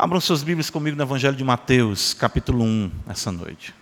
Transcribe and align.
Abram 0.00 0.20
suas 0.20 0.44
Bíblias 0.44 0.70
comigo 0.70 0.96
no 0.96 1.02
Evangelho 1.02 1.34
de 1.34 1.42
Mateus, 1.42 2.14
capítulo 2.14 2.62
1, 2.62 2.92
essa 3.08 3.32
noite. 3.32 3.74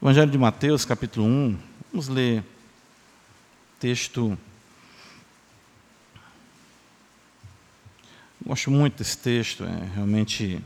Evangelho 0.00 0.30
de 0.30 0.38
Mateus, 0.38 0.84
capítulo 0.84 1.26
1, 1.26 1.58
vamos 1.90 2.06
ler 2.06 2.44
texto. 3.80 4.38
Gosto 8.46 8.70
muito 8.70 8.98
desse 8.98 9.18
texto, 9.18 9.64
é 9.64 9.92
realmente 9.92 10.64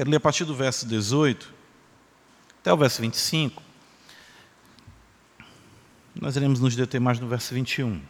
Quero 0.00 0.08
ler 0.08 0.16
a 0.16 0.20
partir 0.20 0.46
do 0.46 0.54
verso 0.54 0.86
18 0.86 1.52
até 2.58 2.72
o 2.72 2.76
verso 2.78 3.02
25. 3.02 3.62
Nós 6.18 6.36
iremos 6.36 6.58
nos 6.58 6.74
deter 6.74 6.98
mais 6.98 7.20
no 7.20 7.28
verso 7.28 7.52
21. 7.52 8.00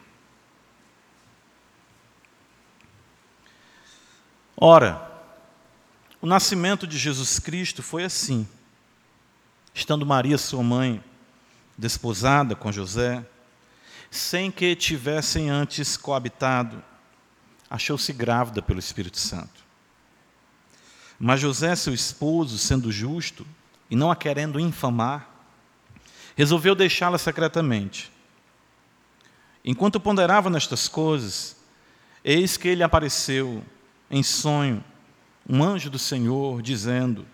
Ora, 4.57 5.05
o 6.23 6.29
nascimento 6.29 6.87
de 6.87 6.97
Jesus 6.97 7.41
Cristo 7.41 7.83
foi 7.83 8.05
assim. 8.05 8.47
Estando 9.75 10.07
Maria, 10.07 10.39
sua 10.39 10.63
mãe, 10.63 11.03
desposada 11.77 12.55
com 12.55 12.71
José, 12.71 13.27
sem 14.13 14.49
que 14.49 14.77
tivessem 14.77 15.51
antes 15.51 15.97
coabitado, 15.97 16.85
achou-se 17.69 18.13
grávida 18.13 18.63
pelo 18.63 18.79
Espírito 18.79 19.19
Santo. 19.19 19.60
Mas 21.23 21.39
José, 21.39 21.77
seu 21.77 21.93
esposo, 21.93 22.57
sendo 22.57 22.91
justo 22.91 23.47
e 23.91 23.95
não 23.95 24.11
a 24.11 24.17
querendo 24.17 24.59
infamar, 24.59 25.29
resolveu 26.35 26.75
deixá-la 26.75 27.19
secretamente. 27.19 28.11
Enquanto 29.63 30.01
ponderava 30.01 30.49
nestas 30.49 30.89
coisas, 30.89 31.59
eis 32.25 32.57
que 32.57 32.69
ele 32.69 32.83
apareceu 32.83 33.63
em 34.11 34.23
sonho, 34.23 34.83
um 35.47 35.63
anjo 35.63 35.91
do 35.91 35.99
Senhor, 35.99 36.63
dizendo: 36.63 37.27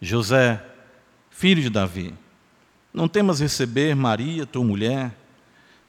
José, 0.00 0.64
filho 1.28 1.60
de 1.60 1.70
Davi, 1.70 2.14
não 2.94 3.08
temas 3.08 3.40
receber 3.40 3.96
Maria, 3.96 4.46
tua 4.46 4.62
mulher, 4.62 5.12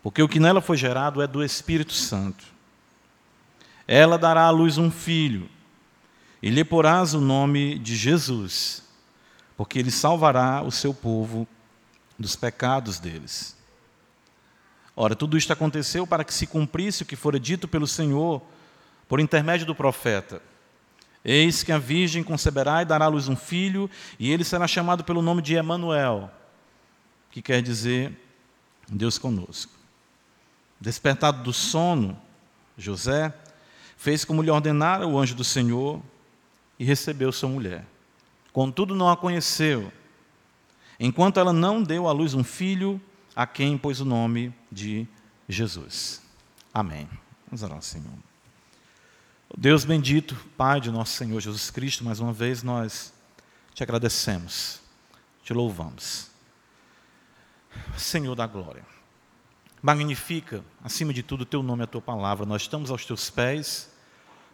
porque 0.02 0.24
o 0.24 0.28
que 0.28 0.40
nela 0.40 0.62
foi 0.62 0.78
gerado 0.78 1.22
é 1.22 1.28
do 1.28 1.44
Espírito 1.44 1.94
Santo. 1.94 2.44
Ela 3.88 4.18
dará 4.18 4.46
à 4.46 4.50
luz 4.50 4.80
um 4.80 4.90
filho 4.90 5.48
e 6.42 6.50
lhe 6.50 6.64
porás 6.64 7.14
o 7.14 7.22
nome 7.22 7.78
de 7.78 7.96
Jesus, 7.96 8.84
porque 9.58 9.80
ele 9.80 9.92
salvará 9.92 10.62
o 10.62 10.72
seu 10.72 10.94
povo 10.94 11.48
dos 12.18 12.36
pecados 12.36 13.00
deles. 13.00 13.58
Ora, 14.96 15.16
tudo 15.16 15.38
isto 15.38 15.54
aconteceu 15.54 16.06
para 16.06 16.24
que 16.24 16.34
se 16.34 16.46
cumprisse 16.46 17.04
o 17.04 17.06
que 17.06 17.16
fora 17.16 17.40
dito 17.40 17.68
pelo 17.68 17.88
Senhor 17.88 18.42
por 19.08 19.20
intermédio 19.20 19.66
do 19.66 19.74
profeta. 19.74 20.42
Eis 21.24 21.64
que 21.64 21.72
a 21.72 21.78
virgem 21.78 22.24
conceberá 22.24 22.82
e 22.82 22.86
dará 22.86 23.06
à 23.06 23.10
luz 23.10 23.28
um 23.28 23.36
filho, 23.36 23.90
e 24.18 24.32
ele 24.32 24.44
será 24.44 24.68
chamado 24.68 25.04
pelo 25.04 25.22
nome 25.22 25.42
de 25.42 25.56
Emanuel, 25.56 26.32
que 27.32 27.42
quer 27.42 27.62
dizer 27.62 28.14
Deus 28.90 29.18
conosco. 29.18 29.72
Despertado 30.80 31.44
do 31.44 31.52
sono, 31.52 32.20
José 32.78 33.34
fez 33.98 34.24
como 34.24 34.42
lhe 34.42 34.50
ordenara 34.50 35.06
o 35.06 35.20
anjo 35.20 35.36
do 35.36 35.44
Senhor 35.44 36.02
e 36.80 36.86
recebeu 36.86 37.32
sua 37.32 37.50
mulher. 37.50 37.86
Contudo, 38.54 38.96
não 38.96 39.10
a 39.10 39.18
conheceu, 39.18 39.92
enquanto 41.00 41.40
ela 41.40 41.54
não 41.54 41.84
deu 41.84 42.08
à 42.08 42.12
luz 42.12 42.34
um 42.34 42.44
filho, 42.44 43.00
a 43.36 43.46
quem 43.46 43.78
pôs 43.78 44.00
o 44.00 44.06
nome 44.06 44.54
de 44.72 45.06
Jesus. 45.48 46.22
Amém. 46.74 47.08
Vamos 47.48 47.62
orar, 47.62 47.82
Senhor. 47.82 48.14
Deus 49.58 49.84
bendito, 49.84 50.36
Pai 50.56 50.80
de 50.80 50.92
nosso 50.92 51.14
Senhor 51.14 51.40
Jesus 51.40 51.70
Cristo, 51.70 52.04
mais 52.04 52.20
uma 52.20 52.32
vez 52.32 52.64
nós 52.64 53.14
te 53.74 53.84
agradecemos, 53.84 54.80
te 55.44 55.54
louvamos. 55.54 56.30
Senhor 57.98 58.36
da 58.36 58.48
glória, 58.48 58.86
magnifica, 59.82 60.64
acima 60.84 61.14
de 61.14 61.24
tudo, 61.24 61.42
o 61.42 61.46
teu 61.46 61.64
nome 61.64 61.84
e 61.84 61.86
a 61.86 61.88
tua 61.88 62.02
palavra. 62.02 62.46
Nós 62.46 62.64
estamos 62.64 62.92
aos 62.92 63.06
teus 63.06 63.30
pés 63.30 63.90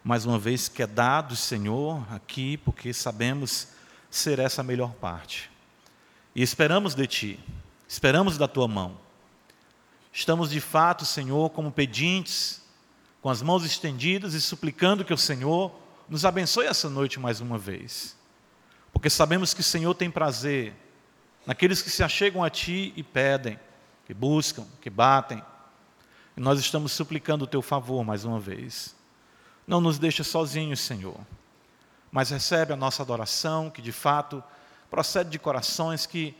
mais 0.06 0.24
uma 0.24 0.38
vez, 0.38 0.68
que 0.68 0.84
é 0.84 0.86
dado, 0.86 1.34
Senhor, 1.34 2.06
aqui, 2.14 2.56
porque 2.58 2.92
sabemos 2.92 3.70
ser 4.08 4.38
essa 4.38 4.60
a 4.60 4.64
melhor 4.64 4.92
parte. 4.92 5.50
E 6.32 6.44
esperamos 6.44 6.94
de 6.94 7.04
Ti, 7.08 7.40
esperamos 7.88 8.38
da 8.38 8.46
Tua 8.46 8.68
mão. 8.68 9.00
Estamos 10.12 10.50
de 10.50 10.60
fato, 10.60 11.04
Senhor, 11.04 11.50
como 11.50 11.72
pedintes, 11.72 12.62
com 13.20 13.28
as 13.28 13.42
mãos 13.42 13.64
estendidas 13.64 14.32
e 14.34 14.40
suplicando 14.40 15.04
que 15.04 15.12
o 15.12 15.18
Senhor 15.18 15.76
nos 16.08 16.24
abençoe 16.24 16.66
essa 16.66 16.88
noite 16.88 17.18
mais 17.18 17.40
uma 17.40 17.58
vez. 17.58 18.16
Porque 18.92 19.10
sabemos 19.10 19.52
que 19.52 19.60
o 19.60 19.64
Senhor 19.64 19.92
tem 19.92 20.08
prazer 20.08 20.72
naqueles 21.44 21.82
que 21.82 21.90
se 21.90 22.04
achegam 22.04 22.44
a 22.44 22.48
Ti 22.48 22.92
e 22.94 23.02
pedem, 23.02 23.58
que 24.06 24.14
buscam, 24.14 24.68
que 24.80 24.88
batem. 24.88 25.42
E 26.36 26.40
nós 26.40 26.60
estamos 26.60 26.92
suplicando 26.92 27.42
o 27.42 27.48
Teu 27.48 27.60
favor 27.60 28.04
mais 28.04 28.24
uma 28.24 28.38
vez. 28.38 28.95
Não 29.66 29.80
nos 29.80 29.98
deixa 29.98 30.22
sozinhos, 30.22 30.80
Senhor, 30.80 31.18
mas 32.10 32.30
recebe 32.30 32.72
a 32.72 32.76
nossa 32.76 33.02
adoração, 33.02 33.68
que 33.68 33.82
de 33.82 33.92
fato 33.92 34.42
procede 34.88 35.30
de 35.30 35.38
corações 35.38 36.06
que 36.06 36.36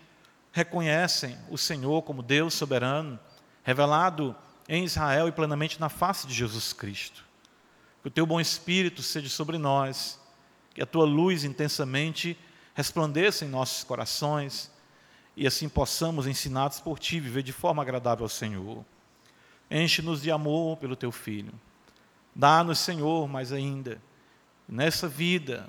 reconhecem 0.53 1.37
o 1.51 1.59
Senhor 1.59 2.03
como 2.03 2.23
Deus 2.23 2.55
soberano, 2.55 3.19
revelado 3.63 4.35
em 4.69 4.85
Israel 4.85 5.29
e 5.29 5.33
plenamente 5.33 5.81
na 5.81 5.89
face 5.89 6.27
de 6.27 6.33
Jesus 6.33 6.73
Cristo. 6.73 7.25
Que 8.01 8.09
o 8.09 8.11
teu 8.11 8.25
bom 8.25 8.41
espírito 8.41 9.03
seja 9.03 9.29
sobre 9.29 9.59
nós, 9.59 10.21
que 10.73 10.83
a 10.83 10.87
tua 10.87 11.05
luz 11.05 11.45
intensamente 11.45 12.39
resplandeça 12.75 13.45
em 13.45 13.49
nossos 13.49 13.83
corações 13.83 14.71
e 15.37 15.47
assim 15.47 15.69
possamos, 15.69 16.27
ensinados 16.27 16.81
por 16.81 16.99
ti, 16.99 17.21
viver 17.21 17.43
de 17.43 17.53
forma 17.53 17.83
agradável 17.83 18.25
ao 18.25 18.29
Senhor. 18.29 18.85
Enche-nos 19.71 20.23
de 20.23 20.31
amor 20.31 20.79
pelo 20.79 20.97
teu 20.97 21.13
filho. 21.13 21.53
Dá-nos, 22.39 22.81
Senhor, 22.81 23.27
mais 23.27 23.51
ainda, 23.51 23.99
nessa 24.69 25.09
vida, 25.09 25.67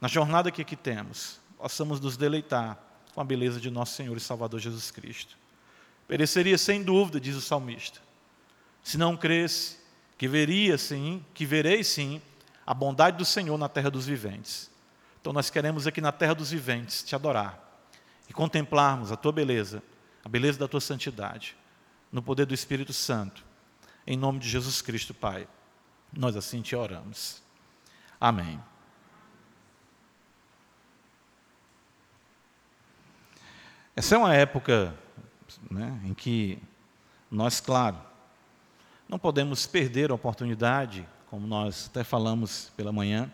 na 0.00 0.06
jornada 0.06 0.52
que 0.52 0.62
aqui 0.62 0.76
temos, 0.76 1.40
possamos 1.58 1.98
nos 1.98 2.16
deleitar 2.16 2.78
com 3.12 3.20
a 3.20 3.24
beleza 3.24 3.60
de 3.60 3.72
nosso 3.72 3.96
Senhor 3.96 4.16
e 4.16 4.20
Salvador 4.20 4.60
Jesus 4.60 4.92
Cristo. 4.92 5.36
Pereceria 6.06 6.56
sem 6.56 6.80
dúvida, 6.80 7.20
diz 7.20 7.34
o 7.34 7.40
salmista, 7.40 7.98
se 8.84 8.96
não 8.96 9.16
cresce 9.16 9.78
que 10.16 10.28
veria 10.28 10.78
sim, 10.78 11.24
que 11.34 11.44
verei 11.44 11.82
sim, 11.82 12.22
a 12.64 12.72
bondade 12.72 13.18
do 13.18 13.24
Senhor 13.24 13.58
na 13.58 13.68
terra 13.68 13.90
dos 13.90 14.06
viventes. 14.06 14.70
Então 15.20 15.32
nós 15.32 15.50
queremos 15.50 15.88
aqui 15.88 16.00
na 16.00 16.12
terra 16.12 16.36
dos 16.36 16.52
viventes 16.52 17.02
te 17.02 17.16
adorar 17.16 17.58
e 18.28 18.32
contemplarmos 18.32 19.10
a 19.10 19.16
tua 19.16 19.32
beleza, 19.32 19.82
a 20.24 20.28
beleza 20.28 20.56
da 20.56 20.68
tua 20.68 20.80
santidade, 20.80 21.56
no 22.12 22.22
poder 22.22 22.46
do 22.46 22.54
Espírito 22.54 22.92
Santo, 22.92 23.44
em 24.06 24.16
nome 24.16 24.38
de 24.38 24.48
Jesus 24.48 24.80
Cristo, 24.80 25.12
Pai. 25.12 25.48
Nós 26.16 26.36
assim 26.36 26.62
te 26.62 26.76
oramos. 26.76 27.42
Amém. 28.20 28.60
Essa 33.96 34.14
é 34.14 34.18
uma 34.18 34.34
época 34.34 34.94
né, 35.70 36.00
em 36.04 36.14
que 36.14 36.58
nós, 37.30 37.60
claro, 37.60 37.96
não 39.08 39.18
podemos 39.18 39.66
perder 39.66 40.10
a 40.10 40.14
oportunidade, 40.14 41.06
como 41.28 41.46
nós 41.46 41.88
até 41.90 42.02
falamos 42.02 42.72
pela 42.76 42.92
manhã, 42.92 43.30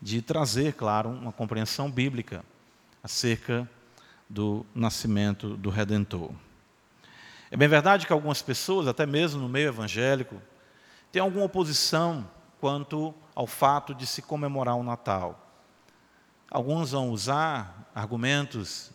de 0.00 0.20
trazer, 0.22 0.74
claro, 0.74 1.10
uma 1.10 1.32
compreensão 1.32 1.90
bíblica 1.90 2.44
acerca 3.02 3.68
do 4.28 4.64
nascimento 4.74 5.56
do 5.56 5.70
Redentor. 5.70 6.32
É 7.50 7.56
bem 7.56 7.68
verdade 7.68 8.06
que 8.06 8.12
algumas 8.12 8.42
pessoas, 8.42 8.88
até 8.88 9.06
mesmo 9.06 9.40
no 9.40 9.48
meio 9.48 9.68
evangélico, 9.68 10.40
tem 11.14 11.22
alguma 11.22 11.44
oposição 11.44 12.28
quanto 12.60 13.14
ao 13.36 13.46
fato 13.46 13.94
de 13.94 14.04
se 14.04 14.20
comemorar 14.20 14.74
o 14.74 14.82
Natal. 14.82 15.48
Alguns 16.50 16.90
vão 16.90 17.10
usar 17.10 17.88
argumentos 17.94 18.90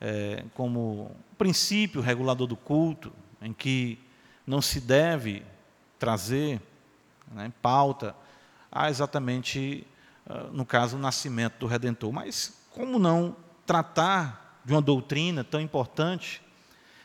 é, 0.00 0.44
como 0.54 1.10
princípio 1.36 2.00
regulador 2.00 2.46
do 2.46 2.56
culto, 2.56 3.12
em 3.42 3.52
que 3.52 3.98
não 4.46 4.62
se 4.62 4.80
deve 4.80 5.44
trazer 5.98 6.62
né, 7.32 7.52
pauta 7.60 8.14
a 8.70 8.88
exatamente, 8.88 9.84
uh, 10.24 10.52
no 10.52 10.64
caso, 10.64 10.96
o 10.96 11.00
nascimento 11.00 11.58
do 11.58 11.66
Redentor. 11.66 12.12
Mas 12.12 12.62
como 12.70 12.96
não 12.96 13.34
tratar 13.66 14.60
de 14.64 14.72
uma 14.72 14.80
doutrina 14.80 15.42
tão 15.42 15.60
importante, 15.60 16.40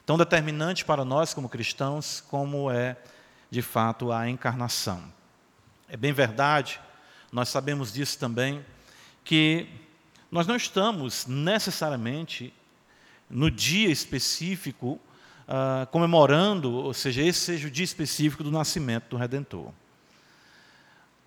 tão 0.06 0.20
determinante 0.20 0.86
para 0.86 1.04
nós 1.04 1.34
como 1.34 1.50
cristãos, 1.50 2.22
como 2.22 2.70
é 2.70 2.96
de 3.52 3.62
fato, 3.62 4.14
a 4.14 4.30
encarnação. 4.30 5.04
É 5.90 5.98
bem 5.98 6.14
verdade, 6.14 6.80
nós 7.34 7.50
sabemos 7.50 7.92
disso 7.92 8.18
também, 8.18 8.66
que 9.26 9.68
nós 10.32 10.48
não 10.48 10.56
estamos 10.56 11.28
necessariamente 11.28 12.54
no 13.30 13.52
dia 13.52 13.90
específico 13.90 15.00
uh, 15.48 15.86
comemorando, 15.92 16.72
ou 16.72 16.94
seja, 16.94 17.22
esse 17.22 17.40
seja 17.40 17.68
o 17.68 17.72
dia 17.72 17.84
específico 17.84 18.42
do 18.42 18.50
nascimento 18.50 19.10
do 19.10 19.18
Redentor. 19.18 19.74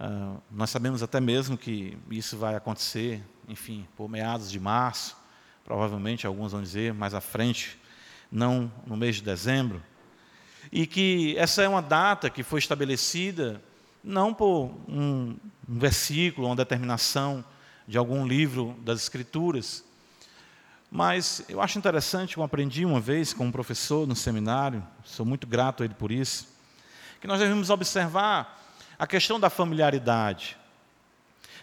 Uh, 0.00 0.40
nós 0.50 0.70
sabemos 0.70 1.02
até 1.02 1.20
mesmo 1.20 1.58
que 1.58 1.98
isso 2.10 2.38
vai 2.38 2.54
acontecer, 2.54 3.22
enfim, 3.46 3.86
por 3.94 4.08
meados 4.08 4.50
de 4.50 4.58
março, 4.58 5.14
provavelmente 5.62 6.26
alguns 6.26 6.52
vão 6.52 6.62
dizer 6.62 6.94
mais 6.94 7.12
à 7.12 7.20
frente, 7.20 7.78
não 8.32 8.72
no 8.86 8.96
mês 8.96 9.16
de 9.16 9.22
dezembro, 9.22 9.82
e 10.72 10.86
que 10.86 11.36
essa 11.38 11.62
é 11.62 11.68
uma 11.68 11.82
data 11.82 12.28
que 12.30 12.42
foi 12.42 12.58
estabelecida 12.58 13.62
não 14.02 14.34
por 14.34 14.70
um, 14.88 15.36
um 15.68 15.76
versículo, 15.78 16.48
uma 16.48 16.56
determinação 16.56 17.44
de 17.88 17.96
algum 17.96 18.26
livro 18.26 18.76
das 18.80 19.00
Escrituras, 19.00 19.84
mas 20.90 21.44
eu 21.48 21.60
acho 21.60 21.78
interessante, 21.78 22.36
eu 22.36 22.42
aprendi 22.42 22.84
uma 22.84 23.00
vez 23.00 23.32
com 23.32 23.46
um 23.46 23.52
professor 23.52 24.06
no 24.06 24.14
seminário, 24.14 24.86
sou 25.02 25.26
muito 25.26 25.46
grato 25.46 25.82
a 25.82 25.86
ele 25.86 25.94
por 25.94 26.12
isso, 26.12 26.48
que 27.20 27.26
nós 27.26 27.40
devemos 27.40 27.70
observar 27.70 28.62
a 28.98 29.06
questão 29.06 29.40
da 29.40 29.50
familiaridade. 29.50 30.56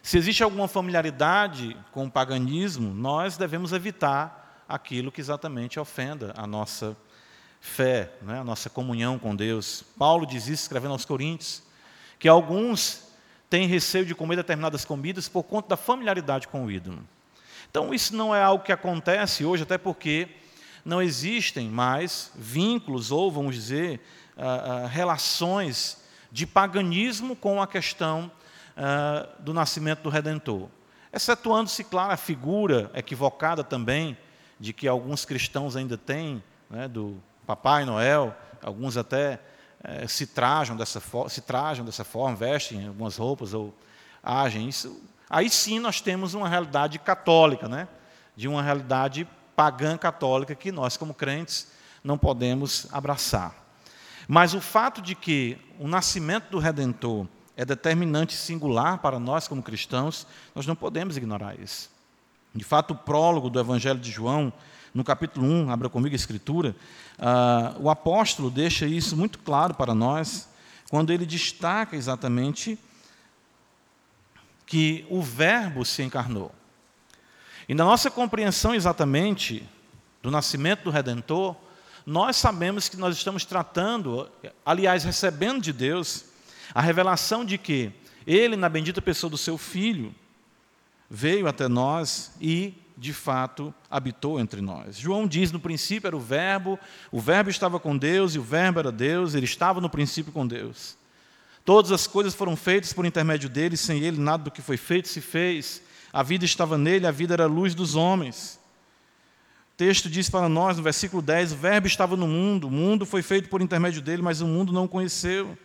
Se 0.04 0.18
existe 0.18 0.44
alguma 0.44 0.68
familiaridade 0.68 1.78
com 1.92 2.06
o 2.06 2.12
paganismo, 2.12 2.94
nós 2.94 3.38
devemos 3.38 3.72
evitar 3.72 4.64
aquilo 4.68 5.12
que 5.12 5.22
exatamente 5.22 5.80
ofenda 5.80 6.34
a 6.36 6.48
nossa 6.48 6.98
fé, 7.62 8.12
né, 8.24 8.40
a 8.40 8.44
nossa 8.44 8.70
comunhão 8.70 9.20
com 9.20 9.36
Deus. 9.36 9.86
Paulo 9.98 10.26
diz 10.26 10.48
isso 10.48 10.64
escrevendo 10.64 10.92
aos 10.92 11.06
Coríntios, 11.06 11.62
que 12.18 12.28
alguns 12.28 13.04
têm 13.50 13.68
receio 13.68 14.06
de 14.06 14.16
comer 14.16 14.36
determinadas 14.36 14.84
comidas 14.84 15.30
por 15.30 15.44
conta 15.44 15.70
da 15.70 15.78
familiaridade 15.78 16.48
com 16.48 16.66
o 16.66 16.72
ídolo. 16.72 17.00
Então, 17.70 17.94
isso 17.94 18.16
não 18.16 18.36
é 18.36 18.42
algo 18.42 18.64
que 18.64 18.72
acontece 18.72 19.46
hoje, 19.46 19.64
até 19.64 19.78
porque 19.78 20.28
não 20.84 21.02
existem 21.02 21.70
mais 21.70 22.32
vínculos, 22.36 23.12
ou 23.12 23.32
vamos 23.32 23.56
dizer, 23.56 24.02
uh, 24.36 24.86
uh, 24.86 24.88
relações 24.88 26.02
de 26.32 26.48
paganismo 26.48 27.36
com 27.36 27.62
a 27.62 27.68
questão 27.68 28.32
uh, 28.76 29.42
do 29.42 29.54
nascimento 29.54 30.02
do 30.02 30.10
Redentor. 30.10 30.68
Excetuando-se, 31.14 31.84
claro, 31.84 32.14
a 32.14 32.18
figura 32.18 32.90
equivocada 32.96 33.64
também 33.64 34.18
de 34.60 34.74
que 34.74 34.88
alguns 34.88 35.26
cristãos 35.26 35.76
ainda 35.76 35.98
têm, 35.98 36.44
né, 36.70 36.88
do 36.88 37.22
Papai 37.46 37.86
Noel, 37.86 38.36
alguns 38.62 38.98
até 38.98 39.40
eh, 39.84 40.08
se, 40.08 40.28
trajam 40.28 40.76
dessa 40.76 41.02
se 41.30 41.42
trajam 41.42 41.86
dessa 41.86 42.04
forma, 42.04 42.36
vestem 42.36 42.88
algumas 42.88 43.18
roupas 43.18 43.54
ou 43.54 43.76
agem. 44.24 44.70
Isso, 44.70 45.02
aí 45.30 45.50
sim 45.50 45.80
nós 45.80 46.02
temos 46.02 46.34
uma 46.34 46.48
realidade 46.48 47.00
católica, 47.00 47.68
né, 47.68 47.88
de 48.36 48.48
uma 48.48 48.62
realidade 48.62 49.28
pagã 49.56 49.98
católica 49.98 50.56
que 50.56 50.72
nós, 50.72 50.98
como 50.98 51.14
crentes, 51.14 51.72
não 52.04 52.18
podemos 52.18 52.88
abraçar. 52.92 53.56
Mas 54.28 54.54
o 54.54 54.62
fato 54.62 55.02
de 55.02 55.16
que 55.16 55.58
o 55.80 55.88
nascimento 55.88 56.50
do 56.50 56.60
Redentor 56.60 57.28
é 57.56 57.66
determinante 57.66 58.34
singular 58.34 59.00
para 59.00 59.20
nós 59.20 59.48
como 59.48 59.62
cristãos, 59.62 60.26
nós 60.56 60.66
não 60.66 60.76
podemos 60.76 61.18
ignorar 61.18 61.60
isso. 61.60 61.90
De 62.54 62.64
fato, 62.64 62.92
o 62.92 62.98
prólogo 62.98 63.50
do 63.50 63.60
Evangelho 63.60 64.00
de 64.00 64.12
João, 64.12 64.52
no 64.94 65.04
capítulo 65.04 65.46
1, 65.46 65.72
abra 65.72 65.90
comigo 65.90 66.14
a 66.14 66.16
escritura, 66.16 66.76
uh, 67.18 67.82
o 67.82 67.90
apóstolo 67.90 68.50
deixa 68.50 68.86
isso 68.86 69.16
muito 69.16 69.40
claro 69.40 69.74
para 69.74 69.96
nós, 69.96 70.50
quando 70.90 71.12
ele 71.12 71.26
destaca 71.26 71.96
exatamente 71.96 72.78
que 74.66 75.06
o 75.10 75.22
Verbo 75.22 75.86
se 75.86 76.04
encarnou. 76.04 76.52
E 77.68 77.74
na 77.74 77.86
nossa 77.86 78.12
compreensão 78.12 78.76
exatamente 78.76 79.68
do 80.22 80.30
nascimento 80.30 80.84
do 80.84 80.90
Redentor, 80.90 81.56
nós 82.06 82.36
sabemos 82.36 82.90
que 82.90 82.98
nós 82.98 83.16
estamos 83.16 83.46
tratando, 83.46 84.30
aliás, 84.66 85.04
recebendo 85.04 85.62
de 85.62 85.72
Deus, 85.72 86.26
a 86.74 86.82
revelação 86.82 87.46
de 87.46 87.58
que 87.58 87.92
Ele, 88.26 88.56
na 88.56 88.70
bendita 88.70 89.02
pessoa 89.02 89.30
do 89.30 89.38
Seu 89.38 89.58
Filho, 89.58 90.14
veio 91.10 91.48
até 91.48 91.68
nós 91.68 92.32
e, 92.40 92.74
de 93.02 93.14
fato, 93.14 93.74
habitou 93.90 94.40
entre 94.40 94.62
nós. 94.62 94.98
João 94.98 95.28
diz: 95.28 95.52
no 95.52 95.60
princípio 95.60 96.08
era 96.08 96.16
o 96.16 96.20
Verbo, 96.20 96.80
o 97.12 97.20
Verbo 97.20 97.50
estava 97.50 97.80
com 97.80 97.98
Deus 97.98 98.36
e 98.36 98.40
o 98.40 98.44
Verbo 98.44 98.80
era 98.80 98.92
Deus, 98.92 99.34
ele 99.34 99.46
estava 99.46 99.82
no 99.82 99.90
princípio 99.90 100.32
com 100.32 100.48
Deus. 100.48 100.96
Todas 101.66 101.92
as 101.92 102.08
coisas 102.08 102.34
foram 102.34 102.56
feitas 102.56 102.94
por 102.94 103.06
intermédio 103.06 103.50
dele, 103.50 103.76
sem 103.76 104.02
ele 104.02 104.20
nada 104.20 104.44
do 104.44 104.52
que 104.52 104.62
foi 104.62 104.78
feito 104.78 105.08
se 105.08 105.22
fez. 105.22 105.82
A 106.14 106.24
vida 106.24 106.46
estava 106.46 106.78
nele, 106.78 107.08
a 107.08 107.12
vida 107.12 107.34
era 107.34 107.44
a 107.44 107.48
luz 107.48 107.76
dos 107.76 107.96
homens 107.96 108.60
texto 109.82 110.12
diz 110.12 110.30
para 110.30 110.48
nós, 110.48 110.78
no 110.78 110.84
versículo 110.84 111.24
10, 111.24 111.54
o 111.54 111.56
Verbo 111.56 111.88
estava 111.88 112.16
no 112.16 112.28
mundo, 112.28 112.68
o 112.68 112.70
mundo 112.70 113.04
foi 113.04 113.24
feito 113.24 113.50
por 113.50 113.64
intermédio 113.64 114.00
dele, 114.00 114.22
mas 114.22 114.40
o 114.40 114.46
mundo 114.46 114.72
não 114.72 114.84
o 114.84 114.88
conheceu. 114.88 115.58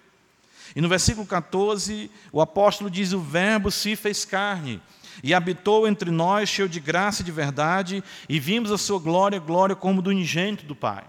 E 0.74 0.80
no 0.80 0.88
versículo 0.88 1.26
14, 1.26 2.10
o 2.32 2.40
apóstolo 2.40 2.88
diz: 2.88 3.12
O 3.12 3.20
Verbo 3.20 3.70
se 3.70 3.94
fez 3.94 4.24
carne 4.24 4.80
e 5.22 5.34
habitou 5.34 5.86
entre 5.86 6.10
nós, 6.10 6.48
cheio 6.48 6.68
de 6.68 6.80
graça 6.80 7.22
e 7.22 7.24
de 7.24 7.32
verdade, 7.32 8.02
e 8.28 8.38
vimos 8.38 8.70
a 8.70 8.78
sua 8.78 8.98
glória, 8.98 9.38
glória 9.38 9.76
como 9.76 10.02
do 10.02 10.10
unigênito 10.10 10.64
do 10.64 10.74
Pai. 10.74 11.04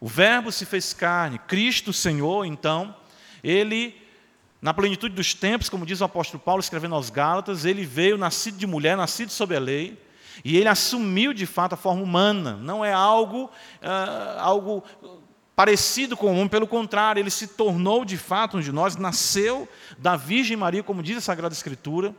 O 0.00 0.08
Verbo 0.08 0.52
se 0.52 0.64
fez 0.64 0.92
carne, 0.92 1.38
Cristo 1.46 1.92
Senhor, 1.92 2.44
então, 2.44 2.94
ele, 3.42 3.94
na 4.60 4.74
plenitude 4.74 5.14
dos 5.14 5.34
tempos, 5.34 5.68
como 5.68 5.86
diz 5.86 6.00
o 6.00 6.04
apóstolo 6.04 6.42
Paulo 6.42 6.60
escrevendo 6.60 6.94
aos 6.94 7.10
Gálatas, 7.10 7.64
ele 7.64 7.84
veio 7.84 8.18
nascido 8.18 8.58
de 8.58 8.66
mulher, 8.66 8.96
nascido 8.96 9.30
sob 9.30 9.56
a 9.56 9.60
lei, 9.60 10.00
e 10.44 10.56
ele 10.56 10.68
assumiu 10.68 11.32
de 11.32 11.46
fato 11.46 11.72
a 11.72 11.76
forma 11.76 12.02
humana, 12.02 12.56
não 12.56 12.84
é 12.84 12.92
algo, 12.92 13.44
uh, 13.46 14.38
algo 14.38 14.84
parecido 15.56 16.14
com 16.14 16.26
o 16.26 16.32
homem, 16.32 16.48
pelo 16.48 16.66
contrário, 16.66 17.18
ele 17.18 17.30
se 17.30 17.46
tornou 17.48 18.04
de 18.04 18.18
fato 18.18 18.58
um 18.58 18.60
de 18.60 18.70
nós, 18.70 18.96
nasceu 18.96 19.66
da 19.96 20.14
Virgem 20.14 20.56
Maria, 20.56 20.82
como 20.82 21.02
diz 21.02 21.16
a 21.16 21.20
Sagrada 21.22 21.54
Escritura, 21.54 22.14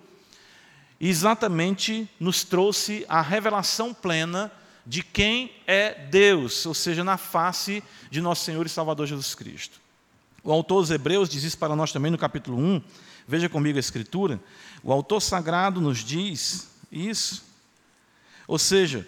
exatamente 0.99 2.09
nos 2.19 2.43
trouxe 2.43 3.05
a 3.07 3.21
revelação 3.21 3.93
plena 3.93 4.51
de 4.85 5.03
quem 5.03 5.51
é 5.67 5.93
Deus, 5.93 6.65
ou 6.65 6.73
seja, 6.73 7.03
na 7.03 7.17
face 7.17 7.83
de 8.09 8.21
nosso 8.21 8.45
Senhor 8.45 8.65
e 8.65 8.69
Salvador 8.69 9.05
Jesus 9.05 9.35
Cristo. 9.35 9.79
O 10.43 10.51
autor 10.51 10.81
dos 10.81 10.91
Hebreus 10.91 11.27
diz 11.27 11.43
isso 11.43 11.57
para 11.57 11.75
nós 11.75 11.91
também 11.91 12.09
no 12.09 12.17
capítulo 12.17 12.57
1, 12.57 12.81
veja 13.27 13.49
comigo 13.49 13.77
a 13.77 13.81
Escritura. 13.81 14.39
O 14.81 14.93
autor 14.93 15.19
sagrado 15.19 15.81
nos 15.81 15.99
diz 15.99 16.69
isso, 16.89 17.43
ou 18.47 18.57
seja, 18.57 19.05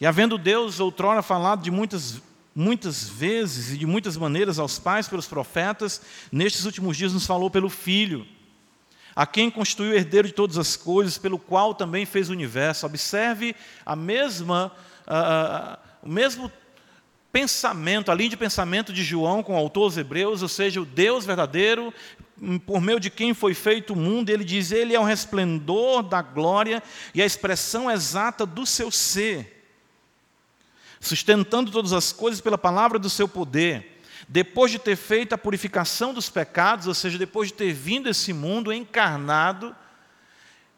e 0.00 0.06
havendo 0.06 0.38
Deus 0.38 0.80
outrora 0.80 1.22
falado 1.22 1.62
de 1.62 1.70
muitas, 1.70 2.22
muitas 2.58 3.08
vezes 3.08 3.72
e 3.72 3.78
de 3.78 3.86
muitas 3.86 4.16
maneiras 4.16 4.58
aos 4.58 4.80
pais 4.80 5.06
pelos 5.06 5.28
profetas, 5.28 6.02
nestes 6.32 6.64
últimos 6.64 6.96
dias 6.96 7.12
nos 7.12 7.24
falou 7.24 7.48
pelo 7.48 7.70
Filho, 7.70 8.26
a 9.14 9.24
quem 9.24 9.48
constituiu 9.48 9.92
o 9.92 9.94
herdeiro 9.94 10.26
de 10.26 10.34
todas 10.34 10.58
as 10.58 10.74
coisas, 10.74 11.16
pelo 11.16 11.38
qual 11.38 11.72
também 11.72 12.04
fez 12.04 12.28
o 12.28 12.32
universo. 12.32 12.84
Observe 12.84 13.54
a 13.86 13.94
mesma, 13.94 14.72
o 16.02 16.08
mesmo 16.08 16.50
pensamento, 17.30 18.10
a 18.10 18.14
linha 18.16 18.30
de 18.30 18.36
pensamento 18.36 18.92
de 18.92 19.04
João 19.04 19.40
com 19.40 19.54
o 19.54 19.56
autor 19.56 19.90
dos 19.90 19.98
Hebreus, 19.98 20.42
ou 20.42 20.48
seja, 20.48 20.80
o 20.80 20.84
Deus 20.84 21.24
verdadeiro, 21.24 21.94
por 22.66 22.80
meio 22.80 22.98
de 22.98 23.08
quem 23.08 23.34
foi 23.34 23.54
feito 23.54 23.92
o 23.92 23.96
mundo, 23.96 24.30
ele 24.30 24.42
diz: 24.42 24.72
Ele 24.72 24.96
é 24.96 25.00
o 25.00 25.04
resplendor 25.04 26.02
da 26.02 26.22
glória 26.22 26.82
e 27.14 27.22
a 27.22 27.26
expressão 27.26 27.88
exata 27.88 28.44
do 28.44 28.66
seu 28.66 28.90
ser, 28.90 29.57
sustentando 31.00 31.70
todas 31.70 31.92
as 31.92 32.12
coisas 32.12 32.40
pela 32.40 32.58
palavra 32.58 32.98
do 32.98 33.10
seu 33.10 33.28
poder. 33.28 34.02
Depois 34.28 34.70
de 34.70 34.78
ter 34.78 34.96
feito 34.96 35.34
a 35.34 35.38
purificação 35.38 36.12
dos 36.12 36.28
pecados, 36.28 36.86
ou 36.86 36.94
seja, 36.94 37.16
depois 37.16 37.48
de 37.48 37.54
ter 37.54 37.72
vindo 37.72 38.08
esse 38.08 38.32
mundo 38.32 38.72
encarnado, 38.72 39.74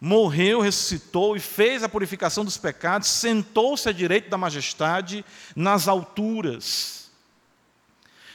morreu, 0.00 0.60
ressuscitou 0.60 1.36
e 1.36 1.40
fez 1.40 1.82
a 1.82 1.88
purificação 1.88 2.44
dos 2.44 2.56
pecados, 2.56 3.08
sentou-se 3.08 3.88
à 3.88 3.92
direita 3.92 4.28
da 4.28 4.38
majestade 4.38 5.24
nas 5.56 5.88
alturas 5.88 7.00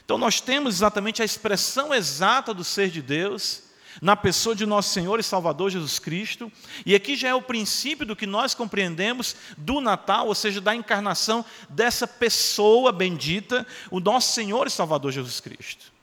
então 0.06 0.20
nós 0.20 0.40
temos 0.40 0.76
exatamente 0.76 1.24
a 1.24 1.26
expressão 1.26 1.94
exata 1.94 2.54
do 2.54 2.64
ser 2.64 2.90
de 2.90 3.02
Deus 3.02 3.64
na 4.02 4.16
pessoa 4.16 4.56
de 4.56 4.66
nosso 4.66 4.90
Senhor 4.90 5.20
e 5.20 5.24
Salvador 5.24 5.70
Jesus 5.70 6.00
Cristo, 6.00 6.52
e 6.86 6.96
aqui 6.96 7.16
já 7.16 7.30
é 7.30 7.34
o 7.34 7.42
princípio 7.42 8.06
do 8.06 8.16
que 8.16 8.26
nós 8.26 8.54
compreendemos 8.54 9.36
do 9.58 9.80
Natal, 9.82 10.28
ou 10.28 10.36
seja, 10.36 10.60
da 10.60 10.76
encarnação 10.76 11.44
dessa 11.70 12.08
pessoa 12.08 12.92
bendita, 12.92 13.66
o 13.90 14.00
nosso 14.00 14.34
Senhor 14.34 14.68
e 14.68 14.72
Salvador 14.72 15.12
Jesus 15.12 15.40
Cristo. 15.40 15.94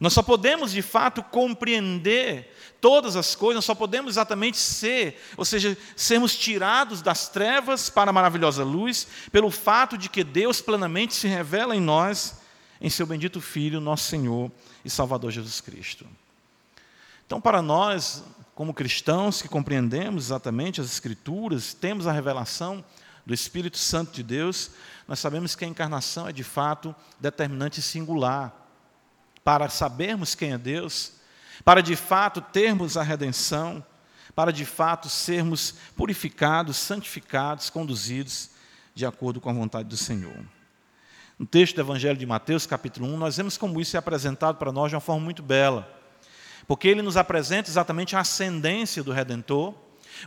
Nós 0.00 0.12
só 0.12 0.22
podemos 0.22 0.72
de 0.72 0.82
fato 0.82 1.22
compreender 1.22 2.52
todas 2.80 3.16
as 3.16 3.34
coisas, 3.34 3.56
nós 3.56 3.64
só 3.64 3.74
podemos 3.74 4.14
exatamente 4.14 4.58
ser, 4.58 5.22
ou 5.36 5.44
seja, 5.44 5.76
sermos 5.96 6.36
tirados 6.36 7.00
das 7.00 7.28
trevas 7.28 7.88
para 7.88 8.10
a 8.10 8.12
maravilhosa 8.12 8.64
luz, 8.64 9.06
pelo 9.30 9.50
fato 9.50 9.96
de 9.96 10.08
que 10.08 10.24
Deus 10.24 10.60
plenamente 10.60 11.14
se 11.14 11.26
revela 11.26 11.74
em 11.74 11.80
nós 11.80 12.42
em 12.80 12.90
seu 12.90 13.06
bendito 13.06 13.40
Filho, 13.40 13.80
nosso 13.80 14.10
Senhor 14.10 14.52
e 14.84 14.90
Salvador 14.90 15.30
Jesus 15.30 15.60
Cristo. 15.60 16.06
Então, 17.34 17.40
para 17.40 17.60
nós, 17.60 18.22
como 18.54 18.72
cristãos 18.72 19.42
que 19.42 19.48
compreendemos 19.48 20.26
exatamente 20.26 20.80
as 20.80 20.86
Escrituras, 20.86 21.74
temos 21.74 22.06
a 22.06 22.12
revelação 22.12 22.84
do 23.26 23.34
Espírito 23.34 23.76
Santo 23.76 24.12
de 24.12 24.22
Deus, 24.22 24.70
nós 25.08 25.18
sabemos 25.18 25.56
que 25.56 25.64
a 25.64 25.66
encarnação 25.66 26.28
é 26.28 26.32
de 26.32 26.44
fato 26.44 26.94
determinante 27.18 27.80
e 27.80 27.82
singular 27.82 28.54
para 29.42 29.68
sabermos 29.68 30.36
quem 30.36 30.52
é 30.52 30.58
Deus, 30.58 31.14
para 31.64 31.82
de 31.82 31.96
fato 31.96 32.40
termos 32.40 32.96
a 32.96 33.02
redenção, 33.02 33.84
para 34.32 34.52
de 34.52 34.64
fato 34.64 35.08
sermos 35.08 35.74
purificados, 35.96 36.76
santificados, 36.76 37.68
conduzidos 37.68 38.50
de 38.94 39.04
acordo 39.04 39.40
com 39.40 39.50
a 39.50 39.54
vontade 39.54 39.88
do 39.88 39.96
Senhor. 39.96 40.38
No 41.36 41.46
texto 41.46 41.74
do 41.74 41.80
Evangelho 41.80 42.16
de 42.16 42.26
Mateus, 42.26 42.64
capítulo 42.64 43.08
1, 43.08 43.16
nós 43.16 43.36
vemos 43.36 43.58
como 43.58 43.80
isso 43.80 43.96
é 43.96 43.98
apresentado 43.98 44.56
para 44.56 44.70
nós 44.70 44.90
de 44.90 44.94
uma 44.94 45.00
forma 45.00 45.24
muito 45.24 45.42
bela, 45.42 46.03
porque 46.66 46.88
ele 46.88 47.02
nos 47.02 47.16
apresenta 47.16 47.70
exatamente 47.70 48.16
a 48.16 48.20
ascendência 48.20 49.02
do 49.02 49.12
Redentor, 49.12 49.74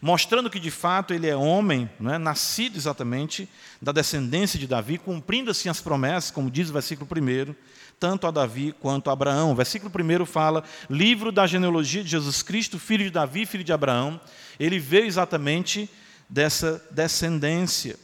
mostrando 0.01 0.49
que 0.49 0.59
de 0.59 0.71
fato 0.71 1.13
ele 1.13 1.27
é 1.27 1.35
homem, 1.35 1.89
é? 2.01 2.17
nascido 2.17 2.77
exatamente 2.77 3.49
da 3.81 3.91
descendência 3.91 4.59
de 4.59 4.67
Davi, 4.67 4.97
cumprindo 4.97 5.51
assim 5.51 5.69
as 5.69 5.81
promessas, 5.81 6.31
como 6.31 6.51
diz 6.51 6.69
o 6.69 6.73
versículo 6.73 7.09
1, 7.09 7.55
tanto 7.99 8.27
a 8.27 8.31
Davi 8.31 8.75
quanto 8.79 9.09
a 9.09 9.13
Abraão. 9.13 9.51
O 9.51 9.55
versículo 9.55 9.91
1 9.91 10.25
fala: 10.25 10.63
livro 10.89 11.31
da 11.31 11.47
genealogia 11.47 12.03
de 12.03 12.09
Jesus 12.09 12.43
Cristo, 12.43 12.77
filho 12.77 13.05
de 13.05 13.11
Davi, 13.11 13.45
filho 13.45 13.63
de 13.63 13.73
Abraão. 13.73 14.19
Ele 14.59 14.79
veio 14.79 15.05
exatamente 15.05 15.89
dessa 16.29 16.83
descendência. 16.91 17.97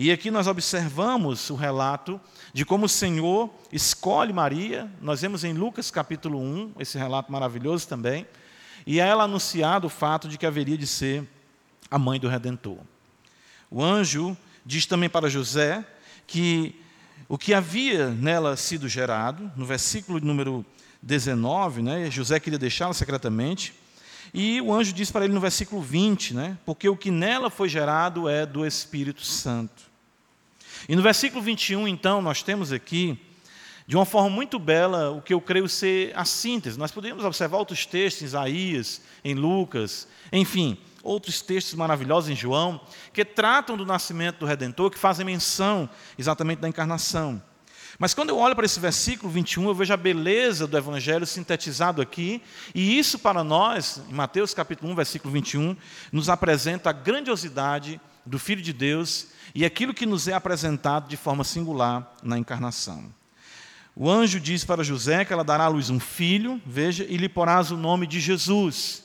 E 0.00 0.12
aqui 0.12 0.30
nós 0.30 0.46
observamos 0.46 1.50
o 1.50 1.56
relato 1.56 2.20
de 2.52 2.64
como 2.64 2.86
o 2.86 2.88
Senhor 2.88 3.50
escolhe 3.72 4.32
Maria. 4.32 4.88
Nós 5.02 5.22
vemos 5.22 5.42
em 5.42 5.52
Lucas 5.52 5.90
capítulo 5.90 6.38
1, 6.38 6.74
esse 6.78 6.96
relato 6.96 7.32
maravilhoso 7.32 7.88
também. 7.88 8.24
E 8.86 9.00
a 9.00 9.04
ela 9.04 9.24
anunciado 9.24 9.88
o 9.88 9.90
fato 9.90 10.28
de 10.28 10.38
que 10.38 10.46
haveria 10.46 10.78
de 10.78 10.86
ser 10.86 11.28
a 11.90 11.98
mãe 11.98 12.20
do 12.20 12.28
Redentor. 12.28 12.78
O 13.68 13.82
anjo 13.82 14.36
diz 14.64 14.86
também 14.86 15.08
para 15.08 15.28
José 15.28 15.84
que 16.28 16.80
o 17.28 17.36
que 17.36 17.52
havia 17.52 18.08
nela 18.08 18.56
sido 18.56 18.88
gerado, 18.88 19.50
no 19.56 19.66
versículo 19.66 20.20
número 20.20 20.64
19, 21.02 21.82
né, 21.82 22.08
José 22.08 22.38
queria 22.38 22.56
deixá-la 22.56 22.94
secretamente, 22.94 23.74
e 24.32 24.60
o 24.60 24.72
anjo 24.72 24.92
diz 24.92 25.10
para 25.10 25.24
ele 25.24 25.34
no 25.34 25.40
versículo 25.40 25.82
20, 25.82 26.34
né, 26.34 26.56
porque 26.64 26.88
o 26.88 26.96
que 26.96 27.10
nela 27.10 27.50
foi 27.50 27.68
gerado 27.68 28.28
é 28.28 28.46
do 28.46 28.64
Espírito 28.64 29.24
Santo. 29.24 29.87
E 30.86 30.94
no 30.94 31.02
versículo 31.02 31.42
21, 31.42 31.88
então, 31.88 32.20
nós 32.20 32.42
temos 32.42 32.72
aqui, 32.72 33.18
de 33.86 33.96
uma 33.96 34.04
forma 34.04 34.28
muito 34.28 34.58
bela, 34.58 35.10
o 35.10 35.22
que 35.22 35.32
eu 35.32 35.40
creio 35.40 35.68
ser 35.68 36.12
a 36.14 36.24
síntese. 36.24 36.78
Nós 36.78 36.92
podemos 36.92 37.24
observar 37.24 37.56
outros 37.56 37.86
textos 37.86 38.22
em 38.22 38.26
Isaías, 38.26 39.00
em 39.24 39.34
Lucas, 39.34 40.06
enfim, 40.30 40.76
outros 41.02 41.40
textos 41.40 41.74
maravilhosos 41.74 42.28
em 42.28 42.36
João, 42.36 42.80
que 43.12 43.24
tratam 43.24 43.76
do 43.76 43.86
nascimento 43.86 44.40
do 44.40 44.46
Redentor, 44.46 44.90
que 44.90 44.98
fazem 44.98 45.24
menção 45.24 45.88
exatamente 46.18 46.58
da 46.58 46.68
encarnação. 46.68 47.42
Mas 47.98 48.14
quando 48.14 48.28
eu 48.28 48.38
olho 48.38 48.54
para 48.54 48.64
esse 48.64 48.78
versículo 48.78 49.32
21, 49.32 49.66
eu 49.66 49.74
vejo 49.74 49.92
a 49.92 49.96
beleza 49.96 50.68
do 50.68 50.76
Evangelho 50.76 51.26
sintetizado 51.26 52.00
aqui, 52.00 52.40
e 52.72 52.96
isso 52.96 53.18
para 53.18 53.42
nós, 53.42 54.00
em 54.08 54.12
Mateus 54.12 54.54
capítulo 54.54 54.92
1, 54.92 54.94
versículo 54.94 55.32
21, 55.32 55.76
nos 56.12 56.28
apresenta 56.28 56.90
a 56.90 56.92
grandiosidade 56.92 58.00
do 58.28 58.38
Filho 58.38 58.62
de 58.62 58.72
Deus 58.72 59.28
e 59.54 59.64
aquilo 59.64 59.94
que 59.94 60.06
nos 60.06 60.28
é 60.28 60.34
apresentado 60.34 61.08
de 61.08 61.16
forma 61.16 61.42
singular 61.42 62.14
na 62.22 62.38
encarnação. 62.38 63.12
O 63.96 64.08
anjo 64.08 64.38
diz 64.38 64.64
para 64.64 64.84
José 64.84 65.24
que 65.24 65.32
ela 65.32 65.42
dará 65.42 65.64
à 65.64 65.68
luz 65.68 65.90
um 65.90 65.98
filho, 65.98 66.62
veja, 66.64 67.04
e 67.08 67.16
lhe 67.16 67.28
porás 67.28 67.70
o 67.70 67.76
nome 67.76 68.06
de 68.06 68.20
Jesus. 68.20 69.04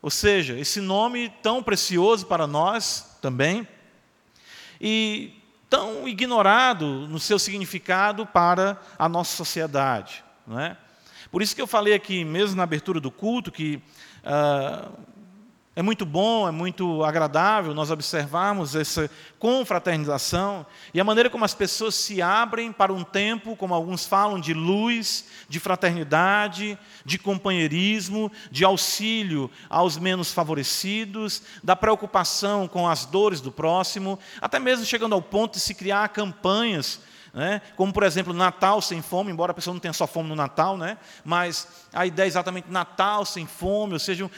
Ou 0.00 0.10
seja, 0.10 0.58
esse 0.58 0.80
nome 0.80 1.28
tão 1.42 1.62
precioso 1.62 2.24
para 2.26 2.46
nós 2.46 3.18
também, 3.20 3.68
e 4.80 5.34
tão 5.68 6.08
ignorado 6.08 7.06
no 7.08 7.18
seu 7.18 7.38
significado 7.38 8.24
para 8.24 8.80
a 8.98 9.08
nossa 9.08 9.36
sociedade. 9.36 10.24
Não 10.46 10.58
é? 10.58 10.76
Por 11.30 11.42
isso 11.42 11.54
que 11.54 11.60
eu 11.60 11.66
falei 11.66 11.92
aqui, 11.92 12.24
mesmo 12.24 12.56
na 12.56 12.62
abertura 12.62 13.00
do 13.00 13.10
culto, 13.10 13.52
que 13.52 13.82
uh, 14.24 14.90
é 15.78 15.82
muito 15.82 16.04
bom, 16.04 16.48
é 16.48 16.50
muito 16.50 17.04
agradável 17.04 17.72
nós 17.72 17.92
observarmos 17.92 18.74
essa 18.74 19.08
confraternização 19.38 20.66
e 20.92 21.00
a 21.00 21.04
maneira 21.04 21.30
como 21.30 21.44
as 21.44 21.54
pessoas 21.54 21.94
se 21.94 22.20
abrem 22.20 22.72
para 22.72 22.92
um 22.92 23.04
tempo, 23.04 23.54
como 23.54 23.72
alguns 23.72 24.04
falam, 24.04 24.40
de 24.40 24.52
luz, 24.52 25.26
de 25.48 25.60
fraternidade, 25.60 26.76
de 27.04 27.16
companheirismo, 27.16 28.28
de 28.50 28.64
auxílio 28.64 29.48
aos 29.70 29.96
menos 29.96 30.32
favorecidos, 30.32 31.42
da 31.62 31.76
preocupação 31.76 32.66
com 32.66 32.88
as 32.88 33.06
dores 33.06 33.40
do 33.40 33.52
próximo, 33.52 34.18
até 34.40 34.58
mesmo 34.58 34.84
chegando 34.84 35.14
ao 35.14 35.22
ponto 35.22 35.52
de 35.52 35.60
se 35.60 35.76
criar 35.76 36.08
campanhas 36.08 36.98
né? 37.38 37.62
como 37.76 37.92
por 37.92 38.02
exemplo 38.02 38.34
Natal 38.34 38.82
sem 38.82 39.00
fome, 39.00 39.30
embora 39.30 39.52
a 39.52 39.54
pessoa 39.54 39.72
não 39.72 39.80
tenha 39.80 39.92
só 39.92 40.08
fome 40.08 40.28
no 40.28 40.34
Natal, 40.34 40.76
né? 40.76 40.98
mas 41.24 41.86
a 41.92 42.04
ideia 42.04 42.26
é 42.26 42.28
exatamente 42.28 42.68
Natal 42.68 43.24
sem 43.24 43.46
fome, 43.46 43.92
ou 43.92 43.98
seja, 44.00 44.26
uh, 44.26 44.30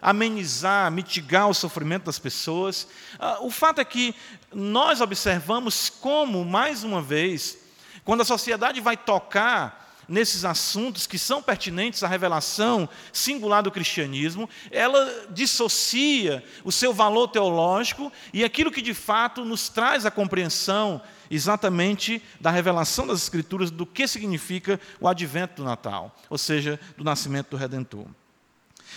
amenizar, 0.00 0.88
mitigar 0.92 1.48
o 1.48 1.54
sofrimento 1.54 2.04
das 2.04 2.20
pessoas. 2.20 2.84
Uh, 3.14 3.46
o 3.46 3.50
fato 3.50 3.80
é 3.80 3.84
que 3.84 4.14
nós 4.54 5.00
observamos 5.00 5.90
como, 5.90 6.44
mais 6.44 6.84
uma 6.84 7.02
vez, 7.02 7.58
quando 8.04 8.20
a 8.20 8.24
sociedade 8.24 8.80
vai 8.80 8.96
tocar 8.96 9.96
nesses 10.08 10.44
assuntos 10.44 11.08
que 11.08 11.18
são 11.18 11.42
pertinentes 11.42 12.04
à 12.04 12.08
revelação 12.08 12.88
singular 13.12 13.64
do 13.64 13.70
cristianismo, 13.72 14.48
ela 14.70 15.26
dissocia 15.30 16.42
o 16.62 16.70
seu 16.70 16.94
valor 16.94 17.28
teológico 17.28 18.12
e 18.32 18.44
aquilo 18.44 18.70
que 18.70 18.80
de 18.80 18.94
fato 18.94 19.44
nos 19.44 19.68
traz 19.68 20.06
a 20.06 20.10
compreensão 20.10 21.02
exatamente 21.30 22.22
da 22.40 22.50
revelação 22.50 23.06
das 23.06 23.22
Escrituras 23.22 23.70
do 23.70 23.86
que 23.86 24.06
significa 24.06 24.80
o 25.00 25.08
advento 25.08 25.56
do 25.56 25.64
Natal, 25.64 26.14
ou 26.28 26.38
seja, 26.38 26.78
do 26.96 27.04
nascimento 27.04 27.50
do 27.50 27.56
Redentor. 27.56 28.06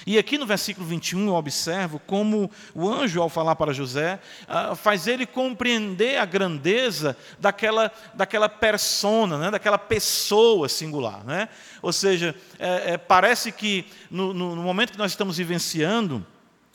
E 0.06 0.18
aqui 0.18 0.38
no 0.38 0.46
versículo 0.46 0.86
21 0.88 1.28
eu 1.28 1.36
observo 1.36 2.00
como 2.00 2.50
o 2.74 2.90
anjo, 2.90 3.22
ao 3.22 3.30
falar 3.30 3.56
para 3.56 3.74
José, 3.74 4.20
ah, 4.48 4.76
faz 4.76 5.06
ele 5.06 5.26
compreender 5.26 6.18
a 6.18 6.26
grandeza 6.26 7.16
daquela, 7.40 7.92
daquela 8.14 8.50
persona, 8.50 9.38
né, 9.38 9.52
daquela 9.52 9.78
pessoa 9.78 10.68
singular. 10.68 11.24
Né? 11.24 11.50
Ou 11.82 11.94
seja, 11.94 12.36
é, 12.58 12.94
é, 12.94 12.98
parece 12.98 13.52
que 13.52 13.86
no, 14.10 14.34
no, 14.34 14.56
no 14.56 14.64
momento 14.64 14.94
que 14.94 14.98
nós 14.98 15.12
estamos 15.12 15.38
vivenciando, 15.38 16.26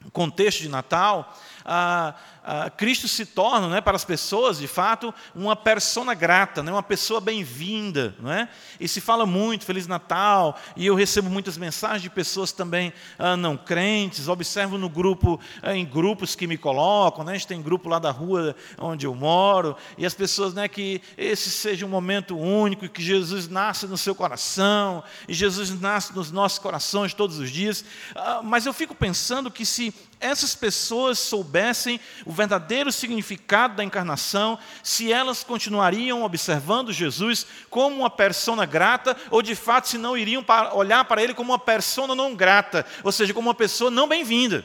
o 0.04 0.10
contexto 0.10 0.60
de 0.60 0.68
Natal, 0.68 1.36
ah, 1.64 2.14
ah, 2.48 2.70
Cristo 2.70 3.08
se 3.08 3.26
torna, 3.26 3.68
né, 3.68 3.80
para 3.80 3.96
as 3.96 4.04
pessoas, 4.04 4.58
de 4.58 4.68
fato, 4.68 5.12
uma 5.34 5.56
persona 5.56 6.14
grata, 6.14 6.62
né, 6.62 6.70
uma 6.70 6.82
pessoa 6.82 7.20
bem-vinda. 7.20 8.14
Não 8.20 8.30
é? 8.30 8.48
E 8.78 8.86
se 8.86 9.00
fala 9.00 9.26
muito, 9.26 9.64
Feliz 9.64 9.88
Natal, 9.88 10.56
e 10.76 10.86
eu 10.86 10.94
recebo 10.94 11.28
muitas 11.28 11.58
mensagens 11.58 12.02
de 12.02 12.08
pessoas 12.08 12.52
também 12.52 12.92
ah, 13.18 13.36
não 13.36 13.56
crentes, 13.56 14.28
observo 14.28 14.78
no 14.78 14.88
grupo, 14.88 15.40
ah, 15.60 15.74
em 15.74 15.84
grupos 15.84 16.36
que 16.36 16.46
me 16.46 16.56
colocam, 16.56 17.24
né, 17.24 17.32
a 17.32 17.34
gente 17.34 17.48
tem 17.48 17.60
grupo 17.60 17.88
lá 17.88 17.98
da 17.98 18.12
rua 18.12 18.54
onde 18.78 19.06
eu 19.06 19.14
moro, 19.14 19.76
e 19.98 20.06
as 20.06 20.14
pessoas, 20.14 20.54
né, 20.54 20.68
que 20.68 21.02
esse 21.18 21.50
seja 21.50 21.84
um 21.84 21.88
momento 21.88 22.38
único, 22.38 22.88
que 22.88 23.02
Jesus 23.02 23.48
nasce 23.48 23.88
no 23.88 23.98
seu 23.98 24.14
coração, 24.14 25.02
e 25.26 25.34
Jesus 25.34 25.80
nasce 25.80 26.14
nos 26.14 26.30
nossos 26.30 26.60
corações 26.60 27.12
todos 27.12 27.40
os 27.40 27.50
dias, 27.50 27.84
ah, 28.14 28.40
mas 28.44 28.66
eu 28.66 28.72
fico 28.72 28.94
pensando 28.94 29.50
que 29.50 29.66
se 29.66 29.92
essas 30.20 30.54
pessoas 30.54 31.18
soubessem 31.18 32.00
o 32.24 32.32
verdadeiro 32.36 32.92
significado 32.92 33.74
da 33.74 33.84
encarnação, 33.84 34.58
se 34.82 35.12
elas 35.12 35.42
continuariam 35.42 36.22
observando 36.22 36.92
Jesus 36.92 37.46
como 37.68 37.96
uma 37.96 38.10
persona 38.10 38.64
grata, 38.64 39.16
ou 39.30 39.42
de 39.42 39.54
fato 39.54 39.88
se 39.88 39.98
não 39.98 40.16
iriam 40.16 40.44
olhar 40.72 41.04
para 41.04 41.22
ele 41.22 41.34
como 41.34 41.52
uma 41.52 41.58
persona 41.58 42.14
não 42.14 42.34
grata, 42.34 42.86
ou 43.02 43.10
seja, 43.10 43.34
como 43.34 43.48
uma 43.48 43.54
pessoa 43.54 43.90
não 43.90 44.06
bem-vinda. 44.06 44.64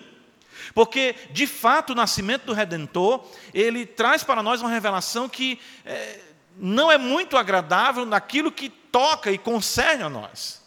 Porque, 0.74 1.16
de 1.32 1.48
fato, 1.48 1.92
o 1.92 1.96
nascimento 1.96 2.46
do 2.46 2.54
Redentor, 2.54 3.26
ele 3.54 3.86
traz 3.86 4.24
para 4.24 4.44
nós 4.44 4.62
uma 4.62 4.70
revelação 4.70 5.28
que 5.28 5.60
é, 5.86 6.20
não 6.56 6.92
é 6.92 6.98
muito 6.98 7.36
agradável 7.38 8.06
naquilo 8.06 8.52
que 8.52 8.70
toca 8.70 9.32
e 9.32 9.38
concerne 9.38 10.04
a 10.04 10.10
nós. 10.10 10.61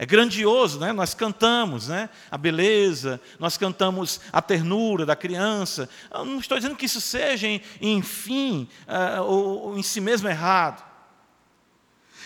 É 0.00 0.06
grandioso, 0.06 0.78
né? 0.78 0.92
nós 0.92 1.12
cantamos 1.12 1.88
né? 1.88 2.08
a 2.30 2.38
beleza, 2.38 3.20
nós 3.36 3.56
cantamos 3.56 4.20
a 4.32 4.40
ternura 4.40 5.04
da 5.04 5.16
criança. 5.16 5.90
Eu 6.14 6.24
não 6.24 6.38
estou 6.38 6.56
dizendo 6.56 6.76
que 6.76 6.86
isso 6.86 7.00
seja, 7.00 7.48
enfim, 7.80 8.68
uh, 8.86 9.22
ou, 9.24 9.62
ou 9.62 9.78
em 9.78 9.82
si 9.82 10.00
mesmo 10.00 10.28
errado. 10.28 10.86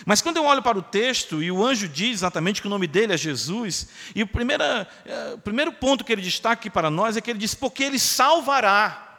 Mas 0.05 0.21
quando 0.21 0.37
eu 0.37 0.45
olho 0.45 0.63
para 0.63 0.79
o 0.79 0.83
texto, 0.83 1.43
e 1.43 1.51
o 1.51 1.65
anjo 1.65 1.89
diz 1.89 2.19
exatamente 2.19 2.61
que 2.61 2.67
o 2.67 2.71
nome 2.71 2.87
dele 2.87 3.15
é 3.15 3.17
Jesus, 3.17 3.89
e 4.15 4.23
o, 4.23 4.27
primeira, 4.27 4.87
uh, 5.07 5.35
o 5.37 5.39
primeiro 5.39 5.73
ponto 5.73 6.05
que 6.05 6.13
ele 6.13 6.21
destaca 6.21 6.61
aqui 6.61 6.69
para 6.69 6.91
nós 6.91 7.17
é 7.17 7.23
que 7.23 7.31
ele 7.31 7.39
diz, 7.39 7.55
porque 7.55 7.85
ele 7.85 7.99
salvará. 7.99 9.12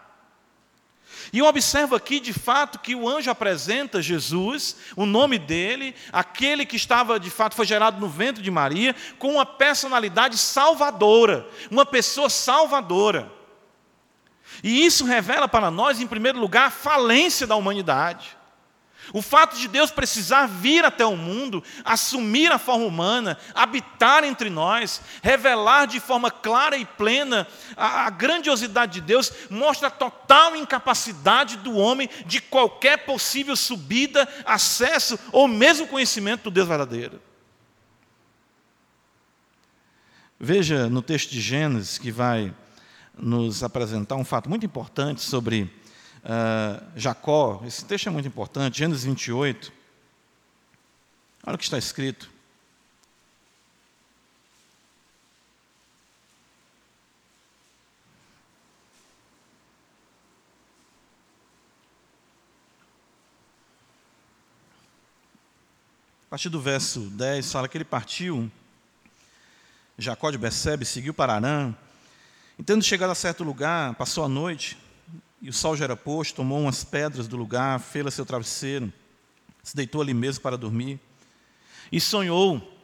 E 1.34 1.40
eu 1.40 1.48
observo 1.48 1.96
aqui, 1.96 2.20
de 2.20 2.32
fato, 2.32 2.78
que 2.78 2.94
o 2.94 3.10
anjo 3.10 3.32
apresenta 3.32 4.04
Jesus, 4.04 4.78
o 4.96 5.04
nome 5.04 5.40
dele, 5.40 5.96
aquele 6.12 6.64
que 6.64 6.76
estava, 6.76 7.20
de 7.20 7.32
fato, 7.32 7.56
foi 7.56 7.66
gerado 7.66 8.00
no 8.00 8.08
ventre 8.08 8.44
de 8.44 8.52
Maria, 8.52 8.96
com 9.18 9.34
uma 9.34 9.46
personalidade 9.46 10.38
salvadora, 10.38 11.48
uma 11.72 11.88
pessoa 11.88 12.30
salvadora. 12.30 13.32
E 14.64 14.86
isso 14.86 15.06
revela 15.06 15.48
para 15.48 15.72
nós, 15.72 16.00
em 16.00 16.06
primeiro 16.06 16.40
lugar, 16.40 16.68
a 16.68 16.72
falência 16.72 17.48
da 17.48 17.56
humanidade. 17.56 18.38
O 19.12 19.22
fato 19.22 19.58
de 19.58 19.68
Deus 19.68 19.92
precisar 19.92 20.46
vir 20.46 20.86
até 20.86 21.06
o 21.06 21.18
mundo, 21.18 21.64
assumir 21.84 22.52
a 22.52 22.58
forma 22.58 22.86
humana, 22.86 23.38
habitar 23.54 24.24
entre 24.24 24.50
nós, 24.50 25.02
revelar 25.22 25.88
de 25.88 26.00
forma 26.00 26.32
clara 26.32 26.78
e 26.78 26.86
plena 26.86 27.48
a, 27.76 28.06
a, 28.06 28.10
grandiosidade 28.10 28.94
de 28.94 29.02
Deus, 29.02 29.32
mostra 29.50 29.88
a 29.88 29.92
total 29.92 30.56
incapacidade 30.56 31.58
do 31.58 31.76
homem 31.76 32.10
de 32.26 32.40
qualquer 32.40 33.06
possível 33.06 33.56
subida, 33.56 34.28
acesso 34.46 35.20
ou 35.32 35.48
mesmo 35.48 35.88
conhecimento 35.88 36.44
do 36.44 36.52
Deus 36.52 36.68
verdadeiro. 36.68 37.20
Veja 40.40 40.90
no 40.90 41.02
texto 41.02 41.32
de 41.32 41.42
Gênesis 41.42 41.98
que 41.98 42.12
vai 42.12 42.54
nos 43.18 43.64
apresentar 43.64 44.16
um 44.16 44.26
fato 44.26 44.50
muito 44.50 44.66
importante 44.66 45.22
sobre 45.22 45.72
uh, 46.24 46.84
Jacó. 46.96 47.62
Esse 47.66 47.86
texto 47.86 48.08
é 48.08 48.12
muito 48.12 48.28
importante, 48.28 48.80
Gênesis 48.80 49.04
28. 49.04 49.72
Olha 51.46 51.56
o 51.56 51.58
que 51.58 51.64
está 51.64 51.78
escrito. 51.78 52.32
A 66.28 66.30
partir 66.34 66.50
do 66.50 66.60
verso 66.60 67.02
10 67.12 67.52
fala 67.52 67.68
que 67.68 67.78
ele 67.78 67.86
partiu, 67.86 68.52
Jacó 70.00 70.32
de 70.32 70.38
Becebe 70.40 70.84
seguiu 70.84 71.14
para 71.14 71.36
Arã, 71.36 71.76
e 72.58 72.64
tendo 72.64 72.84
chegado 72.84 73.12
a 73.12 73.16
certo 73.16 73.44
lugar, 73.44 73.94
passou 73.94 74.24
a 74.24 74.28
noite, 74.28 74.76
e 75.44 75.50
o 75.50 75.54
sol 75.54 75.76
já 75.76 75.84
era 75.84 75.98
posto, 75.98 76.38
tomou 76.38 76.62
umas 76.62 76.86
pedras 76.86 77.28
do 77.28 77.36
lugar, 77.36 77.78
fê-la 77.78 78.10
seu 78.10 78.26
travesseiro, 78.26 78.92
se 79.62 79.76
deitou 79.76 80.02
ali 80.02 80.14
mesmo 80.14 80.42
para 80.42 80.58
dormir, 80.58 80.98
e 81.92 82.00
sonhou, 82.00 82.80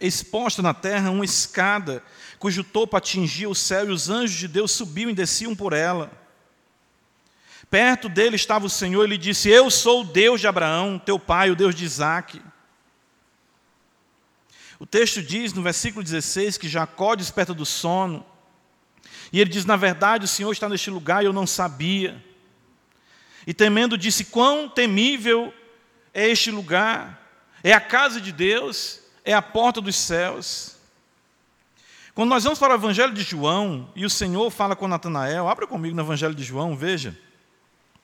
exposta 0.00 0.62
na 0.62 0.72
terra, 0.72 1.10
uma 1.10 1.24
escada, 1.24 2.04
cujo 2.38 2.62
topo 2.62 2.96
atingia 2.96 3.48
o 3.48 3.54
céu, 3.54 3.88
e 3.88 3.92
os 3.92 4.08
anjos 4.08 4.38
de 4.38 4.46
Deus 4.46 4.70
subiam 4.70 5.10
e 5.10 5.14
desciam 5.14 5.56
por 5.56 5.72
ela. 5.72 6.12
Perto 7.68 8.08
dele 8.08 8.36
estava 8.36 8.64
o 8.64 8.70
Senhor, 8.70 9.04
e 9.04 9.08
lhe 9.08 9.18
disse: 9.18 9.48
Eu 9.48 9.68
sou 9.68 10.02
o 10.02 10.04
Deus 10.04 10.40
de 10.40 10.46
Abraão, 10.46 11.00
teu 11.00 11.18
pai, 11.18 11.50
o 11.50 11.56
Deus 11.56 11.74
de 11.74 11.84
Isaque. 11.84 12.40
O 14.78 14.86
texto 14.86 15.20
diz 15.20 15.52
no 15.52 15.62
versículo 15.62 16.04
16 16.04 16.58
que 16.58 16.68
Jacó 16.68 17.16
desperta 17.16 17.52
do 17.52 17.66
sono, 17.66 18.24
e 19.34 19.40
ele 19.40 19.50
diz: 19.50 19.64
Na 19.64 19.74
verdade, 19.74 20.26
o 20.26 20.28
Senhor 20.28 20.52
está 20.52 20.68
neste 20.68 20.88
lugar 20.90 21.20
e 21.20 21.26
eu 21.26 21.32
não 21.32 21.44
sabia. 21.44 22.24
E 23.44 23.52
temendo, 23.52 23.98
disse: 23.98 24.26
Quão 24.26 24.68
temível 24.68 25.52
é 26.14 26.28
este 26.28 26.52
lugar? 26.52 27.20
É 27.60 27.72
a 27.72 27.80
casa 27.80 28.20
de 28.20 28.30
Deus, 28.30 29.00
é 29.24 29.34
a 29.34 29.42
porta 29.42 29.80
dos 29.80 29.96
céus. 29.96 30.76
Quando 32.14 32.28
nós 32.28 32.44
vamos 32.44 32.60
para 32.60 32.74
o 32.74 32.76
Evangelho 32.76 33.12
de 33.12 33.22
João, 33.22 33.90
e 33.96 34.04
o 34.06 34.10
Senhor 34.10 34.48
fala 34.52 34.76
com 34.76 34.86
Natanael, 34.86 35.48
abra 35.48 35.66
comigo 35.66 35.96
no 35.96 36.02
Evangelho 36.02 36.32
de 36.32 36.44
João, 36.44 36.76
veja, 36.76 37.18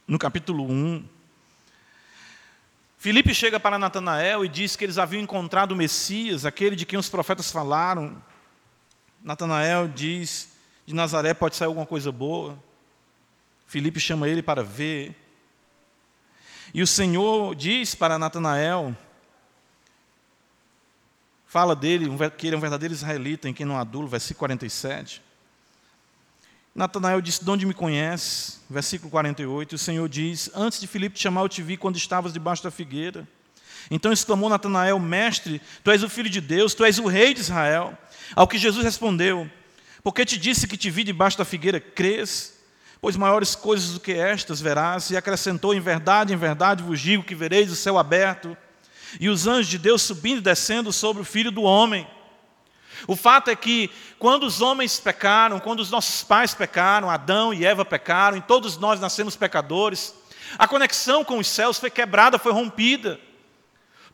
no 0.08 0.18
capítulo 0.18 0.64
1. 0.68 1.08
Filipe 2.98 3.32
chega 3.32 3.60
para 3.60 3.78
Natanael 3.78 4.44
e 4.44 4.48
diz 4.48 4.74
que 4.74 4.82
eles 4.82 4.98
haviam 4.98 5.22
encontrado 5.22 5.70
o 5.70 5.76
Messias, 5.76 6.44
aquele 6.44 6.74
de 6.74 6.84
quem 6.84 6.98
os 6.98 7.08
profetas 7.08 7.52
falaram. 7.52 8.20
Natanael 9.22 9.86
diz: 9.86 10.49
de 10.90 10.96
Nazaré 10.96 11.32
pode 11.32 11.54
sair 11.54 11.66
alguma 11.66 11.86
coisa 11.86 12.10
boa. 12.10 12.58
Filipe 13.66 14.00
chama 14.00 14.28
ele 14.28 14.42
para 14.42 14.62
ver. 14.62 15.14
E 16.74 16.82
o 16.82 16.86
Senhor 16.86 17.54
diz 17.54 17.94
para 17.94 18.18
Natanael, 18.18 18.96
fala 21.46 21.76
dele, 21.76 22.06
que 22.36 22.48
ele 22.48 22.56
é 22.56 22.58
um 22.58 22.60
verdadeiro 22.60 22.92
israelita, 22.92 23.48
em 23.48 23.54
quem 23.54 23.64
não 23.64 23.78
adulo, 23.78 24.08
versículo 24.08 24.40
47. 24.40 25.22
Natanael 26.74 27.20
disse: 27.20 27.44
De 27.44 27.50
onde 27.50 27.64
me 27.64 27.74
conheces? 27.74 28.60
Versículo 28.68 29.10
48. 29.12 29.72
E 29.72 29.76
o 29.76 29.78
Senhor 29.78 30.08
diz: 30.08 30.50
Antes 30.54 30.80
de 30.80 30.88
Filipe 30.88 31.14
te 31.14 31.22
chamar, 31.22 31.42
eu 31.42 31.48
te 31.48 31.62
vi 31.62 31.76
quando 31.76 31.96
estavas 31.96 32.32
debaixo 32.32 32.64
da 32.64 32.70
figueira. 32.70 33.28
Então 33.88 34.12
exclamou 34.12 34.48
Natanael: 34.48 34.98
Mestre, 34.98 35.62
tu 35.84 35.92
és 35.92 36.02
o 36.02 36.08
filho 36.08 36.28
de 36.28 36.40
Deus, 36.40 36.74
tu 36.74 36.84
és 36.84 36.98
o 36.98 37.06
rei 37.06 37.32
de 37.32 37.40
Israel. 37.40 37.96
Ao 38.34 38.48
que 38.48 38.58
Jesus 38.58 38.84
respondeu: 38.84 39.48
porque 40.02 40.24
te 40.24 40.38
disse 40.38 40.66
que 40.66 40.76
te 40.76 40.90
vi 40.90 41.04
debaixo 41.04 41.38
da 41.38 41.44
figueira, 41.44 41.80
crês? 41.80 42.58
Pois 43.00 43.16
maiores 43.16 43.54
coisas 43.54 43.92
do 43.92 44.00
que 44.00 44.12
estas 44.12 44.60
verás. 44.60 45.10
E 45.10 45.16
acrescentou: 45.16 45.74
Em 45.74 45.80
verdade, 45.80 46.32
em 46.32 46.36
verdade 46.36 46.82
vos 46.82 47.00
digo 47.00 47.22
que 47.22 47.34
vereis 47.34 47.70
o 47.70 47.76
céu 47.76 47.98
aberto 47.98 48.56
e 49.18 49.28
os 49.28 49.46
anjos 49.46 49.68
de 49.68 49.78
Deus 49.78 50.02
subindo 50.02 50.38
e 50.38 50.42
descendo 50.42 50.92
sobre 50.92 51.22
o 51.22 51.24
filho 51.24 51.50
do 51.50 51.62
homem. 51.62 52.06
O 53.06 53.16
fato 53.16 53.48
é 53.50 53.56
que, 53.56 53.90
quando 54.18 54.44
os 54.44 54.60
homens 54.60 55.00
pecaram, 55.00 55.58
quando 55.58 55.80
os 55.80 55.90
nossos 55.90 56.22
pais 56.22 56.54
pecaram, 56.54 57.08
Adão 57.08 57.52
e 57.52 57.64
Eva 57.64 57.84
pecaram, 57.84 58.36
e 58.36 58.42
todos 58.42 58.76
nós 58.76 59.00
nascemos 59.00 59.36
pecadores, 59.36 60.14
a 60.58 60.68
conexão 60.68 61.24
com 61.24 61.38
os 61.38 61.46
céus 61.46 61.78
foi 61.78 61.90
quebrada, 61.90 62.38
foi 62.38 62.52
rompida. 62.52 63.18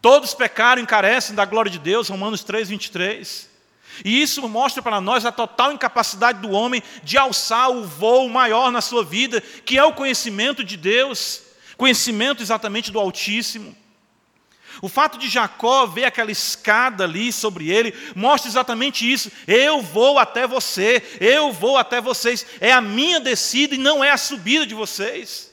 Todos 0.00 0.34
pecaram 0.34 0.82
e 0.82 0.86
carecem 0.86 1.34
da 1.34 1.44
glória 1.44 1.70
de 1.70 1.78
Deus, 1.78 2.08
Romanos 2.08 2.44
3, 2.44 2.68
23. 2.68 3.55
E 4.04 4.20
isso 4.22 4.46
mostra 4.48 4.82
para 4.82 5.00
nós 5.00 5.24
a 5.24 5.32
total 5.32 5.72
incapacidade 5.72 6.40
do 6.40 6.50
homem 6.50 6.82
de 7.02 7.16
alçar 7.16 7.70
o 7.70 7.84
voo 7.84 8.28
maior 8.28 8.70
na 8.70 8.80
sua 8.80 9.04
vida, 9.04 9.40
que 9.40 9.78
é 9.78 9.84
o 9.84 9.92
conhecimento 9.92 10.62
de 10.62 10.76
Deus, 10.76 11.42
conhecimento 11.76 12.42
exatamente 12.42 12.90
do 12.90 12.98
Altíssimo. 12.98 13.76
O 14.82 14.88
fato 14.88 15.18
de 15.18 15.28
Jacó 15.28 15.86
ver 15.86 16.04
aquela 16.04 16.30
escada 16.30 17.04
ali 17.04 17.32
sobre 17.32 17.70
ele 17.70 17.94
mostra 18.14 18.50
exatamente 18.50 19.10
isso. 19.10 19.32
Eu 19.46 19.80
vou 19.80 20.18
até 20.18 20.46
você, 20.46 21.02
eu 21.18 21.50
vou 21.50 21.78
até 21.78 22.00
vocês. 22.00 22.46
É 22.60 22.72
a 22.72 22.80
minha 22.80 23.18
descida 23.18 23.74
e 23.74 23.78
não 23.78 24.04
é 24.04 24.10
a 24.10 24.18
subida 24.18 24.66
de 24.66 24.74
vocês. 24.74 25.50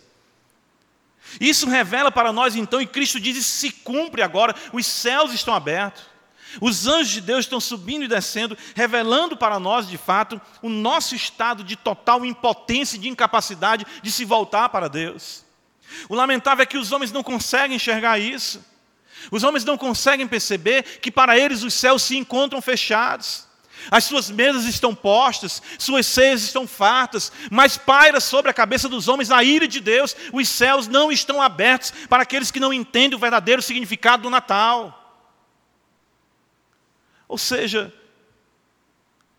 Isso 1.39 1.67
revela 1.67 2.11
para 2.11 2.31
nós 2.31 2.55
então, 2.55 2.81
e 2.81 2.85
Cristo 2.85 3.19
diz: 3.19 3.45
se 3.45 3.71
cumpre 3.71 4.21
agora, 4.21 4.53
os 4.71 4.85
céus 4.85 5.33
estão 5.33 5.53
abertos. 5.53 6.12
Os 6.61 6.87
anjos 6.87 7.11
de 7.11 7.21
Deus 7.21 7.45
estão 7.45 7.59
subindo 7.59 8.05
e 8.05 8.07
descendo, 8.07 8.57
revelando 8.75 9.35
para 9.35 9.59
nós, 9.59 9.87
de 9.87 9.97
fato, 9.97 10.39
o 10.61 10.69
nosso 10.69 11.15
estado 11.15 11.63
de 11.63 11.75
total 11.75 12.25
impotência 12.25 12.95
e 12.95 12.99
de 12.99 13.09
incapacidade 13.09 13.85
de 14.01 14.11
se 14.11 14.25
voltar 14.25 14.69
para 14.69 14.87
Deus. 14.87 15.43
O 16.09 16.15
lamentável 16.15 16.63
é 16.63 16.65
que 16.65 16.77
os 16.77 16.91
homens 16.91 17.11
não 17.11 17.23
conseguem 17.23 17.75
enxergar 17.75 18.19
isso. 18.19 18.63
Os 19.31 19.43
homens 19.43 19.63
não 19.63 19.77
conseguem 19.77 20.27
perceber 20.27 20.99
que 20.99 21.11
para 21.11 21.37
eles 21.37 21.63
os 21.63 21.73
céus 21.73 22.03
se 22.03 22.17
encontram 22.17 22.61
fechados. 22.61 23.47
As 23.91 24.05
suas 24.05 24.29
mesas 24.29 24.65
estão 24.65 24.95
postas, 24.95 25.61
suas 25.77 26.05
ceias 26.05 26.41
estão 26.41 26.65
fartas, 26.65 27.31
mas 27.51 27.77
paira 27.77 28.19
sobre 28.19 28.49
a 28.49 28.53
cabeça 28.53 28.87
dos 28.87 29.07
homens 29.07 29.31
a 29.31 29.43
ira 29.43 29.67
de 29.67 29.79
Deus. 29.79 30.15
Os 30.31 30.47
céus 30.47 30.87
não 30.87 31.11
estão 31.11 31.41
abertos 31.41 31.91
para 32.07 32.23
aqueles 32.23 32.51
que 32.51 32.59
não 32.59 32.73
entendem 32.73 33.15
o 33.15 33.19
verdadeiro 33.19 33.61
significado 33.61 34.23
do 34.23 34.29
Natal. 34.29 35.02
Ou 37.33 37.37
seja, 37.39 37.91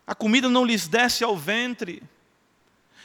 a 0.05 0.13
comida 0.13 0.49
não 0.49 0.65
lhes 0.65 0.85
desce 0.85 1.23
ao 1.23 1.37
ventre, 1.37 2.03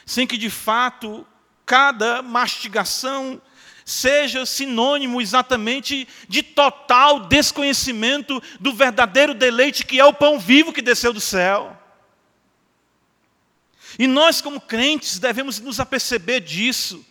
sem 0.05 0.27
que 0.27 0.37
de 0.37 0.49
fato 0.49 1.25
cada 1.65 2.21
mastigação 2.21 3.41
seja 3.85 4.45
sinônimo 4.45 5.21
exatamente 5.21 6.05
de 6.27 6.43
total 6.43 7.21
desconhecimento 7.21 8.43
do 8.59 8.73
verdadeiro 8.73 9.33
deleite 9.33 9.85
que 9.85 9.97
é 9.97 10.03
o 10.03 10.13
pão 10.13 10.37
vivo 10.37 10.73
que 10.73 10.81
desceu 10.81 11.13
do 11.13 11.21
céu. 11.21 11.81
E 13.97 14.07
nós, 14.07 14.41
como 14.41 14.59
crentes, 14.59 15.19
devemos 15.19 15.57
nos 15.61 15.79
aperceber 15.79 16.41
disso 16.41 17.05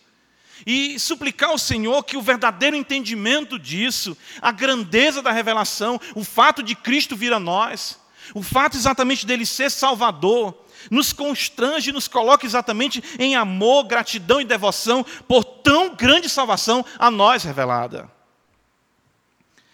e 0.67 0.99
suplicar 0.99 1.51
ao 1.51 1.59
Senhor 1.59 2.03
que 2.05 2.17
o 2.17 2.23
verdadeiro 2.23 2.77
entendimento 2.77 3.59
disso, 3.59 4.17
a 4.41 4.53
grandeza 4.53 5.23
da 5.23 5.33
revelação, 5.33 6.01
o 6.15 6.25
fato 6.25 6.63
de 6.63 6.75
Cristo 6.75 7.17
vir 7.17 7.33
a 7.33 7.41
nós, 7.41 7.99
o 8.35 8.43
fato 8.43 8.77
exatamente 8.77 9.27
dele 9.27 9.47
ser 9.47 9.71
Salvador, 9.71 10.55
nos 10.91 11.13
constrange, 11.13 11.93
nos 11.93 12.09
coloca 12.09 12.47
exatamente 12.47 13.03
em 13.19 13.37
amor, 13.37 13.85
gratidão 13.85 14.41
e 14.41 14.45
devoção 14.45 15.05
por 15.27 15.45
tão 15.45 15.95
grande 15.95 16.29
salvação 16.29 16.85
a 16.99 17.11
nós 17.11 17.43
revelada. 17.43 18.11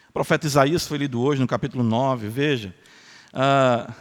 O 0.09 0.13
profeta 0.13 0.47
Isaías 0.47 0.87
foi 0.87 0.99
lido 0.99 1.21
hoje 1.21 1.41
no 1.41 1.47
capítulo 1.47 1.85
9, 1.85 2.29
veja. 2.29 2.75
Ah, 3.33 3.93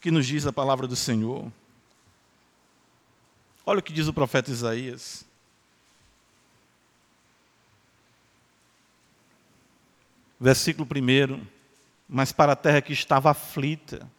que 0.00 0.10
nos 0.10 0.26
diz 0.26 0.46
a 0.46 0.52
palavra 0.52 0.86
do 0.86 0.96
Senhor. 0.96 1.50
Olha 3.70 3.78
o 3.78 3.82
que 3.84 3.92
diz 3.92 4.08
o 4.08 4.12
profeta 4.12 4.50
Isaías. 4.50 5.24
Versículo 10.40 10.88
1. 10.92 11.46
Mas 12.08 12.32
para 12.32 12.54
a 12.54 12.56
terra 12.56 12.80
que 12.80 12.92
estava 12.92 13.30
aflita, 13.30 14.10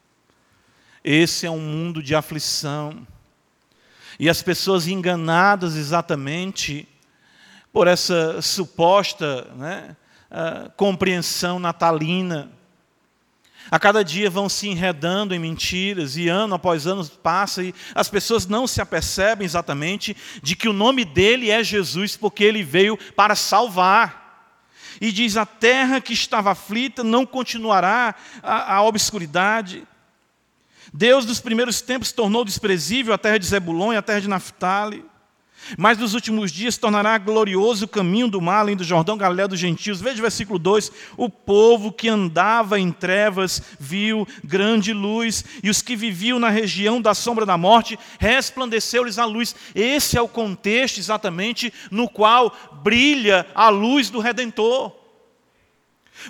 esse 1.04 1.46
é 1.46 1.52
um 1.52 1.60
mundo 1.60 2.02
de 2.02 2.16
aflição. 2.16 3.06
E 4.18 4.30
as 4.30 4.42
pessoas 4.42 4.88
enganadas 4.88 5.76
exatamente 5.76 6.88
por 7.74 7.88
essa 7.88 8.42
suposta 8.42 9.54
né, 9.56 9.98
uh, 10.32 10.72
compreensão 10.78 11.60
natalina. 11.60 12.50
A 13.70 13.80
cada 13.80 14.04
dia 14.04 14.30
vão 14.30 14.50
se 14.50 14.68
enredando 14.68 15.34
em 15.34 15.40
mentiras, 15.40 16.18
e 16.18 16.28
ano 16.28 16.56
após 16.56 16.88
ano 16.88 17.06
passa, 17.08 17.64
e 17.64 17.74
as 17.94 18.10
pessoas 18.10 18.48
não 18.48 18.66
se 18.66 18.82
apercebem 18.82 19.46
exatamente 19.46 20.16
de 20.42 20.56
que 20.56 20.68
o 20.68 20.74
nome 20.74 21.06
dele 21.06 21.52
é 21.52 21.64
Jesus, 21.64 22.18
porque 22.18 22.44
ele 22.44 22.64
veio 22.64 22.98
para 23.16 23.36
salvar. 23.36 24.22
E 25.00 25.12
diz: 25.12 25.38
a 25.38 25.46
terra 25.46 26.02
que 26.02 26.14
estava 26.14 26.52
aflita 26.52 27.04
não 27.04 27.26
continuará 27.26 28.16
a, 28.42 28.76
a 28.76 28.84
obscuridade. 28.84 29.88
Deus 30.94 31.26
dos 31.26 31.40
primeiros 31.40 31.82
tempos 31.82 32.12
tornou 32.12 32.44
desprezível 32.44 33.14
a 33.14 33.18
terra 33.18 33.38
de 33.38 33.46
Zebulon 33.46 33.94
e 33.94 33.98
a 33.98 34.02
terra 34.02 34.20
de 34.20 34.28
Naphtali. 34.28 35.06
Mas 35.78 35.98
nos 35.98 36.14
últimos 36.14 36.52
dias 36.52 36.78
tornará 36.78 37.18
glorioso 37.18 37.86
o 37.86 37.88
caminho 37.88 38.28
do 38.28 38.42
mar, 38.42 38.60
além 38.60 38.76
do 38.76 38.84
Jordão, 38.84 39.18
Galiléia 39.18 39.48
dos 39.48 39.60
gentios. 39.60 40.02
Veja 40.02 40.20
o 40.20 40.22
versículo 40.22 40.60
2: 40.60 40.92
O 41.16 41.30
povo 41.30 41.92
que 41.92 42.10
andava 42.10 42.80
em 42.80 42.92
trevas 42.92 43.62
viu 43.80 44.28
grande 44.44 44.92
luz, 44.92 45.46
e 45.64 45.70
os 45.70 45.82
que 45.82 45.96
viviam 45.96 46.40
na 46.40 46.50
região 46.50 47.02
da 47.02 47.14
sombra 47.14 47.46
da 47.46 47.58
morte, 47.58 47.98
resplandeceu-lhes 48.20 49.18
a 49.18 49.26
luz. 49.26 49.56
Esse 49.74 50.18
é 50.18 50.22
o 50.22 50.28
contexto 50.28 50.98
exatamente 50.98 51.74
no 51.90 52.10
qual 52.10 52.54
brilha 52.84 53.48
a 53.56 53.70
luz 53.70 54.10
do 54.10 54.20
Redentor. 54.20 54.92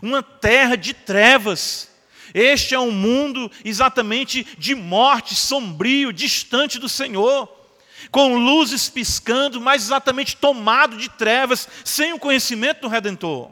Uma 0.01 0.21
terra 0.21 0.75
de 0.75 0.93
trevas. 0.93 1.89
Este 2.33 2.73
é 2.73 2.79
um 2.79 2.91
mundo 2.91 3.51
exatamente 3.65 4.47
de 4.57 4.73
morte, 4.73 5.35
sombrio, 5.35 6.13
distante 6.13 6.79
do 6.79 6.87
Senhor 6.87 7.60
com 8.11 8.37
luzes 8.37 8.89
piscando, 8.89 9.61
mas 9.61 9.83
exatamente 9.83 10.35
tomado 10.35 10.97
de 10.97 11.09
trevas, 11.09 11.67
sem 11.85 12.11
o 12.11 12.19
conhecimento 12.19 12.81
do 12.81 12.87
Redentor. 12.89 13.49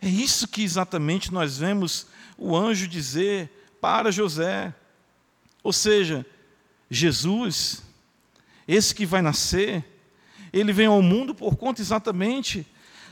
É 0.00 0.08
isso 0.08 0.48
que 0.48 0.64
exatamente 0.64 1.32
nós 1.32 1.58
vemos 1.58 2.06
o 2.36 2.56
anjo 2.56 2.88
dizer 2.88 3.68
para 3.80 4.10
José. 4.10 4.74
Ou 5.62 5.72
seja, 5.72 6.26
Jesus, 6.90 7.82
esse 8.66 8.94
que 8.94 9.06
vai 9.06 9.22
nascer, 9.22 9.84
ele 10.52 10.72
vem 10.72 10.86
ao 10.86 11.02
mundo 11.02 11.34
por 11.34 11.56
conta 11.56 11.80
exatamente 11.80 12.66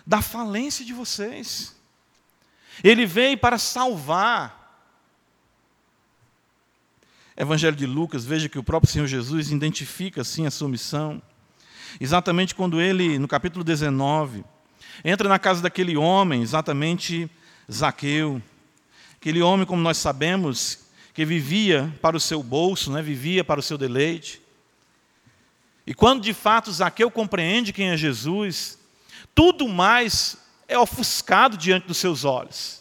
da 0.07 0.21
falência 0.21 0.85
de 0.85 0.93
vocês. 0.93 1.77
Ele 2.83 3.07
veio 3.07 3.39
para 3.39 3.59
salvar 3.59 4.60
Evangelho 7.37 7.77
de 7.77 7.87
Lucas, 7.87 8.25
veja 8.25 8.49
que 8.49 8.59
o 8.59 8.63
próprio 8.63 8.91
Senhor 8.91 9.07
Jesus 9.07 9.51
identifica 9.51 10.21
assim 10.21 10.47
a 10.47 10.51
sua 10.51 10.69
missão. 10.69 11.23
Exatamente 12.01 12.55
quando 12.55 12.81
ele, 12.81 13.19
no 13.19 13.27
capítulo 13.27 13.65
19, 13.65 14.45
entra 15.05 15.29
na 15.29 15.39
casa 15.39 15.63
daquele 15.63 15.97
homem, 15.97 16.43
exatamente 16.43 17.31
Zaqueu. 17.71 18.43
Aquele 19.17 19.43
homem, 19.43 19.67
como 19.67 19.83
nós 19.83 19.99
sabemos, 19.99 20.81
que 21.15 21.25
vivia 21.25 21.93
para 22.01 22.17
o 22.17 22.21
seu 22.21 22.43
bolso, 22.43 22.91
né, 22.93 23.03
vivia 23.03 23.45
para 23.45 23.61
o 23.61 23.63
seu 23.63 23.77
deleite. 23.77 24.41
E 25.87 25.95
quando 25.95 26.23
de 26.23 26.33
fato 26.33 26.71
Zaqueu 26.71 27.11
compreende 27.11 27.73
quem 27.73 27.91
é 27.91 27.97
Jesus, 27.97 28.79
tudo 29.35 29.69
mais 29.69 30.37
é 30.69 30.79
ofuscado 30.79 31.57
diante 31.57 31.87
dos 31.87 31.97
seus 31.97 32.25
olhos. 32.25 32.80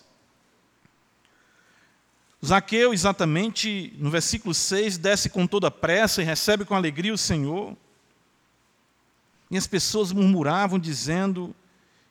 Zaqueu, 2.46 2.94
exatamente 2.94 3.94
no 3.98 4.10
versículo 4.10 4.54
6, 4.54 4.98
desce 4.98 5.30
com 5.30 5.46
toda 5.46 5.70
pressa 5.70 6.22
e 6.22 6.26
recebe 6.26 6.64
com 6.64 6.74
alegria 6.74 7.14
o 7.14 7.18
Senhor. 7.18 7.76
E 9.52 9.58
as 9.58 9.68
pessoas 9.68 10.12
murmuravam, 10.12 10.80
dizendo 10.80 11.54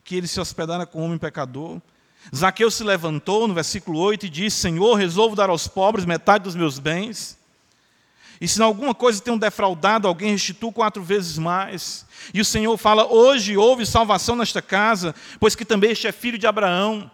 que 0.05 0.17
ele 0.17 0.27
se 0.27 0.41
hospedara 0.41 0.85
com 0.85 1.01
um 1.01 1.05
homem 1.05 1.19
pecador. 1.19 1.81
Zaqueu 2.35 2.71
se 2.71 2.85
levantou, 2.85 3.49
no 3.49 3.55
versículo 3.55 3.99
8, 4.01 4.27
e 4.27 4.29
disse: 4.29 4.57
Senhor, 4.59 4.95
resolvo 4.95 5.35
dar 5.37 5.49
aos 5.49 5.67
pobres 5.67 6.05
metade 6.05 6.45
dos 6.45 6.57
meus 6.57 6.79
bens. 6.79 7.39
E 8.41 8.47
se 8.47 8.61
em 8.61 8.65
alguma 8.65 8.95
coisa 8.95 9.23
tenho 9.23 9.39
defraudado 9.39 10.07
alguém, 10.07 10.33
restituo 10.33 10.73
quatro 10.73 11.03
vezes 11.03 11.39
mais. 11.39 12.07
E 12.35 12.41
o 12.41 12.45
Senhor 12.45 12.77
fala: 12.77 13.07
Hoje 13.07 13.57
houve 13.57 13.87
salvação 13.87 14.37
nesta 14.37 14.61
casa, 14.61 15.15
pois 15.41 15.55
que 15.55 15.65
também 15.65 15.91
este 15.91 16.07
é 16.07 16.13
filho 16.13 16.39
de 16.39 16.47
Abraão. 16.47 17.11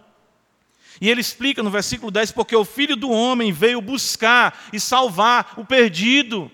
E 1.00 1.10
ele 1.10 1.20
explica 1.20 1.62
no 1.62 1.70
versículo 1.70 2.10
10: 2.10 2.32
porque 2.32 2.54
o 2.54 2.64
filho 2.64 2.96
do 2.96 3.10
homem 3.10 3.52
veio 3.52 3.80
buscar 3.80 4.68
e 4.72 4.78
salvar 4.78 5.54
o 5.56 5.64
perdido. 5.64 6.50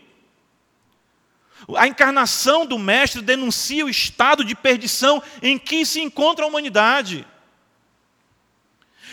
A 1.77 1.87
encarnação 1.87 2.65
do 2.65 2.79
Mestre 2.79 3.21
denuncia 3.21 3.85
o 3.85 3.91
estado 3.91 4.45
de 4.45 4.55
perdição 4.55 5.23
em 5.43 5.59
que 5.59 5.85
se 5.85 6.01
encontra 6.01 6.45
a 6.45 6.49
humanidade. 6.49 7.27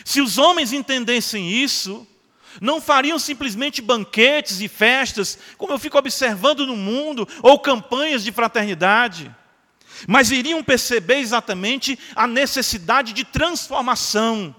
Se 0.05 0.21
os 0.21 0.37
homens 0.37 0.71
entendessem 0.71 1.51
isso, 1.51 2.07
não 2.61 2.79
fariam 2.79 3.19
simplesmente 3.19 3.81
banquetes 3.81 4.61
e 4.61 4.67
festas, 4.67 5.37
como 5.57 5.73
eu 5.73 5.79
fico 5.79 5.97
observando 5.97 6.65
no 6.65 6.77
mundo, 6.77 7.27
ou 7.43 7.59
campanhas 7.59 8.23
de 8.23 8.31
fraternidade, 8.31 9.33
mas 10.07 10.31
iriam 10.31 10.63
perceber 10.63 11.17
exatamente 11.17 11.99
a 12.15 12.25
necessidade 12.25 13.11
de 13.11 13.25
transformação 13.25 14.55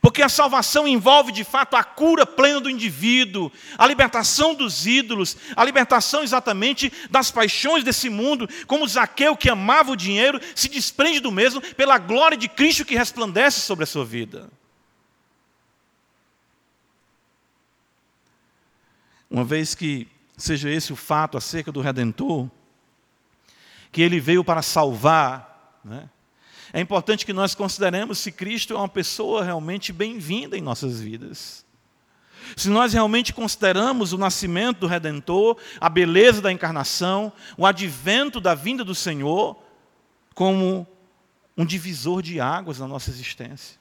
porque 0.00 0.22
a 0.22 0.28
salvação 0.28 0.86
envolve 0.86 1.32
de 1.32 1.44
fato 1.44 1.76
a 1.76 1.84
cura 1.84 2.26
plena 2.26 2.60
do 2.60 2.70
indivíduo, 2.70 3.50
a 3.76 3.86
libertação 3.86 4.54
dos 4.54 4.86
ídolos, 4.86 5.36
a 5.54 5.64
libertação 5.64 6.22
exatamente 6.22 6.92
das 7.10 7.30
paixões 7.30 7.84
desse 7.84 8.08
mundo, 8.08 8.48
como 8.66 8.86
Zaqueu, 8.86 9.36
que 9.36 9.50
amava 9.50 9.92
o 9.92 9.96
dinheiro, 9.96 10.40
se 10.54 10.68
desprende 10.68 11.20
do 11.20 11.32
mesmo 11.32 11.60
pela 11.60 11.98
glória 11.98 12.36
de 12.36 12.48
Cristo 12.48 12.84
que 12.84 12.96
resplandece 12.96 13.60
sobre 13.60 13.84
a 13.84 13.86
sua 13.86 14.04
vida. 14.04 14.50
Uma 19.30 19.44
vez 19.44 19.74
que 19.74 20.08
seja 20.36 20.70
esse 20.70 20.92
o 20.92 20.96
fato 20.96 21.36
acerca 21.36 21.72
do 21.72 21.80
Redentor, 21.80 22.48
que 23.90 24.02
ele 24.02 24.20
veio 24.20 24.44
para 24.44 24.62
salvar, 24.62 25.80
né? 25.84 26.08
É 26.72 26.80
importante 26.80 27.24
que 27.24 27.32
nós 27.32 27.54
consideremos 27.54 28.18
se 28.18 28.32
Cristo 28.32 28.74
é 28.74 28.76
uma 28.76 28.88
pessoa 28.88 29.44
realmente 29.44 29.92
bem-vinda 29.92 30.56
em 30.56 30.60
nossas 30.60 31.00
vidas. 31.00 31.64
Se 32.54 32.68
nós 32.68 32.92
realmente 32.92 33.32
consideramos 33.32 34.12
o 34.12 34.18
nascimento 34.18 34.80
do 34.80 34.86
Redentor, 34.86 35.56
a 35.80 35.88
beleza 35.88 36.40
da 36.40 36.52
encarnação, 36.52 37.32
o 37.56 37.66
advento 37.66 38.40
da 38.40 38.54
vinda 38.54 38.84
do 38.84 38.94
Senhor, 38.94 39.56
como 40.34 40.86
um 41.56 41.64
divisor 41.64 42.22
de 42.22 42.40
águas 42.40 42.78
na 42.78 42.86
nossa 42.86 43.10
existência. 43.10 43.78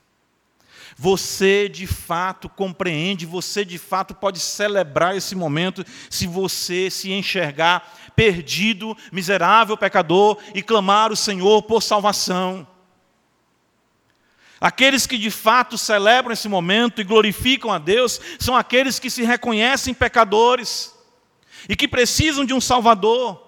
Você 0.98 1.68
de 1.68 1.86
fato 1.86 2.48
compreende, 2.48 3.26
você 3.26 3.66
de 3.66 3.78
fato 3.78 4.14
pode 4.14 4.40
celebrar 4.40 5.16
esse 5.16 5.36
momento 5.36 5.84
se 6.10 6.26
você 6.26 6.90
se 6.90 7.12
enxergar 7.12 8.12
perdido, 8.16 8.96
miserável 9.12 9.76
pecador 9.76 10.38
e 10.54 10.62
clamar 10.62 11.12
o 11.12 11.16
Senhor 11.16 11.64
por 11.64 11.84
salvação. 11.84 12.66
Aqueles 14.66 15.06
que 15.06 15.20
de 15.20 15.30
fato 15.30 15.78
celebram 15.78 16.34
esse 16.34 16.50
momento 16.50 17.00
e 17.00 17.04
glorificam 17.04 17.72
a 17.72 17.78
Deus 17.78 18.20
são 18.40 18.56
aqueles 18.58 18.98
que 18.98 19.12
se 19.12 19.22
reconhecem 19.22 19.94
pecadores 19.94 20.92
e 21.70 21.76
que 21.76 21.88
precisam 21.88 22.44
de 22.44 22.52
um 22.52 22.60
Salvador. 22.60 23.40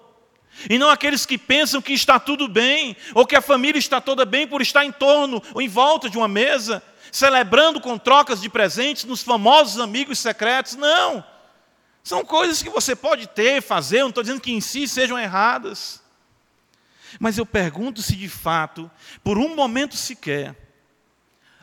E 0.70 0.78
não 0.78 0.88
aqueles 0.88 1.26
que 1.26 1.36
pensam 1.36 1.82
que 1.82 1.92
está 1.92 2.20
tudo 2.20 2.46
bem, 2.46 2.96
ou 3.16 3.26
que 3.26 3.34
a 3.34 3.40
família 3.40 3.80
está 3.80 4.00
toda 4.00 4.24
bem 4.24 4.46
por 4.46 4.62
estar 4.62 4.84
em 4.84 4.92
torno 4.92 5.42
ou 5.52 5.60
em 5.60 5.66
volta 5.66 6.08
de 6.08 6.16
uma 6.16 6.28
mesa, 6.28 6.80
celebrando 7.10 7.80
com 7.80 7.98
trocas 7.98 8.40
de 8.40 8.48
presentes 8.48 9.02
nos 9.02 9.20
famosos 9.20 9.80
amigos 9.80 10.20
secretos. 10.20 10.76
Não! 10.76 11.24
São 12.04 12.24
coisas 12.24 12.62
que 12.62 12.70
você 12.70 12.94
pode 12.94 13.26
ter, 13.26 13.60
fazer, 13.60 14.02
não 14.02 14.10
estou 14.10 14.22
dizendo 14.22 14.40
que 14.40 14.52
em 14.52 14.60
si 14.60 14.86
sejam 14.86 15.18
erradas. 15.18 16.00
Mas 17.18 17.36
eu 17.36 17.44
pergunto 17.44 18.02
se 18.02 18.14
de 18.14 18.28
fato, 18.28 18.88
por 19.24 19.36
um 19.36 19.56
momento 19.56 19.96
sequer, 19.96 20.67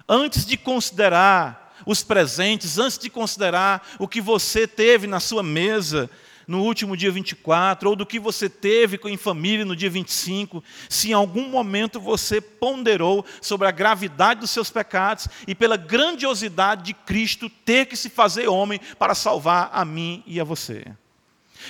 Antes 0.08 0.46
de 0.46 0.58
considerar 0.58 1.74
os 1.86 2.04
presentes, 2.04 2.78
antes 2.78 2.98
de 2.98 3.10
considerar 3.10 3.88
o 4.00 4.08
que 4.08 4.22
você 4.22 4.68
teve 4.68 5.08
na 5.08 5.20
sua 5.20 5.44
mesa 5.44 6.10
no 6.48 6.62
último 6.62 6.96
dia 6.96 7.12
24, 7.12 7.90
ou 7.90 7.96
do 7.96 8.06
que 8.06 8.20
você 8.20 8.48
teve 8.48 9.00
em 9.06 9.18
família 9.18 9.66
no 9.66 9.76
dia 9.76 9.90
25, 9.90 10.64
se 10.88 11.10
em 11.10 11.14
algum 11.14 11.50
momento 11.50 12.00
você 12.00 12.40
ponderou 12.40 13.26
sobre 13.42 13.68
a 13.68 13.72
gravidade 13.72 14.42
dos 14.42 14.52
seus 14.52 14.70
pecados 14.70 15.28
e 15.48 15.56
pela 15.56 15.78
grandiosidade 15.78 16.84
de 16.84 16.94
Cristo 16.94 17.50
ter 17.50 17.88
que 17.88 17.98
se 17.98 18.10
fazer 18.10 18.48
homem 18.48 18.80
para 19.00 19.16
salvar 19.16 19.72
a 19.74 19.84
mim 19.84 20.24
e 20.28 20.40
a 20.40 20.44
você. 20.44 20.86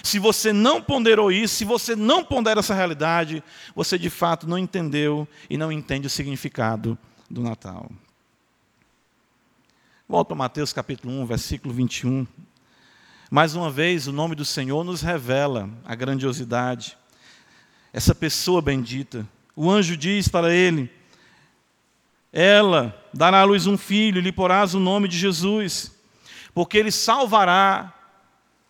Se 0.04 0.20
você 0.20 0.52
não 0.52 0.82
ponderou 0.82 1.32
isso, 1.32 1.56
se 1.56 1.64
você 1.64 1.96
não 1.96 2.24
pondera 2.24 2.60
essa 2.60 2.74
realidade, 2.74 3.42
você 3.74 3.98
de 3.98 4.10
fato 4.10 4.46
não 4.46 4.58
entendeu 4.58 5.26
e 5.50 5.56
não 5.56 5.72
entende 5.72 6.08
o 6.08 6.10
significado 6.10 6.98
do 7.30 7.42
Natal. 7.42 7.90
Volta 10.08 10.36
a 10.36 10.38
Mateus 10.38 10.72
capítulo 10.72 11.12
1, 11.22 11.26
versículo 11.26 11.74
21. 11.74 12.28
Mais 13.32 13.56
uma 13.56 13.72
vez, 13.72 14.06
o 14.06 14.12
nome 14.12 14.36
do 14.36 14.46
Senhor 14.46 14.84
nos 14.84 15.02
revela 15.02 15.68
a 15.84 15.96
grandiosidade. 15.96 16.96
Essa 17.92 18.14
pessoa 18.14 18.62
bendita. 18.62 19.28
O 19.56 19.68
anjo 19.68 19.98
diz 19.98 20.28
para 20.28 20.54
ele: 20.54 20.92
Ela 22.32 22.96
dará 23.12 23.42
à 23.42 23.44
luz 23.46 23.66
um 23.66 23.76
filho, 23.80 24.20
e 24.20 24.22
lhe 24.22 24.32
porás 24.32 24.76
o 24.76 24.80
nome 24.80 25.08
de 25.08 25.18
Jesus, 25.18 25.92
porque 26.54 26.78
ele 26.78 26.92
salvará 26.92 27.92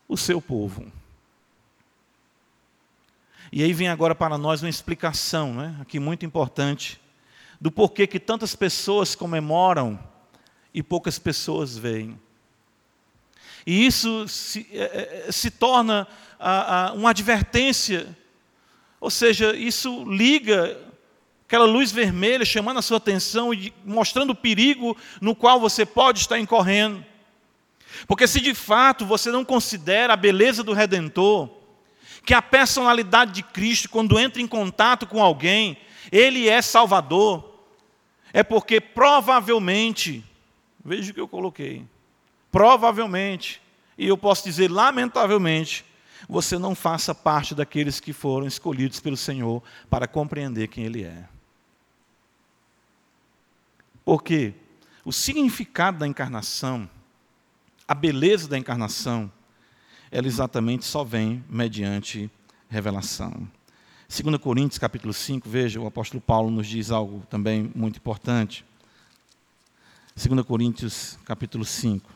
o 0.08 0.16
seu 0.16 0.42
povo. 0.42 0.90
E 3.52 3.62
aí 3.62 3.74
vem 3.74 3.90
agora 3.90 4.16
para 4.16 4.38
nós 4.38 4.64
uma 4.64 4.70
explicação, 4.70 5.54
né, 5.54 5.76
aqui 5.82 6.00
muito 6.00 6.26
importante, 6.26 6.98
do 7.60 7.70
porquê 7.70 8.08
que 8.08 8.22
tantas 8.22 8.56
pessoas 8.56 9.16
comemoram 9.16 10.00
e 10.76 10.84
poucas 10.84 11.18
pessoas 11.18 11.78
veem. 11.78 12.20
E 13.66 13.86
isso 13.86 14.28
se, 14.28 14.68
é, 14.74 15.26
é, 15.28 15.32
se 15.32 15.50
torna 15.50 16.06
a, 16.38 16.90
a, 16.90 16.94
uma 16.94 17.12
advertência, 17.12 18.16
ou 19.00 19.10
seja, 19.10 19.56
isso 19.56 20.04
liga 20.04 20.78
aquela 21.48 21.64
luz 21.64 21.94
vermelha 21.94 22.44
chamando 22.44 22.80
a 22.80 22.82
sua 22.82 22.98
atenção 22.98 23.54
e 23.54 23.74
mostrando 23.86 24.32
o 24.32 24.36
perigo 24.36 24.98
no 25.22 25.34
qual 25.34 25.62
você 25.62 25.86
pode 25.86 26.20
estar 26.20 26.38
incorrendo. 26.38 27.06
Porque 28.06 28.28
se 28.28 28.42
de 28.42 28.54
fato 28.54 29.06
você 29.06 29.32
não 29.32 29.46
considera 29.46 30.12
a 30.12 30.18
beleza 30.18 30.62
do 30.62 30.74
Redentor, 30.74 31.50
que 32.26 32.34
a 32.34 32.42
personalidade 32.42 33.32
de 33.32 33.44
Cristo, 33.44 33.88
quando 33.88 34.20
entra 34.20 34.42
em 34.42 34.48
contato 34.48 35.08
com 35.08 35.24
alguém, 35.24 35.78
ele 36.12 36.50
é 36.50 36.62
Salvador, 36.62 37.62
é 38.34 38.44
porque 38.44 38.82
provavelmente 38.82 40.22
Veja 40.86 41.10
o 41.10 41.14
que 41.16 41.20
eu 41.20 41.28
coloquei. 41.28 41.84
Provavelmente, 42.52 43.60
e 43.98 44.08
eu 44.08 44.16
posso 44.16 44.44
dizer 44.44 44.70
lamentavelmente, 44.70 45.84
você 46.30 46.60
não 46.60 46.76
faça 46.76 47.16
parte 47.16 47.56
daqueles 47.56 48.00
que 48.00 48.14
foram 48.14 48.46
escolhidos 48.46 49.00
pelo 49.00 49.18
Senhor 49.18 49.64
para 49.90 50.08
compreender 50.08 50.68
quem 50.68 50.86
Ele 50.86 51.04
é. 51.04 51.28
Porque 54.06 54.54
o 55.04 55.12
significado 55.12 55.98
da 55.98 56.08
encarnação, 56.08 56.88
a 57.88 57.96
beleza 57.96 58.48
da 58.48 58.58
encarnação, 58.58 59.32
ela 60.12 60.28
exatamente 60.28 60.86
só 60.86 61.04
vem 61.04 61.44
mediante 61.50 62.30
revelação. 62.70 63.50
2 64.08 64.38
Coríntios 64.38 64.78
capítulo 64.78 65.14
5, 65.14 65.50
veja, 65.50 65.82
o 65.82 65.88
apóstolo 65.88 66.22
Paulo 66.22 66.52
nos 66.52 66.68
diz 66.68 66.92
algo 66.92 67.26
também 67.28 67.72
muito 67.76 67.98
importante. 67.98 68.64
2 70.18 70.46
Coríntios 70.46 71.20
capítulo 71.26 71.66
5. 71.66 72.10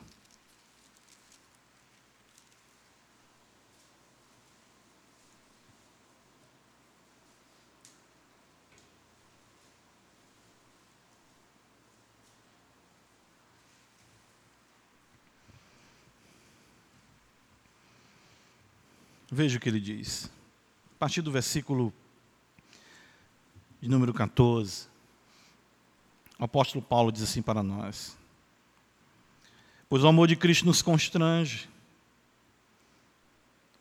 Veja 19.29 19.57
o 19.57 19.59
que 19.59 19.67
ele 19.67 19.79
diz. 19.79 20.31
A 20.95 20.99
partir 20.99 21.21
do 21.21 21.31
versículo 21.31 21.93
de 23.81 23.89
número 23.89 24.13
14. 24.13 24.87
O 26.39 26.45
apóstolo 26.45 26.81
Paulo 26.81 27.11
diz 27.11 27.21
assim 27.21 27.41
para 27.41 27.61
nós: 27.61 28.17
Pois 29.89 30.03
o 30.03 30.07
amor 30.07 30.27
de 30.27 30.37
Cristo 30.37 30.65
nos 30.65 30.81
constrange. 30.81 31.69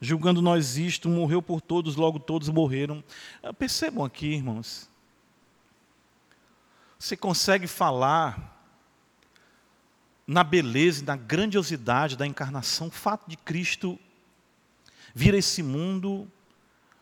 Julgando 0.01 0.43
nós 0.43 0.77
isto, 0.77 1.09
morreu 1.09 1.41
por 1.41 1.61
todos, 1.61 1.97
logo 1.97 2.19
todos 2.19 2.49
morreram. 2.49 3.03
Ah, 3.43 3.53
percebam 3.53 4.05
aqui, 4.05 4.27
irmãos. 4.27 4.89
Você 6.99 7.17
consegue 7.17 7.67
falar 7.67 8.57
na 10.27 10.45
beleza 10.45 11.03
e 11.03 11.07
na 11.07 11.17
grandiosidade 11.17 12.17
da 12.17 12.27
encarnação, 12.27 12.89
o 12.89 12.91
fato 12.91 13.29
de 13.29 13.37
Cristo 13.37 13.99
vir 15.15 15.35
a 15.35 15.39
esse 15.39 15.63
mundo, 15.63 16.31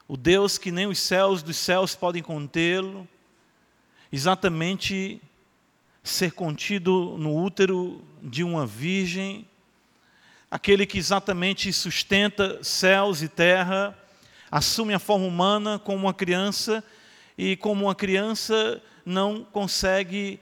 o 0.07 0.16
Deus 0.16 0.59
que 0.59 0.71
nem 0.71 0.87
os 0.87 0.99
céus 0.99 1.42
dos 1.42 1.57
céus 1.57 1.95
podem 1.95 2.23
contê-lo, 2.23 3.07
exatamente 4.12 5.21
ser 6.07 6.33
contido 6.33 7.16
no 7.19 7.37
útero 7.37 8.01
de 8.23 8.45
uma 8.45 8.64
virgem, 8.64 9.45
aquele 10.49 10.87
que 10.87 10.99
exatamente 10.99 11.73
sustenta 11.73 12.62
céus 12.62 13.23
e 13.23 13.29
terra, 13.29 13.99
assume 14.49 14.95
a 14.95 15.01
forma 15.01 15.27
humana 15.27 15.81
como 15.81 15.99
uma 15.99 16.14
criança 16.14 16.83
e 17.37 17.57
como 17.57 17.87
uma 17.87 17.95
criança 17.95 18.81
não 19.05 19.42
consegue 19.42 20.38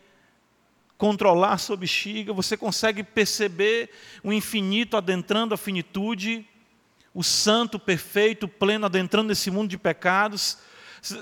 controlar 0.98 1.56
sua 1.56 1.76
bexiga, 1.78 2.32
você 2.34 2.58
consegue 2.58 3.02
perceber 3.02 3.90
o 4.22 4.34
infinito 4.34 4.98
adentrando 4.98 5.54
a 5.54 5.58
finitude, 5.58 6.46
o 7.14 7.22
santo 7.22 7.78
perfeito, 7.78 8.46
pleno 8.46 8.84
adentrando 8.84 9.32
esse 9.32 9.50
mundo 9.50 9.70
de 9.70 9.78
pecados, 9.78 10.58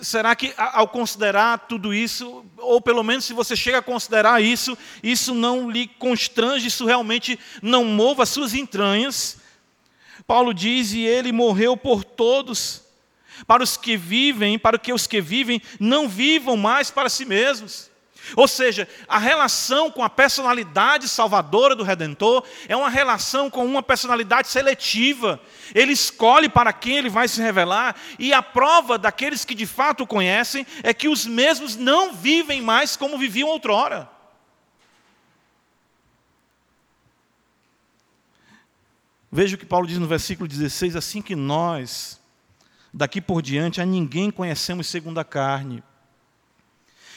Será 0.00 0.36
que 0.36 0.54
ao 0.56 0.86
considerar 0.86 1.66
tudo 1.66 1.92
isso, 1.92 2.44
ou 2.56 2.80
pelo 2.80 3.02
menos 3.02 3.24
se 3.24 3.32
você 3.32 3.56
chega 3.56 3.78
a 3.78 3.82
considerar 3.82 4.40
isso, 4.40 4.78
isso 5.02 5.34
não 5.34 5.68
lhe 5.68 5.88
constrange, 5.88 6.68
isso 6.68 6.86
realmente 6.86 7.36
não 7.60 7.84
mova 7.84 8.22
as 8.22 8.28
suas 8.28 8.54
entranhas? 8.54 9.38
Paulo 10.24 10.54
diz: 10.54 10.92
e 10.92 11.00
ele 11.00 11.32
morreu 11.32 11.76
por 11.76 12.04
todos, 12.04 12.82
para 13.44 13.60
os 13.60 13.76
que 13.76 13.96
vivem, 13.96 14.56
para 14.56 14.78
que 14.78 14.92
os 14.92 15.08
que 15.08 15.20
vivem 15.20 15.60
não 15.80 16.08
vivam 16.08 16.56
mais 16.56 16.88
para 16.88 17.08
si 17.08 17.24
mesmos. 17.24 17.90
Ou 18.36 18.46
seja, 18.46 18.88
a 19.08 19.18
relação 19.18 19.90
com 19.90 20.02
a 20.02 20.10
personalidade 20.10 21.08
salvadora 21.08 21.74
do 21.74 21.82
Redentor 21.82 22.44
é 22.68 22.76
uma 22.76 22.88
relação 22.88 23.50
com 23.50 23.64
uma 23.64 23.82
personalidade 23.82 24.48
seletiva. 24.48 25.40
Ele 25.74 25.92
escolhe 25.92 26.48
para 26.48 26.72
quem 26.72 26.98
ele 26.98 27.10
vai 27.10 27.28
se 27.28 27.40
revelar, 27.40 27.96
e 28.18 28.32
a 28.32 28.42
prova 28.42 28.98
daqueles 28.98 29.44
que 29.44 29.54
de 29.54 29.66
fato 29.66 30.04
o 30.04 30.06
conhecem 30.06 30.66
é 30.82 30.94
que 30.94 31.08
os 31.08 31.26
mesmos 31.26 31.76
não 31.76 32.12
vivem 32.12 32.60
mais 32.60 32.96
como 32.96 33.18
viviam 33.18 33.48
outrora. 33.48 34.08
Veja 39.30 39.56
o 39.56 39.58
que 39.58 39.64
Paulo 39.64 39.86
diz 39.86 39.98
no 39.98 40.06
versículo 40.06 40.46
16: 40.46 40.94
assim 40.94 41.22
que 41.22 41.34
nós, 41.34 42.20
daqui 42.92 43.18
por 43.18 43.40
diante, 43.40 43.80
a 43.80 43.86
ninguém 43.86 44.30
conhecemos 44.30 44.86
segundo 44.86 45.18
a 45.18 45.24
carne. 45.24 45.82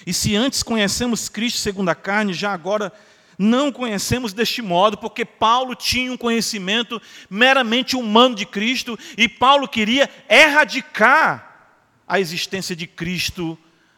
E 0.05 0.13
se 0.13 0.35
antes 0.35 0.61
conhecemos 0.61 1.27
Cristo 1.27 1.59
segundo 1.59 1.89
a 1.89 1.95
carne, 1.95 2.33
já 2.33 2.53
agora 2.53 2.93
não 3.37 3.71
conhecemos 3.71 4.33
deste 4.33 4.61
modo, 4.61 4.97
porque 4.97 5.25
Paulo 5.25 5.75
tinha 5.75 6.11
um 6.11 6.17
conhecimento 6.17 7.01
meramente 7.29 7.95
humano 7.95 8.35
de 8.35 8.45
Cristo 8.45 8.97
e 9.17 9.27
Paulo 9.27 9.67
queria 9.67 10.09
erradicar 10.29 11.73
a 12.07 12.19
existência 12.19 12.75
de 12.75 12.87
Cristo 12.87 13.57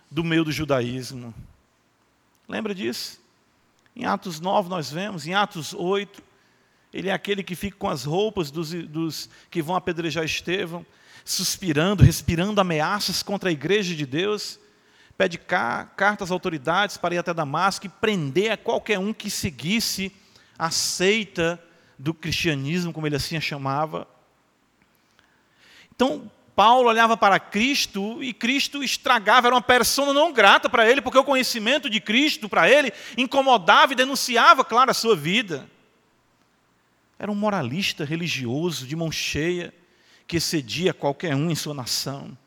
do 0.10 0.24
meio 0.24 0.44
do 0.44 0.52
judaísmo. 0.52 1.34
Lembra 2.48 2.74
disso? 2.74 3.20
Em 3.96 4.06
Atos 4.06 4.40
9 4.40 4.70
nós 4.70 4.90
vemos, 4.90 5.28
em 5.28 5.34
Atos 5.34 5.74
8, 5.74 6.24
ele 6.94 7.10
é 7.10 7.14
aquele 7.14 7.44
que 7.44 7.56
fica 7.56 7.78
com 7.78 7.90
as 7.90 8.06
roupas 8.06 8.50
dos, 8.50 8.72
dos 8.72 9.30
que 9.52 9.62
vão 9.62 9.76
apedrejar 9.76 10.24
Estevão, 10.24 10.86
suspirando, 11.26 12.04
respirando 12.04 12.62
ameaças 12.62 13.22
contra 13.22 13.50
a 13.50 13.52
igreja 13.52 13.94
de 13.94 14.06
Deus 14.06 14.58
pede 15.18 15.38
cartas 15.40 16.28
às 16.28 16.32
autoridades 16.32 16.96
para 16.96 17.16
ir 17.16 17.18
até 17.18 17.34
Damasco 17.34 17.86
e 17.86 17.90
prender 17.90 18.52
a 18.52 18.58
qualquer 18.58 19.00
um 19.00 19.12
que 19.12 19.30
seguisse 19.30 20.12
a 20.58 20.70
seita 20.70 21.62
do 21.98 22.14
cristianismo, 22.14 22.94
como 22.94 23.08
ele 23.08 23.16
assim 23.16 23.36
a 23.36 23.42
chamava. 23.42 24.08
Então, 25.96 26.32
Paulo 26.56 26.90
olhava 26.90 27.18
para 27.18 27.40
Cristo 27.40 28.22
e 28.24 28.32
Cristo 28.32 28.84
estragava, 28.84 29.48
era 29.48 29.56
uma 29.56 29.62
persona 29.62 30.14
não 30.14 30.32
grata 30.32 30.70
para 30.70 30.90
ele, 30.90 31.02
porque 31.02 31.18
o 31.18 31.24
conhecimento 31.24 31.90
de 31.90 32.00
Cristo 32.00 32.48
para 32.48 32.70
ele 32.70 32.94
incomodava 33.18 33.94
e 33.94 33.96
denunciava, 33.96 34.64
claro, 34.64 34.92
a 34.92 34.94
sua 34.94 35.16
vida. 35.16 35.68
Era 37.18 37.32
um 37.32 37.36
moralista 37.36 38.06
religioso, 38.06 38.86
de 38.86 38.96
mão 38.96 39.12
cheia, 39.12 39.74
que 40.28 40.38
excedia 40.38 40.94
qualquer 40.94 41.36
um 41.36 41.50
em 41.50 41.56
sua 41.56 41.74
nação. 41.74 42.38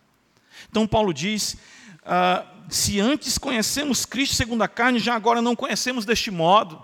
Então, 0.68 0.86
Paulo 0.86 1.12
diz 1.12 1.56
ah, 2.04 2.46
se 2.70 3.00
antes 3.00 3.36
conhecemos 3.36 4.06
Cristo 4.06 4.36
segundo 4.36 4.62
a 4.62 4.68
carne, 4.68 5.00
já 5.00 5.14
agora 5.14 5.42
não 5.42 5.56
conhecemos 5.56 6.04
deste 6.04 6.30
modo. 6.30 6.82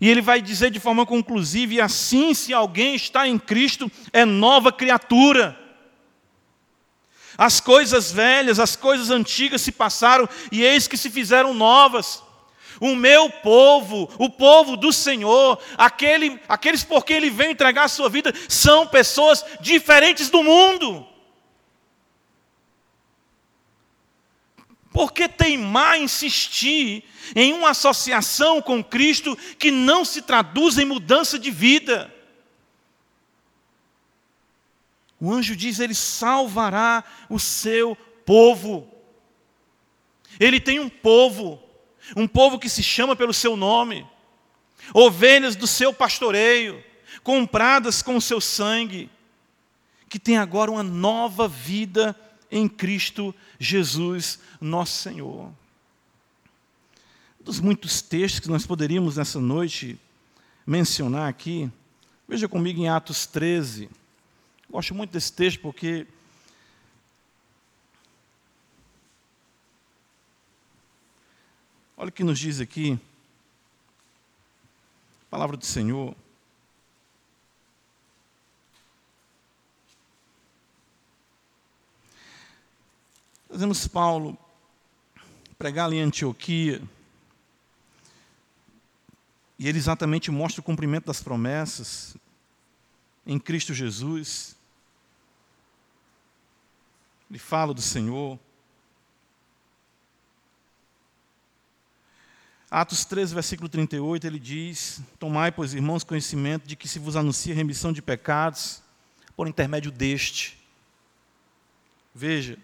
E 0.00 0.08
ele 0.08 0.22
vai 0.22 0.40
dizer 0.40 0.70
de 0.70 0.80
forma 0.80 1.04
conclusiva: 1.04 1.74
e 1.74 1.80
assim, 1.80 2.32
se 2.34 2.52
alguém 2.52 2.94
está 2.94 3.28
em 3.28 3.38
Cristo, 3.38 3.90
é 4.12 4.24
nova 4.24 4.72
criatura. 4.72 5.60
As 7.36 7.60
coisas 7.60 8.12
velhas, 8.12 8.58
as 8.58 8.76
coisas 8.76 9.10
antigas 9.10 9.60
se 9.60 9.72
passaram 9.72 10.28
e 10.50 10.62
eis 10.62 10.88
que 10.88 10.96
se 10.96 11.10
fizeram 11.10 11.52
novas. 11.52 12.22
O 12.80 12.94
meu 12.94 13.30
povo, 13.30 14.10
o 14.18 14.30
povo 14.30 14.76
do 14.76 14.92
Senhor, 14.92 15.60
aquele, 15.76 16.40
aqueles 16.48 16.82
por 16.82 17.04
quem 17.04 17.16
ele 17.16 17.30
veio 17.30 17.52
entregar 17.52 17.84
a 17.84 17.88
sua 17.88 18.08
vida, 18.08 18.32
são 18.48 18.86
pessoas 18.86 19.44
diferentes 19.60 20.28
do 20.30 20.42
mundo. 20.42 21.06
Por 24.94 25.12
que 25.12 25.28
teimar 25.28 26.00
insistir 26.00 27.02
em 27.34 27.52
uma 27.52 27.70
associação 27.70 28.62
com 28.62 28.82
Cristo 28.82 29.36
que 29.58 29.72
não 29.72 30.04
se 30.04 30.22
traduz 30.22 30.78
em 30.78 30.84
mudança 30.84 31.36
de 31.36 31.50
vida? 31.50 32.14
O 35.20 35.32
anjo 35.32 35.56
diz: 35.56 35.80
Ele 35.80 35.96
salvará 35.96 37.02
o 37.28 37.40
seu 37.40 37.96
povo. 38.24 38.88
Ele 40.38 40.60
tem 40.60 40.78
um 40.78 40.88
povo, 40.88 41.60
um 42.16 42.28
povo 42.28 42.56
que 42.56 42.68
se 42.68 42.82
chama 42.82 43.16
pelo 43.16 43.34
seu 43.34 43.56
nome, 43.56 44.06
ovelhas 44.94 45.56
do 45.56 45.66
seu 45.66 45.92
pastoreio, 45.92 46.84
compradas 47.24 48.00
com 48.00 48.14
o 48.14 48.22
seu 48.22 48.40
sangue, 48.40 49.10
que 50.08 50.20
tem 50.20 50.38
agora 50.38 50.70
uma 50.70 50.84
nova 50.84 51.48
vida 51.48 52.16
em 52.48 52.68
Cristo 52.68 53.34
Jesus, 53.58 54.38
nosso 54.64 54.96
Senhor. 55.02 55.52
Dos 57.38 57.60
muitos 57.60 58.00
textos 58.00 58.40
que 58.40 58.48
nós 58.48 58.66
poderíamos 58.66 59.16
nessa 59.16 59.38
noite 59.38 60.00
mencionar 60.66 61.28
aqui, 61.28 61.70
veja 62.26 62.48
comigo 62.48 62.80
em 62.80 62.88
Atos 62.88 63.26
13. 63.26 63.90
Gosto 64.70 64.94
muito 64.94 65.10
desse 65.10 65.32
texto 65.32 65.60
porque 65.60 66.06
Olha 71.96 72.08
o 72.08 72.12
que 72.12 72.24
nos 72.24 72.40
diz 72.40 72.60
aqui, 72.60 72.98
a 75.22 75.30
palavra 75.30 75.56
do 75.56 75.64
Senhor. 75.64 76.14
Fazemos 83.48 83.86
Paulo 83.86 84.36
pregar 85.58 85.86
ali 85.86 85.96
em 85.96 86.02
Antioquia, 86.02 86.82
e 89.58 89.68
ele 89.68 89.78
exatamente 89.78 90.30
mostra 90.30 90.60
o 90.60 90.64
cumprimento 90.64 91.06
das 91.06 91.22
promessas 91.22 92.16
em 93.26 93.38
Cristo 93.38 93.72
Jesus. 93.72 94.56
Ele 97.30 97.38
fala 97.38 97.72
do 97.72 97.80
Senhor. 97.80 98.38
Atos 102.70 103.04
13, 103.04 103.34
versículo 103.34 103.68
38, 103.68 104.26
ele 104.26 104.38
diz: 104.38 105.00
Tomai, 105.18 105.52
pois, 105.52 105.74
irmãos, 105.74 106.02
conhecimento 106.02 106.66
de 106.66 106.74
que 106.74 106.88
se 106.88 106.98
vos 106.98 107.14
anuncia 107.14 107.54
remissão 107.54 107.92
de 107.92 108.02
pecados 108.02 108.82
por 109.36 109.46
intermédio 109.46 109.92
deste. 109.92 110.58
Veja, 112.12 112.58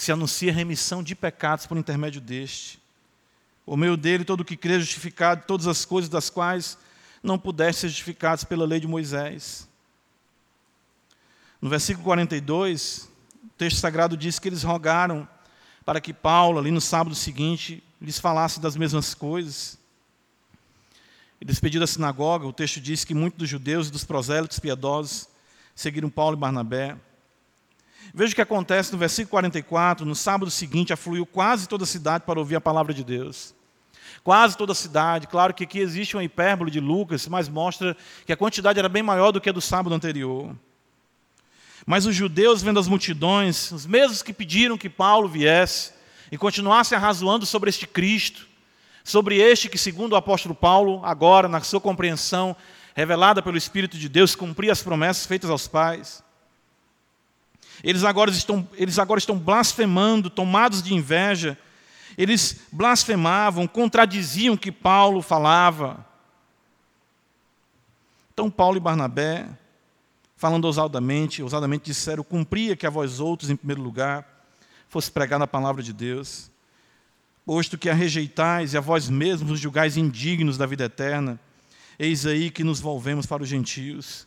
se 0.00 0.10
anuncia 0.10 0.50
remissão 0.50 1.02
de 1.02 1.14
pecados 1.14 1.66
por 1.66 1.76
intermédio 1.76 2.22
deste. 2.22 2.80
O 3.66 3.76
meio 3.76 3.98
dele, 3.98 4.24
todo 4.24 4.40
o 4.40 4.44
que 4.46 4.56
crê 4.56 4.80
justificado, 4.80 5.44
todas 5.46 5.66
as 5.66 5.84
coisas 5.84 6.08
das 6.08 6.30
quais 6.30 6.78
não 7.22 7.38
pudessem 7.38 7.82
ser 7.82 7.88
justificados 7.88 8.42
pela 8.42 8.64
lei 8.64 8.80
de 8.80 8.86
Moisés. 8.86 9.68
No 11.60 11.68
versículo 11.68 12.02
42, 12.04 13.10
o 13.44 13.48
texto 13.58 13.76
sagrado 13.76 14.16
diz 14.16 14.38
que 14.38 14.48
eles 14.48 14.62
rogaram 14.62 15.28
para 15.84 16.00
que 16.00 16.14
Paulo, 16.14 16.58
ali 16.58 16.70
no 16.70 16.80
sábado 16.80 17.14
seguinte, 17.14 17.84
lhes 18.00 18.18
falasse 18.18 18.58
das 18.58 18.76
mesmas 18.76 19.12
coisas. 19.12 19.78
E 21.38 21.44
despedido 21.44 21.84
da 21.84 21.86
sinagoga, 21.86 22.46
o 22.46 22.54
texto 22.54 22.80
diz 22.80 23.04
que 23.04 23.12
muitos 23.12 23.40
dos 23.40 23.50
judeus 23.50 23.88
e 23.88 23.92
dos 23.92 24.04
prosélitos 24.04 24.58
piedosos 24.58 25.28
seguiram 25.74 26.08
Paulo 26.08 26.38
e 26.38 26.40
Barnabé. 26.40 26.96
Veja 28.12 28.32
o 28.32 28.34
que 28.34 28.42
acontece 28.42 28.92
no 28.92 28.98
versículo 28.98 29.30
44. 29.30 30.04
No 30.04 30.14
sábado 30.14 30.50
seguinte, 30.50 30.92
afluiu 30.92 31.24
quase 31.24 31.68
toda 31.68 31.84
a 31.84 31.86
cidade 31.86 32.24
para 32.24 32.38
ouvir 32.38 32.56
a 32.56 32.60
palavra 32.60 32.92
de 32.92 33.04
Deus. 33.04 33.54
Quase 34.22 34.56
toda 34.56 34.72
a 34.72 34.74
cidade. 34.74 35.26
Claro 35.26 35.54
que 35.54 35.64
aqui 35.64 35.78
existe 35.78 36.16
uma 36.16 36.24
hipérbole 36.24 36.70
de 36.70 36.80
Lucas, 36.80 37.26
mas 37.28 37.48
mostra 37.48 37.96
que 38.26 38.32
a 38.32 38.36
quantidade 38.36 38.78
era 38.78 38.88
bem 38.88 39.02
maior 39.02 39.30
do 39.30 39.40
que 39.40 39.48
a 39.48 39.52
do 39.52 39.60
sábado 39.60 39.94
anterior. 39.94 40.54
Mas 41.86 42.04
os 42.04 42.14
judeus, 42.14 42.62
vendo 42.62 42.78
as 42.78 42.88
multidões, 42.88 43.72
os 43.72 43.86
mesmos 43.86 44.22
que 44.22 44.32
pediram 44.32 44.76
que 44.76 44.90
Paulo 44.90 45.28
viesse 45.28 45.92
e 46.30 46.36
continuassem 46.36 46.96
arrazoando 46.96 47.46
sobre 47.46 47.70
este 47.70 47.86
Cristo, 47.86 48.46
sobre 49.02 49.38
este 49.38 49.68
que, 49.68 49.78
segundo 49.78 50.12
o 50.12 50.16
apóstolo 50.16 50.54
Paulo, 50.54 51.00
agora, 51.04 51.48
na 51.48 51.60
sua 51.60 51.80
compreensão 51.80 52.54
revelada 52.94 53.42
pelo 53.42 53.56
Espírito 53.56 53.96
de 53.96 54.08
Deus, 54.08 54.34
cumpria 54.34 54.72
as 54.72 54.82
promessas 54.82 55.26
feitas 55.26 55.48
aos 55.48 55.66
pais. 55.66 56.22
Eles 57.82 58.04
agora 58.04 58.30
estão, 58.30 58.68
eles 58.74 58.98
agora 58.98 59.18
estão 59.18 59.38
blasfemando, 59.38 60.28
tomados 60.28 60.82
de 60.82 60.94
inveja. 60.94 61.58
Eles 62.16 62.60
blasfemavam, 62.70 63.66
contradiziam 63.66 64.54
o 64.54 64.58
que 64.58 64.70
Paulo 64.70 65.22
falava. 65.22 66.04
Então 68.32 68.50
Paulo 68.50 68.76
e 68.76 68.80
Barnabé, 68.80 69.48
falando 70.36 70.64
ousadamente, 70.64 71.42
ousadamente 71.42 71.84
disseram: 71.84 72.22
cumpria 72.22 72.76
que 72.76 72.86
a 72.86 72.90
vós 72.90 73.20
outros, 73.20 73.50
em 73.50 73.56
primeiro 73.56 73.82
lugar, 73.82 74.26
fosse 74.88 75.10
pregar 75.10 75.40
a 75.40 75.46
palavra 75.46 75.82
de 75.82 75.92
Deus, 75.92 76.50
posto 77.46 77.78
que 77.78 77.88
a 77.88 77.94
rejeitais 77.94 78.74
e 78.74 78.78
a 78.78 78.80
vós 78.80 79.08
mesmos 79.08 79.52
os 79.52 79.60
julgais 79.60 79.96
indignos 79.96 80.58
da 80.58 80.66
vida 80.66 80.84
eterna, 80.84 81.38
eis 81.98 82.26
aí 82.26 82.50
que 82.50 82.64
nos 82.64 82.80
volvemos 82.80 83.24
para 83.26 83.42
os 83.42 83.48
gentios. 83.48 84.26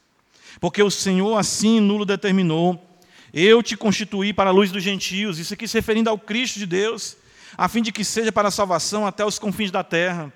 Porque 0.59 0.81
o 0.81 0.91
Senhor 0.91 1.37
assim 1.37 1.79
nulo 1.79 2.05
determinou 2.05 2.92
eu 3.33 3.63
te 3.63 3.75
constituí 3.75 4.31
para 4.31 4.51
a 4.51 4.53
luz 4.53 4.71
dos 4.71 4.83
gentios, 4.83 5.39
isso 5.39 5.53
aqui 5.53 5.67
se 5.67 5.77
referindo 5.77 6.09
ao 6.09 6.19
Cristo 6.19 6.59
de 6.59 6.65
Deus, 6.65 7.17
a 7.57 7.67
fim 7.67 7.81
de 7.81 7.91
que 7.91 8.03
seja 8.03 8.31
para 8.31 8.49
a 8.49 8.51
salvação 8.51 9.07
até 9.07 9.25
os 9.25 9.39
confins 9.39 9.71
da 9.71 9.83
terra. 9.83 10.31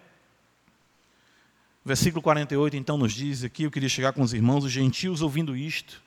Versículo 1.85 2.21
48 2.21 2.75
então 2.75 2.97
nos 2.97 3.13
diz 3.13 3.43
aqui, 3.43 3.63
eu 3.63 3.71
queria 3.71 3.87
chegar 3.87 4.13
com 4.13 4.21
os 4.21 4.33
irmãos, 4.33 4.63
os 4.63 4.71
gentios 4.71 5.21
ouvindo 5.21 5.55
isto, 5.55 6.01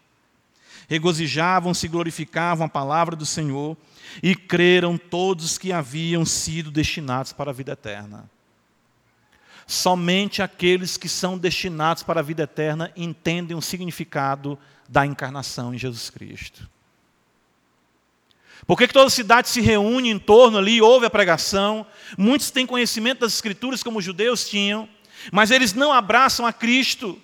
regozijavam-se 0.89 1.87
glorificavam 1.87 2.67
a 2.67 2.69
palavra 2.69 3.15
do 3.15 3.25
Senhor, 3.25 3.77
e 4.23 4.35
creram 4.35 4.99
todos 4.99 5.59
que 5.59 5.73
haviam 5.73 6.25
sido 6.25 6.71
destinados 6.71 7.33
para 7.33 7.51
a 7.51 7.55
vida 7.55 7.73
eterna. 7.73 8.29
Somente 9.67 10.43
aqueles 10.43 10.97
que 10.97 11.09
são 11.09 11.39
destinados 11.39 12.03
para 12.03 12.21
a 12.21 12.23
vida 12.25 12.43
eterna 12.43 12.93
entendem 12.97 13.57
o 13.57 13.63
significado 13.63 14.59
da 14.89 15.07
encarnação 15.07 15.73
em 15.73 15.79
Jesus 15.79 16.11
Cristo. 16.11 16.69
Por 18.67 18.77
que, 18.77 18.87
que 18.87 18.93
toda 18.93 19.07
a 19.07 19.11
cidade 19.11 19.49
se 19.49 19.61
reúne 19.61 20.11
em 20.11 20.19
torno 20.19 20.59
ali, 20.59 20.81
ouve 20.81 21.07
a 21.07 21.11
pregação? 21.11 21.87
Muitos 22.17 22.51
têm 22.51 22.67
conhecimento 22.67 23.21
das 23.21 23.35
Escrituras, 23.35 23.83
como 23.83 23.99
os 23.99 24.05
judeus 24.05 24.49
tinham, 24.49 24.89
mas 25.33 25.51
eles 25.51 25.73
não 25.73 25.93
abraçam 25.93 26.47
a 26.47 26.53
Cristo. 26.53 27.21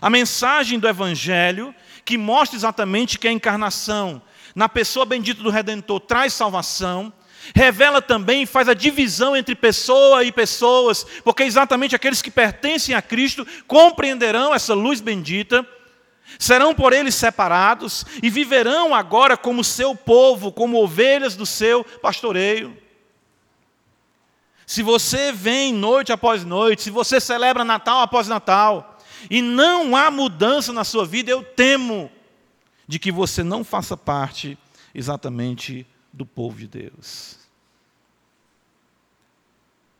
A 0.00 0.08
mensagem 0.08 0.78
do 0.78 0.88
Evangelho, 0.88 1.74
que 2.04 2.16
mostra 2.16 2.56
exatamente 2.56 3.18
que 3.18 3.26
a 3.26 3.32
encarnação, 3.32 4.22
na 4.54 4.68
pessoa 4.68 5.04
bendita 5.04 5.42
do 5.42 5.50
Redentor, 5.50 6.00
traz 6.00 6.32
salvação, 6.32 7.12
revela 7.54 8.00
também, 8.00 8.46
faz 8.46 8.68
a 8.68 8.74
divisão 8.74 9.36
entre 9.36 9.54
pessoa 9.54 10.22
e 10.24 10.30
pessoas, 10.30 11.04
porque 11.24 11.42
exatamente 11.42 11.96
aqueles 11.96 12.22
que 12.22 12.30
pertencem 12.30 12.94
a 12.94 13.02
Cristo 13.02 13.46
compreenderão 13.66 14.54
essa 14.54 14.74
luz 14.74 15.00
bendita 15.00 15.66
Serão 16.36 16.74
por 16.74 16.92
eles 16.92 17.14
separados 17.14 18.04
e 18.22 18.28
viverão 18.28 18.94
agora 18.94 19.36
como 19.36 19.62
seu 19.62 19.94
povo, 19.94 20.50
como 20.50 20.82
ovelhas 20.82 21.36
do 21.36 21.46
seu 21.46 21.84
pastoreio. 21.84 22.76
Se 24.66 24.82
você 24.82 25.32
vem 25.32 25.72
noite 25.72 26.12
após 26.12 26.44
noite, 26.44 26.82
se 26.82 26.90
você 26.90 27.20
celebra 27.20 27.64
Natal 27.64 28.02
após 28.02 28.28
Natal, 28.28 28.98
e 29.30 29.40
não 29.40 29.96
há 29.96 30.10
mudança 30.10 30.72
na 30.72 30.84
sua 30.84 31.06
vida, 31.06 31.30
eu 31.30 31.42
temo 31.42 32.10
de 32.86 32.98
que 32.98 33.10
você 33.10 33.42
não 33.42 33.64
faça 33.64 33.96
parte 33.96 34.58
exatamente 34.94 35.86
do 36.12 36.26
povo 36.26 36.58
de 36.58 36.66
Deus. 36.66 37.38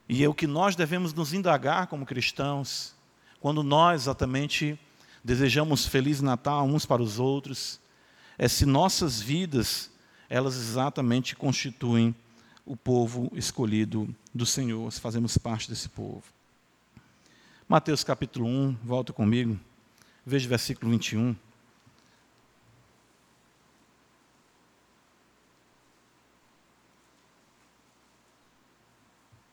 E 0.09 0.25
é 0.25 0.29
o 0.29 0.35
que 0.35 0.47
nós 0.47 0.75
devemos 0.75 1.13
nos 1.13 1.33
indagar 1.33 1.87
como 1.87 2.07
cristãos, 2.07 2.95
quando 3.41 3.63
nós 3.63 4.03
exatamente 4.03 4.79
desejamos 5.29 5.85
feliz 5.85 6.23
Natal 6.23 6.65
uns 6.65 6.87
para 6.87 7.03
os 7.03 7.19
outros, 7.19 7.79
é 8.39 8.49
se 8.49 8.65
nossas 8.65 9.21
vidas, 9.21 9.91
elas 10.27 10.57
exatamente 10.57 11.37
constituem 11.37 12.15
o 12.65 12.75
povo 12.75 13.31
escolhido 13.35 14.09
do 14.35 14.47
Senhor, 14.47 14.91
se 14.91 14.99
fazemos 14.99 15.37
parte 15.37 15.69
desse 15.69 15.91
povo. 15.91 16.23
Mateus 17.69 18.03
capítulo 18.03 18.47
1, 18.47 18.79
volta 18.83 19.13
comigo. 19.13 19.61
Veja 20.25 20.47
o 20.47 20.49
versículo 20.49 20.91
21. 20.93 21.37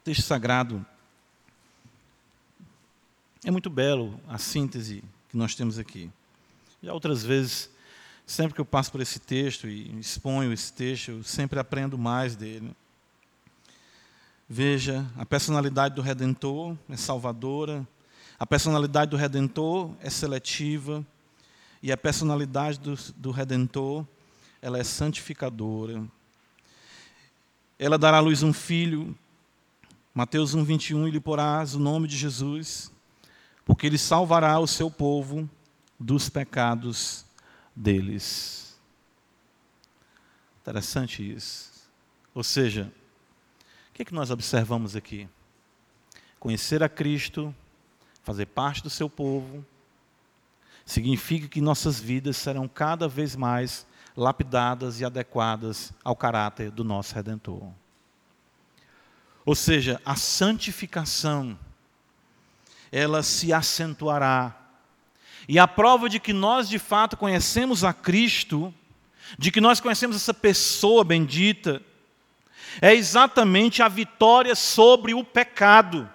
Texto 0.05 0.21
sagrado. 0.21 0.86
É 3.43 3.51
muito 3.51 3.69
belo 3.69 4.17
a 4.26 4.38
síntese 4.38 5.03
que 5.36 5.40
nós 5.40 5.54
temos 5.54 5.78
aqui. 5.78 6.10
Já 6.82 6.94
outras 6.94 7.22
vezes, 7.22 7.70
sempre 8.26 8.56
que 8.56 8.62
eu 8.62 8.66
passo 8.66 8.90
por 8.90 9.02
esse 9.02 9.20
texto 9.20 9.68
e 9.68 10.00
exponho 10.00 10.54
esse 10.54 10.72
texto, 10.72 11.12
eu 11.12 11.24
sempre 11.26 11.60
aprendo 11.60 11.98
mais 11.98 12.38
dele. 12.38 12.74
Veja, 14.48 15.06
a 15.18 15.26
personalidade 15.26 15.94
do 15.94 16.02
Redentor 16.02 16.78
é 16.88 16.96
salvadora, 16.96 17.86
a 18.40 18.46
personalidade 18.48 19.12
do 19.12 19.18
Redentor 19.18 19.94
é 20.00 20.10
seletiva, 20.10 21.06
e 21.84 21.92
a 21.92 21.98
personalidade 21.98 22.80
do, 22.80 22.96
do 23.18 23.32
Redentor 23.32 24.08
ela 24.62 24.80
é 24.80 24.86
santificadora. 24.86 26.02
Ela 27.78 27.98
dará 27.98 28.18
à 28.18 28.22
luz 28.22 28.42
um 28.42 28.54
filho, 28.54 29.14
Mateus 30.14 30.54
1, 30.54 30.64
21, 30.64 31.10
e 31.10 31.12
lhe 31.12 31.20
porás 31.20 31.76
o 31.76 31.80
nome 31.80 32.08
de 32.08 32.16
Jesus, 32.16 32.90
porque 33.66 33.88
ele 33.88 33.97
salvará 33.97 34.59
o 34.59 34.68
seu 34.68 34.89
povo 34.89 35.49
dos 35.99 36.30
pecados 36.30 37.26
deles. 37.76 38.80
Interessante 40.61 41.36
isso. 41.36 41.89
Ou 42.34 42.43
seja, 42.43 42.91
o 43.89 43.93
que, 43.93 44.03
é 44.03 44.05
que 44.05 44.13
nós 44.13 44.30
observamos 44.30 44.95
aqui? 44.95 45.28
Conhecer 46.39 46.84
a 46.84 46.89
Cristo, 46.89 47.53
fazer 48.24 48.45
parte 48.45 48.84
do 48.84 48.89
seu 48.89 49.09
povo, 49.09 49.66
significa 50.86 51.47
que 51.47 51.59
nossas 51.59 51.99
vidas 51.99 52.38
serão 52.38 52.68
cada 52.68 53.07
vez 53.07 53.36
mais 53.36 53.88
lapidadas 54.16 54.99
e 54.99 55.05
adequadas 55.05 55.91
ao 56.03 56.16
caráter 56.16 56.72
do 56.72 56.84
nosso 56.84 57.16
Redentor. 57.16 57.72
Ou 59.45 59.55
seja, 59.55 60.01
a 60.05 60.16
santificação, 60.16 61.57
ela 62.96 63.22
se 63.22 63.52
acentuará. 63.52 64.56
E 65.50 65.60
a 65.60 65.68
prova 65.68 66.08
de 66.08 66.18
que 66.18 66.32
nós 66.32 66.70
de 66.70 66.80
fato 66.80 67.18
conhecemos 67.18 67.84
a 67.84 67.91
Cristo, 67.91 68.74
de 69.38 69.52
que 69.52 69.60
nós 69.60 69.82
conhecemos 69.82 70.16
essa 70.16 70.34
pessoa 70.34 71.04
bendita, 71.04 71.82
é 72.82 72.96
exatamente 72.96 73.84
a 73.84 73.89
vitória 73.89 74.56
sobre 74.56 75.14
o 75.14 75.26
pecado. 75.26 76.10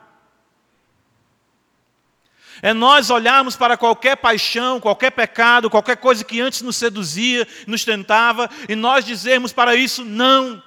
É 2.62 2.72
nós 2.72 3.10
olharmos 3.10 3.56
para 3.56 3.76
qualquer 3.76 4.16
paixão, 4.16 4.80
qualquer 4.80 5.10
pecado, 5.10 5.68
qualquer 5.68 5.98
coisa 5.98 6.24
que 6.24 6.40
antes 6.40 6.62
nos 6.62 6.76
seduzia, 6.76 7.46
nos 7.66 7.84
tentava, 7.84 8.48
e 8.70 8.74
nós 8.74 9.04
dizermos 9.04 9.52
para 9.52 9.74
isso 9.74 10.02
não. 10.02 10.62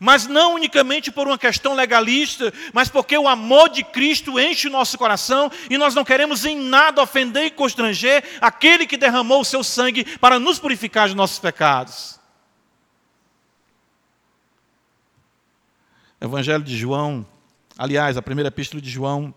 Mas 0.00 0.26
não 0.26 0.54
unicamente 0.54 1.10
por 1.10 1.26
uma 1.26 1.38
questão 1.38 1.74
legalista, 1.74 2.52
mas 2.72 2.88
porque 2.88 3.16
o 3.16 3.28
amor 3.28 3.68
de 3.68 3.84
Cristo 3.84 4.38
enche 4.38 4.68
o 4.68 4.70
nosso 4.70 4.96
coração 4.98 5.50
e 5.68 5.76
nós 5.76 5.94
não 5.94 6.04
queremos 6.04 6.44
em 6.44 6.56
nada 6.56 7.02
ofender 7.02 7.44
e 7.44 7.50
constranger 7.50 8.24
aquele 8.40 8.86
que 8.86 8.96
derramou 8.96 9.40
o 9.40 9.44
seu 9.44 9.62
sangue 9.62 10.04
para 10.18 10.38
nos 10.38 10.58
purificar 10.58 11.08
de 11.08 11.14
nossos 11.14 11.38
pecados. 11.38 12.20
Evangelho 16.20 16.62
de 16.62 16.76
João, 16.76 17.26
aliás, 17.76 18.16
a 18.16 18.22
primeira 18.22 18.48
epístola 18.48 18.80
de 18.80 18.88
João 18.88 19.34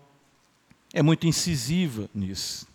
é 0.92 1.02
muito 1.02 1.26
incisiva 1.26 2.08
nisso. 2.14 2.66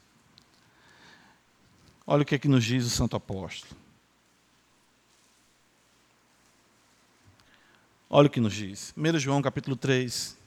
Olha 2.06 2.24
o 2.24 2.26
que 2.26 2.36
é 2.36 2.40
que 2.40 2.48
nos 2.48 2.64
diz 2.66 2.86
o 2.86 2.90
Santo 2.90 3.16
Apóstolo. 3.16 3.81
Olha 8.14 8.28
o 8.28 8.30
que 8.30 8.42
nos 8.42 8.54
diz. 8.54 8.94
1 8.98 9.20
João 9.20 9.42
capítulo 9.42 9.74
3. 9.78 10.38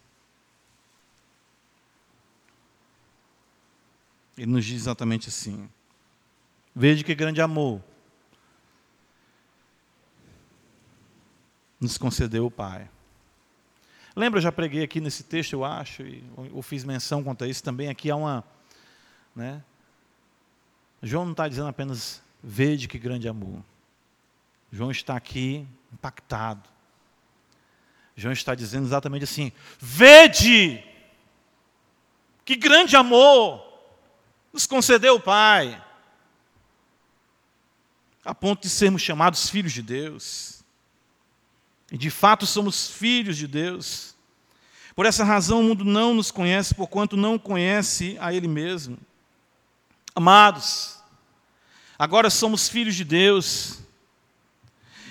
Ele 4.37 4.53
nos 4.53 4.67
diz 4.67 4.83
exatamente 4.83 5.31
assim. 5.31 5.67
Veja 6.77 7.03
que 7.03 7.15
grande 7.15 7.41
amor 7.41 7.83
nos 11.81 11.97
concedeu 11.97 12.47
o 12.47 12.51
Pai 12.51 12.91
Lembra, 14.15 14.39
eu 14.39 14.43
já 14.43 14.53
preguei 14.53 14.83
aqui 14.83 15.01
nesse 15.01 15.23
texto, 15.25 15.55
eu 15.55 15.65
acho, 15.65 16.03
e 16.03 16.23
eu 16.37 16.61
fiz 16.61 16.85
menção 16.85 17.25
quanto 17.25 17.45
a 17.45 17.49
isso 17.49 17.65
também. 17.65 17.89
Aqui 17.89 18.11
há 18.11 18.17
uma. 18.17 18.45
Né? 19.35 19.65
João 21.03 21.25
não 21.25 21.33
está 21.33 21.49
dizendo 21.49 21.69
apenas, 21.69 22.23
vede 22.43 22.87
que 22.87 22.99
grande 22.99 23.27
amor. 23.27 23.65
João 24.71 24.91
está 24.91 25.17
aqui 25.17 25.67
impactado. 25.93 26.74
João 28.17 28.33
está 28.33 28.55
dizendo 28.55 28.87
exatamente 28.87 29.25
assim: 29.25 29.53
vede 29.79 30.83
que 32.45 32.55
grande 32.55 32.97
amor 32.97 33.63
nos 34.53 34.67
concedeu 34.67 35.17
o 35.17 35.21
Pai, 35.21 35.83
a 38.25 38.35
ponto 38.35 38.63
de 38.63 38.69
sermos 38.69 39.03
chamados 39.03 39.49
filhos 39.49 39.73
de 39.73 39.83
Deus. 39.83 40.63
E 41.91 41.99
de 41.99 42.11
fato 42.11 42.47
somos 42.47 42.89
filhos 42.89 43.37
de 43.37 43.47
Deus. 43.47 44.15
Por 44.95 45.07
essa 45.07 45.25
razão 45.25 45.61
o 45.61 45.63
mundo 45.65 45.85
não 45.85 46.15
nos 46.15 46.31
conhece, 46.31 46.75
porquanto 46.75 47.17
não 47.17 47.39
conhece 47.39 48.17
a 48.21 48.33
Ele 48.33 48.47
mesmo. 48.47 48.97
Amados, 50.15 50.99
agora 51.99 52.31
somos 52.31 52.69
filhos 52.69 52.95
de 52.95 53.05
Deus, 53.05 53.81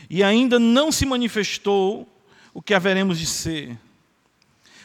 e 0.09 0.23
ainda 0.23 0.57
não 0.57 0.91
se 0.91 1.05
manifestou 1.05 2.12
o 2.53 2.61
que 2.61 2.73
haveremos 2.73 3.19
de 3.19 3.25
ser. 3.25 3.77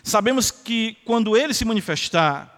Sabemos 0.02 0.50
que 0.50 0.96
quando 1.04 1.36
Ele 1.36 1.52
se 1.52 1.64
manifestar, 1.64 2.54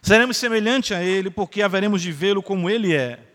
seremos 0.00 0.36
semelhantes 0.36 0.92
a 0.92 1.02
Ele, 1.02 1.30
porque 1.30 1.62
haveremos 1.62 2.02
de 2.02 2.10
vê-lo 2.10 2.42
como 2.42 2.68
Ele 2.68 2.94
é. 2.94 3.32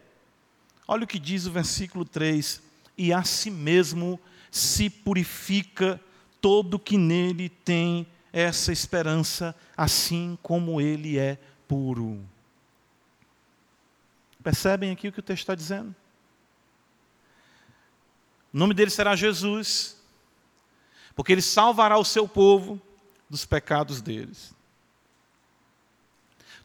Olha 0.88 1.04
o 1.04 1.08
que 1.08 1.20
diz 1.20 1.46
o 1.46 1.52
versículo 1.52 2.06
3: 2.06 2.62
E 2.98 3.12
a 3.12 3.24
si 3.24 3.52
mesmo 3.52 4.20
se 4.50 4.90
purifica 4.90 6.00
todo 6.42 6.80
que 6.80 6.98
nele 6.98 7.50
tem 7.50 8.08
essa 8.32 8.72
esperança, 8.72 9.56
assim 9.76 10.38
como 10.42 10.80
ele 10.80 11.18
é 11.18 11.38
puro. 11.68 12.24
Percebem 14.44 14.92
aqui 14.92 15.08
o 15.08 15.12
que 15.12 15.20
o 15.20 15.24
texto 15.24 15.42
está 15.42 15.56
dizendo? 15.56 15.94
O 18.54 18.58
nome 18.58 18.74
dele 18.74 18.90
será 18.90 19.16
Jesus, 19.16 19.97
porque 21.18 21.32
ele 21.32 21.42
salvará 21.42 21.98
o 21.98 22.06
seu 22.06 22.28
povo 22.28 22.80
dos 23.28 23.44
pecados 23.44 24.02
deles. 24.02 24.54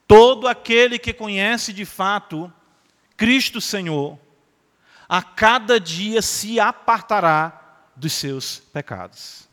Todo 0.06 0.46
aquele 0.46 0.98
que 0.98 1.14
conhece 1.14 1.72
de 1.72 1.86
fato 1.86 2.52
Cristo 3.16 3.62
Senhor, 3.62 4.18
a 5.08 5.22
cada 5.22 5.80
dia 5.80 6.20
se 6.20 6.60
apartará 6.60 7.86
dos 7.96 8.12
seus 8.12 8.58
pecados. 8.58 9.48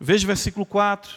Veja 0.00 0.24
o 0.24 0.28
versículo 0.28 0.64
4. 0.64 1.14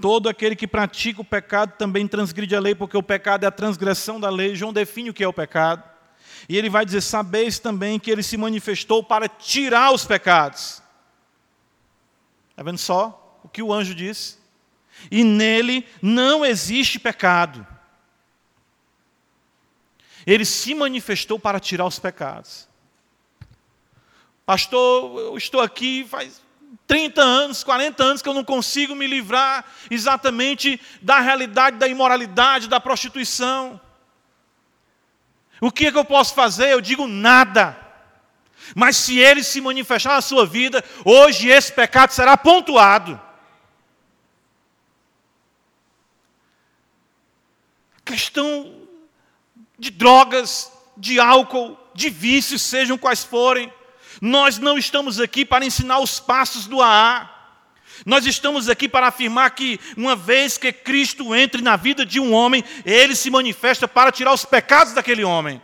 Todo 0.00 0.28
aquele 0.28 0.54
que 0.54 0.68
pratica 0.68 1.20
o 1.20 1.24
pecado 1.24 1.72
também 1.76 2.06
transgride 2.06 2.54
a 2.54 2.60
lei, 2.60 2.76
porque 2.76 2.96
o 2.96 3.02
pecado 3.02 3.42
é 3.42 3.48
a 3.48 3.52
transgressão 3.52 4.20
da 4.20 4.30
lei. 4.30 4.54
João 4.54 4.72
define 4.72 5.10
o 5.10 5.14
que 5.14 5.24
é 5.24 5.28
o 5.28 5.32
pecado. 5.32 5.93
E 6.48 6.56
ele 6.56 6.68
vai 6.68 6.84
dizer: 6.84 7.00
Sabeis 7.00 7.58
também 7.58 7.98
que 7.98 8.10
ele 8.10 8.22
se 8.22 8.36
manifestou 8.36 9.02
para 9.02 9.28
tirar 9.28 9.92
os 9.92 10.04
pecados. 10.04 10.82
Está 12.50 12.62
vendo 12.62 12.78
só 12.78 13.40
o 13.42 13.48
que 13.48 13.62
o 13.62 13.72
anjo 13.72 13.94
disse? 13.94 14.38
E 15.10 15.24
nele 15.24 15.86
não 16.00 16.44
existe 16.44 16.98
pecado. 16.98 17.66
Ele 20.26 20.44
se 20.44 20.74
manifestou 20.74 21.38
para 21.38 21.60
tirar 21.60 21.86
os 21.86 21.98
pecados. 21.98 22.68
Pastor, 24.46 25.18
eu 25.20 25.36
estou 25.36 25.60
aqui 25.60 26.06
faz 26.08 26.42
30 26.86 27.20
anos, 27.20 27.64
40 27.64 28.02
anos 28.02 28.22
que 28.22 28.28
eu 28.28 28.34
não 28.34 28.44
consigo 28.44 28.94
me 28.94 29.06
livrar 29.06 29.64
exatamente 29.90 30.80
da 31.00 31.20
realidade 31.20 31.78
da 31.78 31.88
imoralidade, 31.88 32.68
da 32.68 32.78
prostituição. 32.78 33.80
O 35.64 35.72
que 35.72 35.86
é 35.86 35.90
que 35.90 35.96
eu 35.96 36.04
posso 36.04 36.34
fazer? 36.34 36.68
Eu 36.68 36.80
digo 36.82 37.06
nada. 37.06 37.74
Mas 38.76 38.98
se 38.98 39.18
ele 39.18 39.42
se 39.42 39.62
manifestar 39.62 40.12
na 40.12 40.20
sua 40.20 40.44
vida, 40.44 40.84
hoje 41.06 41.48
esse 41.48 41.72
pecado 41.72 42.10
será 42.10 42.36
pontuado. 42.36 43.18
Questão 48.04 48.74
de 49.78 49.90
drogas, 49.90 50.70
de 50.98 51.18
álcool, 51.18 51.78
de 51.94 52.10
vícios, 52.10 52.60
sejam 52.60 52.98
quais 52.98 53.24
forem. 53.24 53.72
Nós 54.20 54.58
não 54.58 54.76
estamos 54.76 55.18
aqui 55.18 55.46
para 55.46 55.64
ensinar 55.64 55.98
os 55.98 56.20
passos 56.20 56.66
do 56.66 56.82
AA. 56.82 57.33
Nós 58.04 58.26
estamos 58.26 58.68
aqui 58.68 58.88
para 58.88 59.08
afirmar 59.08 59.50
que, 59.50 59.78
uma 59.96 60.16
vez 60.16 60.58
que 60.58 60.72
Cristo 60.72 61.34
entre 61.34 61.62
na 61.62 61.76
vida 61.76 62.04
de 62.04 62.18
um 62.18 62.32
homem, 62.32 62.64
ele 62.84 63.14
se 63.14 63.30
manifesta 63.30 63.86
para 63.86 64.10
tirar 64.10 64.32
os 64.32 64.44
pecados 64.44 64.92
daquele 64.92 65.24
homem. 65.24 65.60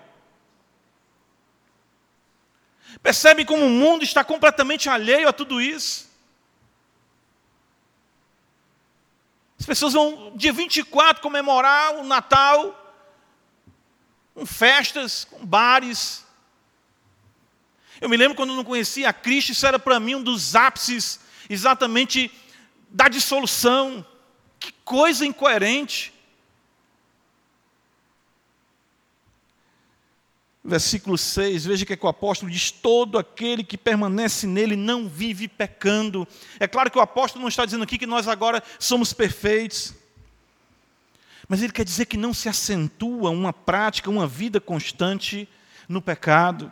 Percebe 3.02 3.44
como 3.44 3.64
o 3.64 3.70
mundo 3.70 4.04
está 4.04 4.22
completamente 4.22 4.88
alheio 4.88 5.28
a 5.28 5.32
tudo 5.32 5.60
isso? 5.60 6.10
As 9.58 9.66
pessoas 9.66 9.92
vão, 9.92 10.32
dia 10.36 10.52
24, 10.52 11.22
comemorar 11.22 11.96
o 11.96 12.04
Natal, 12.04 12.76
com 14.34 14.46
festas, 14.46 15.24
com 15.24 15.44
bares. 15.44 16.24
Eu 18.00 18.08
me 18.08 18.16
lembro 18.16 18.36
quando 18.36 18.54
não 18.54 18.64
conhecia 18.64 19.08
a 19.08 19.12
Cristo, 19.12 19.52
isso 19.52 19.66
era 19.66 19.78
para 19.78 20.00
mim 20.00 20.14
um 20.14 20.22
dos 20.22 20.54
ápices 20.54 21.20
exatamente 21.50 22.30
da 22.88 23.08
dissolução. 23.08 24.06
Que 24.58 24.72
coisa 24.84 25.26
incoerente. 25.26 26.14
Versículo 30.62 31.16
6, 31.16 31.64
veja 31.64 31.86
que, 31.86 31.94
é 31.94 31.96
que 31.96 32.04
o 32.04 32.08
apóstolo 32.08 32.52
diz: 32.52 32.70
Todo 32.70 33.18
aquele 33.18 33.64
que 33.64 33.78
permanece 33.78 34.46
nele 34.46 34.76
não 34.76 35.08
vive 35.08 35.48
pecando. 35.48 36.28
É 36.60 36.68
claro 36.68 36.90
que 36.90 36.98
o 36.98 37.00
apóstolo 37.00 37.40
não 37.42 37.48
está 37.48 37.64
dizendo 37.64 37.82
aqui 37.82 37.96
que 37.96 38.06
nós 38.06 38.28
agora 38.28 38.62
somos 38.78 39.12
perfeitos, 39.14 39.94
mas 41.48 41.62
ele 41.62 41.72
quer 41.72 41.84
dizer 41.84 42.04
que 42.04 42.18
não 42.18 42.34
se 42.34 42.48
acentua 42.48 43.30
uma 43.30 43.54
prática, 43.54 44.10
uma 44.10 44.26
vida 44.26 44.60
constante 44.60 45.48
no 45.88 46.02
pecado. 46.02 46.70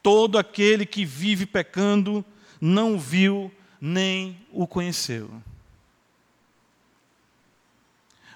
Todo 0.00 0.38
aquele 0.38 0.86
que 0.86 1.04
vive 1.04 1.44
pecando 1.44 2.24
não 2.60 2.96
viu 2.96 3.52
nem 3.86 4.36
o 4.50 4.66
conheceu. 4.66 5.30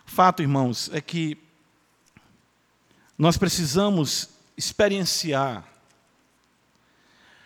Fato, 0.07 0.43
irmãos, 0.43 0.89
é 0.93 1.01
que 1.01 1.37
nós 3.19 3.37
precisamos 3.37 4.31
experienciar 4.57 5.67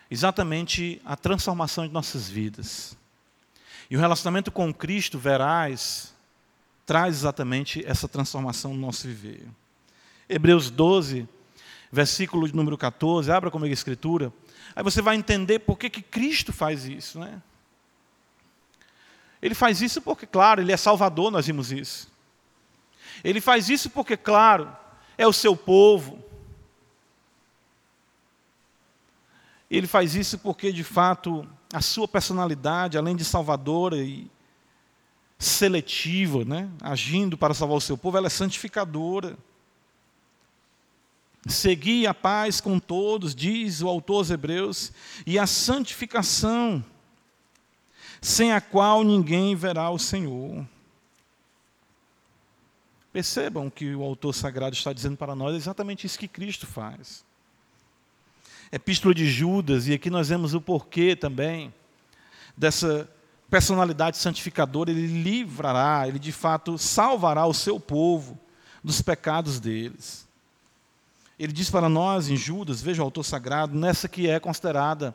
exatamente 0.09 1.01
a 1.03 1.15
transformação 1.15 1.87
de 1.87 1.93
nossas 1.93 2.29
vidas. 2.29 2.95
E 3.89 3.97
o 3.97 3.99
relacionamento 3.99 4.51
com 4.51 4.73
Cristo, 4.73 5.17
verás, 5.17 6.13
traz 6.85 7.15
exatamente 7.15 7.83
essa 7.87 8.07
transformação 8.07 8.73
no 8.75 8.81
nosso 8.81 9.07
viver. 9.07 9.47
Hebreus 10.29 10.69
12, 10.69 11.27
versículo 11.91 12.47
de 12.47 12.55
número 12.55 12.77
14, 12.77 13.31
abra 13.31 13.49
comigo 13.49 13.71
a 13.71 13.73
escritura. 13.73 14.31
Aí 14.75 14.83
você 14.83 15.01
vai 15.01 15.15
entender 15.15 15.59
por 15.59 15.77
que, 15.77 15.89
que 15.89 16.01
Cristo 16.03 16.53
faz 16.53 16.85
isso. 16.85 17.19
Né? 17.19 17.41
Ele 19.41 19.53
faz 19.55 19.81
isso 19.81 20.01
porque, 20.01 20.25
claro, 20.25 20.61
Ele 20.61 20.71
é 20.71 20.77
Salvador, 20.77 21.31
nós 21.31 21.47
vimos 21.47 21.71
isso. 21.71 22.11
Ele 23.23 23.41
faz 23.41 23.69
isso 23.69 23.89
porque, 23.89 24.15
claro, 24.15 24.75
é 25.17 25.27
o 25.27 25.33
seu 25.33 25.55
povo. 25.55 26.23
Ele 29.69 29.87
faz 29.87 30.15
isso 30.15 30.37
porque, 30.37 30.71
de 30.71 30.83
fato, 30.83 31.47
a 31.73 31.81
sua 31.81 32.07
personalidade, 32.07 32.97
além 32.97 33.15
de 33.15 33.25
salvadora 33.25 33.97
e 33.97 34.29
seletiva, 35.37 36.45
né, 36.45 36.69
agindo 36.81 37.37
para 37.37 37.53
salvar 37.53 37.77
o 37.77 37.81
seu 37.81 37.97
povo, 37.97 38.17
ela 38.17 38.27
é 38.27 38.29
santificadora. 38.29 39.37
Segui 41.47 42.07
a 42.07 42.13
paz 42.13 42.59
com 42.59 42.79
todos, 42.79 43.35
diz 43.35 43.81
o 43.81 43.87
autor 43.87 44.17
aos 44.17 44.29
Hebreus, 44.31 44.91
e 45.25 45.37
a 45.37 45.45
santificação, 45.45 46.83
sem 48.21 48.51
a 48.51 48.61
qual 48.61 49.03
ninguém 49.03 49.55
verá 49.55 49.89
o 49.89 49.99
Senhor. 49.99 50.65
Percebam 53.11 53.69
que 53.69 53.95
o 53.95 54.03
autor 54.03 54.33
sagrado 54.33 54.75
está 54.75 54.91
dizendo 54.91 55.15
para 55.15 55.35
nós 55.35 55.55
exatamente 55.55 56.05
isso 56.05 56.19
que 56.19 56.27
Cristo 56.27 56.67
faz. 56.67 57.23
Epístola 58.71 59.13
de 59.13 59.25
Judas, 59.25 59.87
e 59.87 59.93
aqui 59.93 60.09
nós 60.09 60.29
vemos 60.29 60.53
o 60.53 60.59
porquê 60.59 61.15
também 61.15 61.73
dessa 62.57 63.09
personalidade 63.49 64.17
santificadora, 64.17 64.91
ele 64.91 65.07
livrará, 65.21 66.07
ele 66.07 66.19
de 66.19 66.31
fato 66.31 66.77
salvará 66.77 67.45
o 67.45 67.53
seu 67.53 67.79
povo 67.79 68.37
dos 68.83 69.01
pecados 69.01 69.59
deles. 69.59 70.27
Ele 71.37 71.51
diz 71.51 71.69
para 71.69 71.89
nós 71.89 72.29
em 72.29 72.37
Judas, 72.37 72.81
veja 72.81 73.01
o 73.01 73.05
autor 73.05 73.23
sagrado, 73.23 73.77
nessa 73.77 74.07
que 74.07 74.29
é 74.29 74.39
considerada 74.39 75.13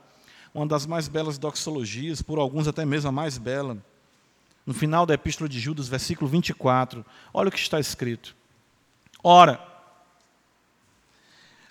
uma 0.54 0.66
das 0.66 0.86
mais 0.86 1.08
belas 1.08 1.38
doxologias, 1.38 2.22
por 2.22 2.38
alguns 2.38 2.66
até 2.66 2.84
mesmo 2.84 3.08
a 3.08 3.12
mais 3.12 3.38
bela. 3.38 3.78
No 4.66 4.74
final 4.74 5.06
da 5.06 5.14
Epístola 5.14 5.48
de 5.48 5.58
Judas, 5.58 5.88
versículo 5.88 6.28
24, 6.28 7.04
olha 7.32 7.48
o 7.48 7.52
que 7.52 7.58
está 7.58 7.80
escrito. 7.80 8.36
Ora, 9.22 9.60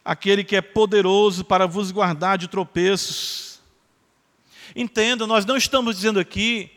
aquele 0.03 0.43
que 0.43 0.55
é 0.55 0.61
poderoso 0.61 1.43
para 1.43 1.67
vos 1.67 1.91
guardar 1.91 2.37
de 2.37 2.47
tropeços. 2.47 3.59
Entenda, 4.75 5.27
nós 5.27 5.45
não 5.45 5.57
estamos 5.57 5.95
dizendo 5.95 6.19
aqui 6.19 6.71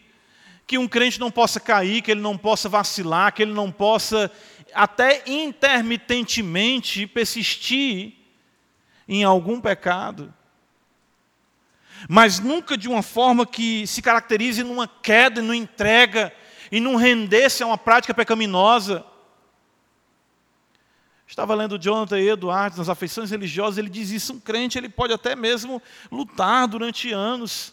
que 0.67 0.79
um 0.79 0.89
crente 0.89 1.21
não 1.21 1.31
possa 1.31 1.61
cair, 1.61 2.03
que 2.03 2.11
ele 2.11 2.21
não 2.21 2.37
possa 2.37 2.69
vacilar, 2.69 3.33
que 3.33 3.43
ele 3.43 3.53
não 3.53 3.71
possa 3.71 4.31
até 4.75 5.23
intermitentemente 5.27 7.07
persistir 7.07 8.15
em 9.07 9.25
algum 9.25 9.61
pecado. 9.61 10.33
Mas 12.09 12.39
nunca 12.39 12.77
de 12.77 12.89
uma 12.89 13.03
forma 13.03 13.47
que 13.47 13.87
se 13.87 14.03
caracterize 14.03 14.63
numa 14.63 14.89
queda, 14.89 15.41
numa 15.41 15.57
entrega 15.57 16.33
e 16.71 16.81
num 16.81 16.97
render-se 16.97 17.63
a 17.63 17.67
uma 17.67 17.79
prática 17.79 18.15
pecaminosa. 18.15 19.05
Estava 21.27 21.55
lendo 21.55 21.79
Jonathan 21.79 22.19
Edwards 22.19 22.79
nas 22.79 22.89
afeições 22.89 23.31
religiosas, 23.31 23.79
ele 23.79 23.89
diz 23.89 24.11
isso, 24.11 24.35
um 24.35 24.41
crente 24.41 24.77
ele 24.77 24.89
pode 24.89 25.13
até 25.13 25.35
mesmo 25.35 25.81
lutar 26.11 26.69
durante 26.69 27.11
anos 27.11 27.73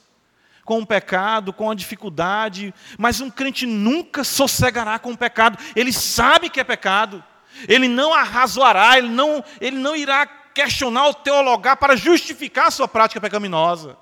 com 0.64 0.80
o 0.80 0.86
pecado, 0.86 1.52
com 1.52 1.70
a 1.70 1.76
dificuldade, 1.76 2.74
mas 2.98 3.20
um 3.20 3.30
crente 3.30 3.66
nunca 3.66 4.24
sossegará 4.24 5.00
com 5.00 5.12
o 5.12 5.18
pecado. 5.18 5.58
Ele 5.76 5.92
sabe 5.92 6.50
que 6.50 6.60
é 6.60 6.64
pecado. 6.64 7.24
Ele 7.68 7.88
não 7.88 8.14
arrazoará, 8.14 8.98
ele 8.98 9.10
não, 9.10 9.44
ele 9.60 9.78
não 9.78 9.96
irá 9.96 10.26
questionar 10.54 11.08
ou 11.08 11.14
teologar 11.14 11.76
para 11.78 11.96
justificar 11.96 12.68
a 12.68 12.72
sua 12.72 12.88
prática 12.88 13.20
pecaminosa. 13.20 13.98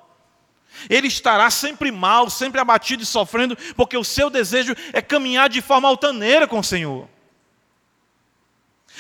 Ele 0.90 1.08
estará 1.08 1.50
sempre 1.50 1.92
mal, 1.92 2.30
sempre 2.30 2.60
abatido 2.60 3.04
e 3.04 3.06
sofrendo, 3.06 3.58
porque 3.76 3.98
o 3.98 4.04
seu 4.04 4.30
desejo 4.30 4.76
é 4.94 5.02
caminhar 5.02 5.50
de 5.50 5.62
forma 5.62 5.88
altaneira 5.88 6.48
com 6.48 6.60
o 6.60 6.64
Senhor. 6.64 7.08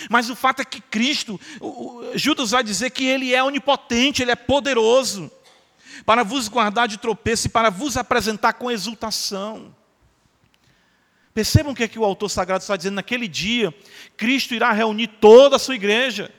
Mas 0.09 0.30
o 0.30 0.36
fato 0.36 0.61
é 0.61 0.65
que 0.65 0.80
Cristo, 0.80 1.39
Judas 2.13 2.51
vai 2.51 2.63
dizer 2.63 2.91
que 2.91 3.05
Ele 3.05 3.34
é 3.34 3.43
onipotente, 3.43 4.21
Ele 4.21 4.32
é 4.32 4.36
poderoso, 4.36 5.32
para 6.05 6.23
vos 6.23 6.47
guardar 6.47 6.88
de 6.88 6.97
tropeço 6.97 7.47
e 7.47 7.49
para 7.49 7.69
vos 7.69 7.97
apresentar 7.97 8.53
com 8.53 8.69
exultação. 8.69 9.75
Percebam 11.34 11.71
o 11.71 11.75
que, 11.75 11.84
é 11.84 11.88
que 11.88 11.99
o 11.99 12.03
autor 12.03 12.30
sagrado 12.30 12.61
está 12.61 12.75
dizendo 12.75 12.95
naquele 12.95 13.28
dia: 13.28 13.73
Cristo 14.15 14.53
irá 14.53 14.71
reunir 14.71 15.07
toda 15.07 15.55
a 15.55 15.59
sua 15.59 15.75
igreja, 15.75 16.32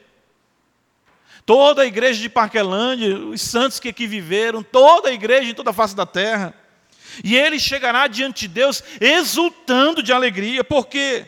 toda 1.49 1.81
a 1.81 1.87
igreja 1.87 2.21
de 2.21 2.29
Parquelândia, 2.29 3.19
os 3.19 3.41
santos 3.41 3.81
que 3.81 3.89
aqui 3.89 4.07
viveram, 4.07 4.63
toda 4.63 5.09
a 5.09 5.13
igreja 5.15 5.51
em 5.51 5.55
toda 5.55 5.71
a 5.71 5.73
face 5.73 5.97
da 5.97 6.05
terra, 6.05 6.53
e 7.25 7.35
ele 7.35 7.59
chegará 7.59 8.07
diante 8.07 8.41
de 8.41 8.49
Deus 8.49 8.85
exultando 9.01 10.03
de 10.03 10.13
alegria, 10.13 10.63
por 10.63 10.87
quê? 10.87 11.27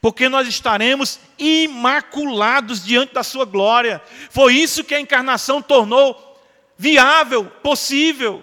porque 0.00 0.28
nós 0.28 0.46
estaremos 0.46 1.18
imaculados 1.36 2.82
diante 2.82 3.12
da 3.12 3.24
Sua 3.24 3.44
glória. 3.44 4.00
Foi 4.30 4.54
isso 4.54 4.84
que 4.84 4.94
a 4.94 5.00
encarnação 5.00 5.60
tornou 5.60 6.40
viável, 6.78 7.44
possível. 7.44 8.42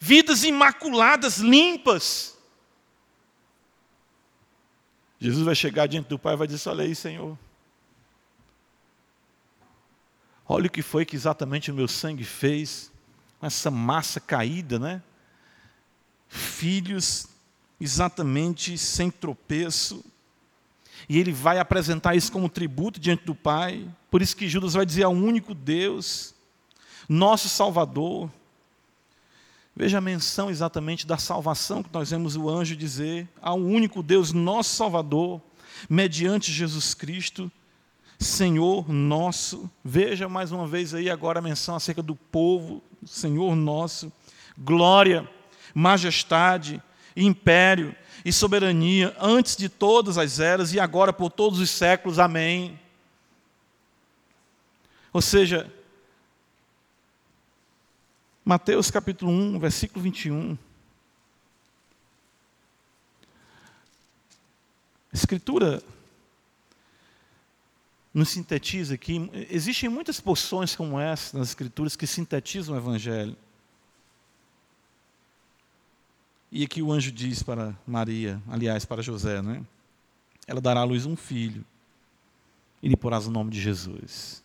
Vidas 0.00 0.42
imaculadas, 0.42 1.36
limpas. 1.38 2.36
Jesus 5.20 5.44
vai 5.44 5.54
chegar 5.54 5.86
diante 5.86 6.08
do 6.08 6.18
Pai 6.18 6.34
e 6.34 6.38
vai 6.38 6.48
dizer: 6.48 6.68
Olha 6.70 6.82
aí, 6.82 6.96
Senhor. 6.96 7.38
Olha 10.52 10.66
o 10.66 10.70
que 10.70 10.82
foi 10.82 11.06
que 11.06 11.16
exatamente 11.16 11.70
o 11.70 11.74
meu 11.74 11.88
sangue 11.88 12.24
fez, 12.24 12.92
essa 13.40 13.70
massa 13.70 14.20
caída, 14.20 14.78
né? 14.78 15.02
Filhos 16.28 17.26
exatamente 17.80 18.76
sem 18.76 19.10
tropeço. 19.10 20.04
E 21.08 21.18
ele 21.18 21.32
vai 21.32 21.58
apresentar 21.58 22.16
isso 22.16 22.30
como 22.30 22.50
tributo 22.50 23.00
diante 23.00 23.24
do 23.24 23.34
Pai. 23.34 23.88
Por 24.10 24.20
isso 24.20 24.36
que 24.36 24.46
Judas 24.46 24.74
vai 24.74 24.84
dizer 24.84 25.04
ao 25.04 25.14
único 25.14 25.54
Deus, 25.54 26.34
nosso 27.08 27.48
Salvador. 27.48 28.30
Veja 29.74 29.96
a 29.96 30.02
menção 30.02 30.50
exatamente 30.50 31.06
da 31.06 31.16
salvação 31.16 31.82
que 31.82 31.94
nós 31.94 32.10
vemos 32.10 32.36
o 32.36 32.50
anjo 32.50 32.76
dizer 32.76 33.26
ao 33.40 33.56
único 33.56 34.02
Deus, 34.02 34.34
nosso 34.34 34.76
Salvador, 34.76 35.40
mediante 35.88 36.52
Jesus 36.52 36.92
Cristo, 36.92 37.50
Senhor 38.22 38.88
nosso. 38.90 39.70
Veja 39.84 40.28
mais 40.28 40.52
uma 40.52 40.66
vez 40.66 40.94
aí 40.94 41.10
agora 41.10 41.40
a 41.40 41.42
menção 41.42 41.74
acerca 41.74 42.02
do 42.02 42.14
povo, 42.14 42.82
Senhor 43.04 43.54
nosso. 43.54 44.12
Glória 44.56 45.28
majestade, 45.74 46.82
império 47.16 47.94
e 48.24 48.32
soberania 48.32 49.16
antes 49.20 49.56
de 49.56 49.68
todas 49.68 50.18
as 50.18 50.38
eras 50.38 50.72
e 50.72 50.80
agora 50.80 51.12
por 51.12 51.30
todos 51.30 51.58
os 51.58 51.70
séculos. 51.70 52.18
Amém. 52.18 52.78
Ou 55.12 55.20
seja, 55.20 55.70
Mateus 58.44 58.90
capítulo 58.90 59.30
1, 59.30 59.58
versículo 59.58 60.02
21. 60.02 60.56
A 65.12 65.14
Escritura 65.14 65.82
nos 68.12 68.28
sintetiza 68.28 68.94
aqui. 68.94 69.30
Existem 69.50 69.88
muitas 69.88 70.20
porções 70.20 70.76
como 70.76 71.00
essa 71.00 71.38
nas 71.38 71.48
Escrituras 71.48 71.96
que 71.96 72.06
sintetizam 72.06 72.74
o 72.74 72.78
Evangelho. 72.78 73.36
E 76.50 76.64
aqui 76.64 76.82
o 76.82 76.92
anjo 76.92 77.10
diz 77.10 77.42
para 77.42 77.74
Maria, 77.86 78.42
aliás, 78.46 78.84
para 78.84 79.00
José, 79.00 79.40
né? 79.40 79.64
Ela 80.46 80.60
dará 80.60 80.80
à 80.80 80.84
luz 80.84 81.06
um 81.06 81.16
filho 81.16 81.64
e 82.82 82.88
lhe 82.88 82.96
porás 82.96 83.26
o 83.26 83.30
nome 83.30 83.50
de 83.50 83.60
Jesus. 83.60 84.42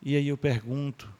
E 0.00 0.14
aí 0.14 0.28
eu 0.28 0.38
pergunto, 0.38 1.12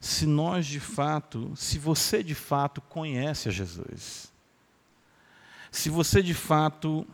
se 0.00 0.26
nós 0.26 0.66
de 0.66 0.80
fato, 0.80 1.52
se 1.54 1.78
você 1.78 2.24
de 2.24 2.34
fato 2.34 2.80
conhece 2.80 3.48
a 3.48 3.52
Jesus, 3.52 4.32
se 5.70 5.88
você 5.88 6.22
de 6.22 6.34
fato 6.34 7.06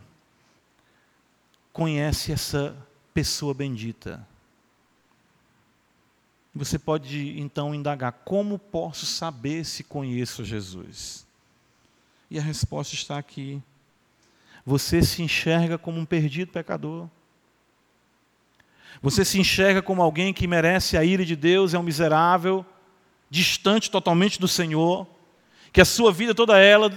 conhece 1.73 2.31
essa 2.31 2.75
pessoa 3.13 3.53
bendita, 3.53 4.25
você 6.53 6.77
pode 6.77 7.39
então 7.39 7.73
indagar: 7.73 8.11
como 8.25 8.59
posso 8.59 9.05
saber 9.05 9.65
se 9.65 9.83
conheço 9.83 10.43
Jesus? 10.43 11.25
E 12.29 12.37
a 12.37 12.41
resposta 12.41 12.93
está 12.93 13.17
aqui. 13.17 13.61
Você 14.65 15.01
se 15.01 15.23
enxerga 15.23 15.77
como 15.77 15.99
um 15.99 16.05
perdido 16.05 16.51
pecador. 16.51 17.09
Você 19.01 19.25
se 19.25 19.39
enxerga 19.39 19.81
como 19.81 20.01
alguém 20.01 20.33
que 20.33 20.45
merece 20.45 20.97
a 20.97 21.03
ira 21.03 21.25
de 21.25 21.35
Deus, 21.35 21.73
é 21.73 21.79
um 21.79 21.83
miserável, 21.83 22.65
distante 23.29 23.89
totalmente 23.89 24.39
do 24.39 24.47
Senhor, 24.47 25.07
que 25.73 25.81
a 25.81 25.85
sua 25.85 26.11
vida 26.11 26.35
toda 26.35 26.59
ela 26.59 26.89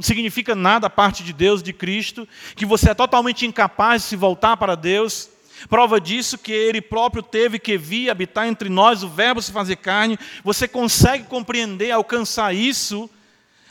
não 0.00 0.02
significa 0.02 0.54
nada 0.54 0.86
a 0.86 0.90
parte 0.90 1.22
de 1.22 1.30
Deus, 1.30 1.62
de 1.62 1.74
Cristo, 1.74 2.26
que 2.56 2.64
você 2.64 2.88
é 2.88 2.94
totalmente 2.94 3.44
incapaz 3.44 4.00
de 4.00 4.08
se 4.08 4.16
voltar 4.16 4.56
para 4.56 4.74
Deus, 4.74 5.28
Prova 5.68 6.00
disso 6.00 6.38
que 6.38 6.50
ele 6.50 6.80
próprio 6.80 7.22
teve 7.22 7.58
que 7.58 7.76
vir 7.76 8.08
habitar 8.08 8.46
entre 8.46 8.70
nós, 8.70 9.02
o 9.02 9.10
Verbo 9.10 9.42
se 9.42 9.52
fazer 9.52 9.76
carne. 9.76 10.18
Você 10.42 10.66
consegue 10.66 11.24
compreender, 11.24 11.90
alcançar 11.90 12.54
isso, 12.54 13.10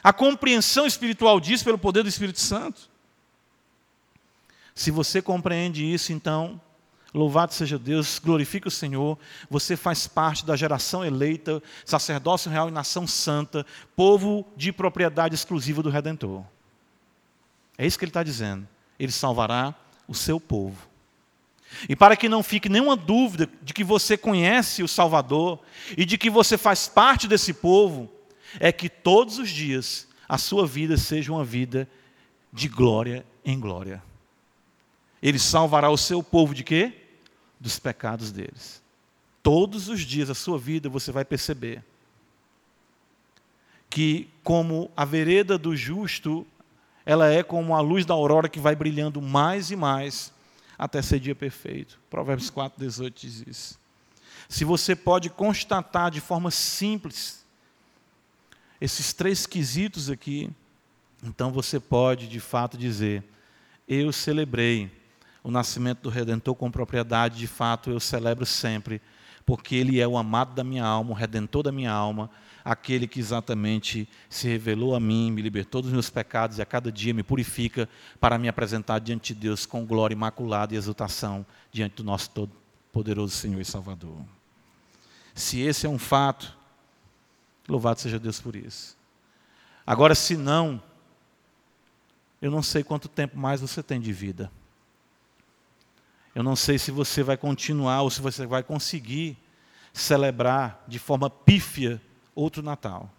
a 0.03 0.13
compreensão 0.13 0.85
espiritual 0.85 1.39
disso 1.39 1.63
pelo 1.63 1.79
poder 1.79 2.03
do 2.03 2.09
Espírito 2.09 2.39
Santo? 2.39 2.81
Se 4.75 4.91
você 4.91 5.19
compreende 5.19 5.83
isso, 5.83 6.13
então, 6.13 6.61
louvado 7.13 7.53
seja 7.53 7.79
Deus, 7.79 8.19
glorifique 8.19 8.67
o 8.67 8.71
Senhor. 8.71 9.17
Você 9.49 9.75
faz 9.75 10.07
parte 10.07 10.45
da 10.45 10.55
geração 10.55 11.03
eleita, 11.03 11.61
sacerdócio 11.85 12.51
real 12.51 12.69
e 12.69 12.71
nação 12.71 13.07
santa, 13.07 13.65
povo 13.95 14.45
de 14.55 14.71
propriedade 14.71 15.35
exclusiva 15.35 15.81
do 15.81 15.89
Redentor. 15.89 16.43
É 17.77 17.85
isso 17.85 17.97
que 17.97 18.05
ele 18.05 18.09
está 18.09 18.23
dizendo. 18.23 18.67
Ele 18.99 19.11
salvará 19.11 19.73
o 20.07 20.13
seu 20.13 20.39
povo. 20.39 20.89
E 21.87 21.95
para 21.95 22.17
que 22.17 22.27
não 22.27 22.43
fique 22.43 22.67
nenhuma 22.67 22.95
dúvida 22.95 23.49
de 23.61 23.73
que 23.73 23.83
você 23.83 24.17
conhece 24.17 24.83
o 24.83 24.87
Salvador 24.87 25.59
e 25.95 26.03
de 26.03 26.17
que 26.17 26.29
você 26.29 26.57
faz 26.57 26.87
parte 26.87 27.27
desse 27.27 27.53
povo, 27.53 28.11
é 28.59 28.71
que 28.71 28.89
todos 28.89 29.37
os 29.37 29.49
dias 29.49 30.07
a 30.27 30.37
sua 30.37 30.65
vida 30.65 30.97
seja 30.97 31.31
uma 31.31 31.45
vida 31.45 31.87
de 32.51 32.67
glória 32.67 33.25
em 33.45 33.59
glória. 33.59 34.03
Ele 35.21 35.39
salvará 35.39 35.89
o 35.89 35.97
seu 35.97 36.23
povo 36.23 36.53
de 36.53 36.63
quê? 36.63 36.93
Dos 37.59 37.77
pecados 37.77 38.31
deles. 38.31 38.81
Todos 39.43 39.89
os 39.89 40.01
dias 40.01 40.27
da 40.27 40.35
sua 40.35 40.57
vida 40.57 40.89
você 40.89 41.11
vai 41.11 41.25
perceber 41.25 41.83
que, 43.89 44.29
como 44.43 44.91
a 44.95 45.03
vereda 45.03 45.57
do 45.57 45.75
justo, 45.75 46.45
ela 47.05 47.27
é 47.27 47.41
como 47.41 47.75
a 47.75 47.81
luz 47.81 48.05
da 48.05 48.13
aurora 48.13 48.47
que 48.47 48.59
vai 48.59 48.75
brilhando 48.75 49.21
mais 49.21 49.71
e 49.71 49.75
mais 49.75 50.31
até 50.77 51.01
ser 51.01 51.19
dia 51.19 51.35
perfeito. 51.35 51.99
Provérbios 52.09 52.49
4, 52.49 52.79
18 52.79 53.19
diz 53.19 53.43
isso. 53.47 53.79
Se 54.47 54.63
você 54.63 54.95
pode 54.95 55.29
constatar 55.29 56.09
de 56.09 56.21
forma 56.21 56.51
simples 56.51 57.45
esses 58.79 59.11
três 59.11 59.45
quesitos 59.45 60.09
aqui, 60.09 60.49
então 61.23 61.51
você 61.51 61.79
pode 61.79 62.27
de 62.27 62.39
fato 62.39 62.77
dizer: 62.77 63.23
Eu 63.87 64.11
celebrei 64.11 64.98
o 65.49 65.51
nascimento 65.51 66.03
do 66.03 66.09
Redentor 66.09 66.55
com 66.55 66.71
propriedade, 66.71 67.39
de 67.39 67.47
fato 67.47 67.89
eu 67.89 67.99
celebro 67.99 68.45
sempre, 68.45 69.01
porque 69.45 69.75
Ele 69.75 69.99
é 69.99 70.07
o 70.07 70.17
amado 70.17 70.53
da 70.53 70.63
minha 70.63 70.85
alma, 70.85 71.11
o 71.11 71.15
Redentor 71.15 71.63
da 71.63 71.71
minha 71.71 71.91
alma, 71.91 72.29
aquele 72.63 73.07
que 73.07 73.19
exatamente 73.19 74.07
se 74.29 74.47
revelou 74.47 74.95
a 74.95 74.99
mim, 74.99 75.31
me 75.31 75.41
libertou 75.41 75.81
dos 75.81 75.91
meus 75.91 76.09
pecados 76.09 76.59
e 76.59 76.61
a 76.61 76.65
cada 76.65 76.91
dia 76.91 77.13
me 77.15 77.23
purifica 77.23 77.89
para 78.19 78.37
me 78.37 78.47
apresentar 78.47 78.99
diante 78.99 79.33
de 79.33 79.39
Deus 79.39 79.65
com 79.65 79.85
glória 79.85 80.13
imaculada 80.13 80.73
e 80.73 80.77
exultação 80.77 81.43
diante 81.71 81.95
do 81.95 82.03
nosso 82.03 82.29
todo-poderoso 82.29 83.35
Senhor 83.35 83.59
e 83.59 83.65
Salvador. 83.65 84.23
Se 85.33 85.59
esse 85.61 85.87
é 85.87 85.89
um 85.89 85.97
fato, 85.97 86.55
louvado 87.67 87.99
seja 87.99 88.19
Deus 88.19 88.39
por 88.39 88.55
isso. 88.55 88.95
Agora, 89.85 90.13
se 90.13 90.37
não, 90.37 90.79
eu 92.39 92.51
não 92.51 92.61
sei 92.61 92.83
quanto 92.83 93.07
tempo 93.07 93.35
mais 93.35 93.61
você 93.61 93.81
tem 93.81 93.99
de 93.99 94.13
vida. 94.13 94.51
Eu 96.33 96.43
não 96.43 96.55
sei 96.55 96.77
se 96.77 96.91
você 96.91 97.23
vai 97.23 97.37
continuar 97.37 98.01
ou 98.01 98.09
se 98.09 98.21
você 98.21 98.45
vai 98.45 98.63
conseguir 98.63 99.37
celebrar 99.93 100.83
de 100.87 100.99
forma 100.99 101.29
pífia 101.29 102.01
outro 102.35 102.61
Natal. 102.61 103.11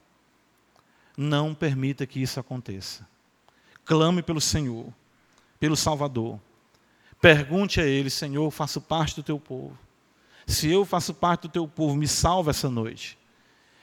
Não 1.16 1.54
permita 1.54 2.06
que 2.06 2.20
isso 2.22 2.40
aconteça. 2.40 3.06
Clame 3.84 4.22
pelo 4.22 4.40
Senhor, 4.40 4.92
pelo 5.58 5.76
Salvador. 5.76 6.40
Pergunte 7.20 7.80
a 7.80 7.84
Ele, 7.84 8.08
Senhor, 8.08 8.44
eu 8.44 8.50
faço 8.50 8.80
parte 8.80 9.16
do 9.16 9.22
teu 9.22 9.38
povo. 9.38 9.76
Se 10.46 10.70
eu 10.70 10.84
faço 10.84 11.12
parte 11.12 11.42
do 11.42 11.48
teu 11.48 11.68
povo, 11.68 11.94
me 11.94 12.08
salva 12.08 12.50
essa 12.50 12.70
noite. 12.70 13.18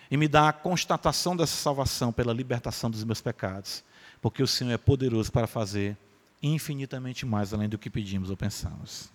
E 0.10 0.18
me 0.18 0.28
dá 0.28 0.50
a 0.50 0.54
constatação 0.54 1.36
dessa 1.36 1.56
salvação 1.56 2.12
pela 2.12 2.34
libertação 2.34 2.90
dos 2.90 3.04
meus 3.04 3.22
pecados. 3.22 3.84
Porque 4.22 4.42
o 4.42 4.48
Senhor 4.48 4.72
é 4.72 4.78
poderoso 4.78 5.32
para 5.32 5.46
fazer 5.46 5.98
infinitamente 6.42 7.26
mais 7.26 7.54
além 7.54 7.70
do 7.70 7.78
que 7.78 7.90
pedimos 7.90 8.30
ou 8.30 8.38
pensamos. 8.38 9.12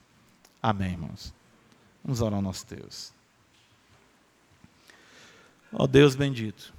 Amém, 0.63 0.93
irmãos. 0.93 1.35
Vamos 2.05 2.21
orar 2.21 2.37
ao 2.37 2.43
nosso 2.43 2.65
Deus. 2.67 3.13
Ó 5.73 5.87
Deus 5.87 6.15
bendito, 6.15 6.73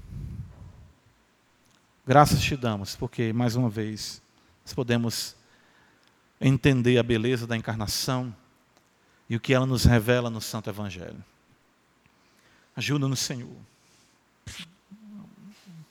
graças 2.06 2.42
te 2.42 2.56
damos, 2.56 2.96
porque 2.96 3.34
mais 3.34 3.56
uma 3.56 3.68
vez 3.68 4.22
nós 4.64 4.74
podemos 4.74 5.36
entender 6.40 6.98
a 7.00 7.04
beleza 7.04 7.48
da 7.48 7.58
encarnação 7.58 8.34
e 9.28 9.36
o 9.36 9.40
que 9.40 9.54
ela 9.54 9.66
nos 9.66 9.84
revela 9.84 10.30
no 10.30 10.40
Santo 10.40 10.70
Evangelho. 10.70 11.24
Ajuda-nos, 12.76 13.20
Senhor. 13.20 13.56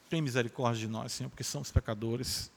Tem 0.09 0.23
misericórdia 0.23 0.87
de 0.87 0.89
nós, 0.89 1.13
Senhor, 1.13 1.29
porque 1.29 1.45
somos 1.45 1.71
pecadores. 1.71 2.53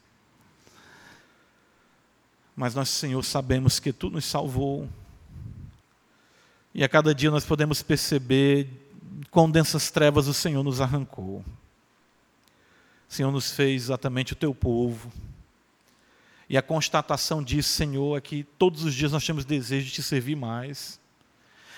Mas 2.56 2.76
nós, 2.76 2.90
Senhor, 2.90 3.24
sabemos 3.24 3.80
que 3.80 3.92
Tu 3.92 4.10
nos 4.10 4.26
salvou. 4.26 4.88
E 6.78 6.84
a 6.84 6.90
cada 6.90 7.16
dia 7.16 7.32
nós 7.32 7.46
podemos 7.46 7.82
perceber 7.82 8.68
quão 9.32 9.50
densas 9.50 9.90
trevas 9.90 10.28
o 10.28 10.34
Senhor 10.34 10.62
nos 10.62 10.82
arrancou. 10.82 11.38
O 11.38 13.14
Senhor 13.14 13.32
nos 13.32 13.50
fez 13.50 13.84
exatamente 13.84 14.34
o 14.34 14.36
teu 14.36 14.54
povo. 14.54 15.10
E 16.50 16.58
a 16.58 16.62
constatação 16.62 17.42
disso, 17.42 17.70
Senhor, 17.70 18.18
é 18.18 18.20
que 18.20 18.44
todos 18.44 18.84
os 18.84 18.94
dias 18.94 19.14
nós 19.14 19.26
temos 19.26 19.46
desejo 19.46 19.86
de 19.86 19.94
te 19.94 20.04
servir 20.04 20.36
mais, 20.36 21.00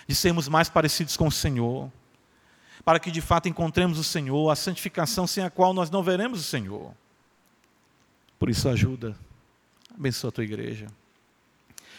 de 0.07 0.15
sermos 0.15 0.47
mais 0.47 0.67
parecidos 0.67 1.15
com 1.15 1.27
o 1.27 1.31
Senhor, 1.31 1.91
para 2.83 2.99
que 2.99 3.11
de 3.11 3.21
fato 3.21 3.47
encontremos 3.47 3.99
o 3.99 4.03
Senhor, 4.03 4.49
a 4.49 4.55
santificação 4.55 5.27
sem 5.27 5.43
a 5.43 5.51
qual 5.51 5.75
nós 5.75 5.91
não 5.91 6.01
veremos 6.01 6.39
o 6.39 6.43
Senhor. 6.43 6.91
Por 8.39 8.49
isso, 8.49 8.67
ajuda, 8.67 9.15
abençoa 9.95 10.29
a 10.29 10.31
tua 10.31 10.43
igreja. 10.43 10.87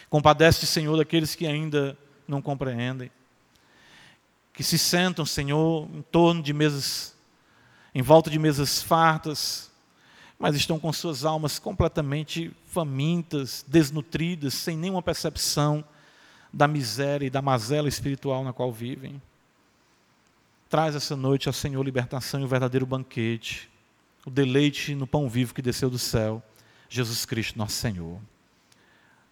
Compadece, 0.09 0.67
Senhor, 0.67 0.97
daqueles 0.97 1.33
que 1.33 1.47
ainda 1.47 1.97
não 2.29 2.41
compreendem 2.41 3.11
que 4.59 4.63
se 4.65 4.77
sentam, 4.77 5.25
Senhor, 5.25 5.87
em 5.93 6.01
torno 6.01 6.43
de 6.43 6.51
mesas, 6.51 7.15
em 7.95 8.01
volta 8.01 8.29
de 8.29 8.37
mesas 8.37 8.81
fartas, 8.81 9.71
mas 10.37 10.53
estão 10.53 10.77
com 10.77 10.91
suas 10.91 11.23
almas 11.23 11.59
completamente 11.59 12.51
famintas, 12.65 13.63
desnutridas, 13.65 14.53
sem 14.53 14.75
nenhuma 14.75 15.01
percepção 15.01 15.81
da 16.51 16.67
miséria 16.67 17.25
e 17.25 17.29
da 17.29 17.41
mazela 17.41 17.87
espiritual 17.87 18.43
na 18.43 18.51
qual 18.51 18.69
vivem. 18.69 19.21
Traz 20.69 20.93
essa 20.93 21.15
noite 21.15 21.47
ao 21.47 21.53
Senhor 21.53 21.81
libertação 21.81 22.41
e 22.41 22.43
o 22.43 22.47
verdadeiro 22.49 22.85
banquete, 22.85 23.69
o 24.25 24.29
deleite 24.29 24.93
no 24.93 25.07
pão 25.07 25.29
vivo 25.29 25.53
que 25.53 25.61
desceu 25.61 25.89
do 25.89 25.97
céu, 25.97 26.43
Jesus 26.89 27.25
Cristo, 27.25 27.57
nosso 27.57 27.75
Senhor. 27.75 28.19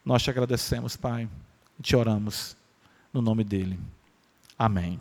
Nós 0.06 0.24
te 0.24 0.30
agradecemos, 0.30 0.95
Pai, 0.95 1.28
e 1.78 1.84
te 1.84 1.98
oramos 1.98 2.56
no 3.14 3.22
nome 3.22 3.43
dele. 3.43 3.80
Amém. 4.58 4.99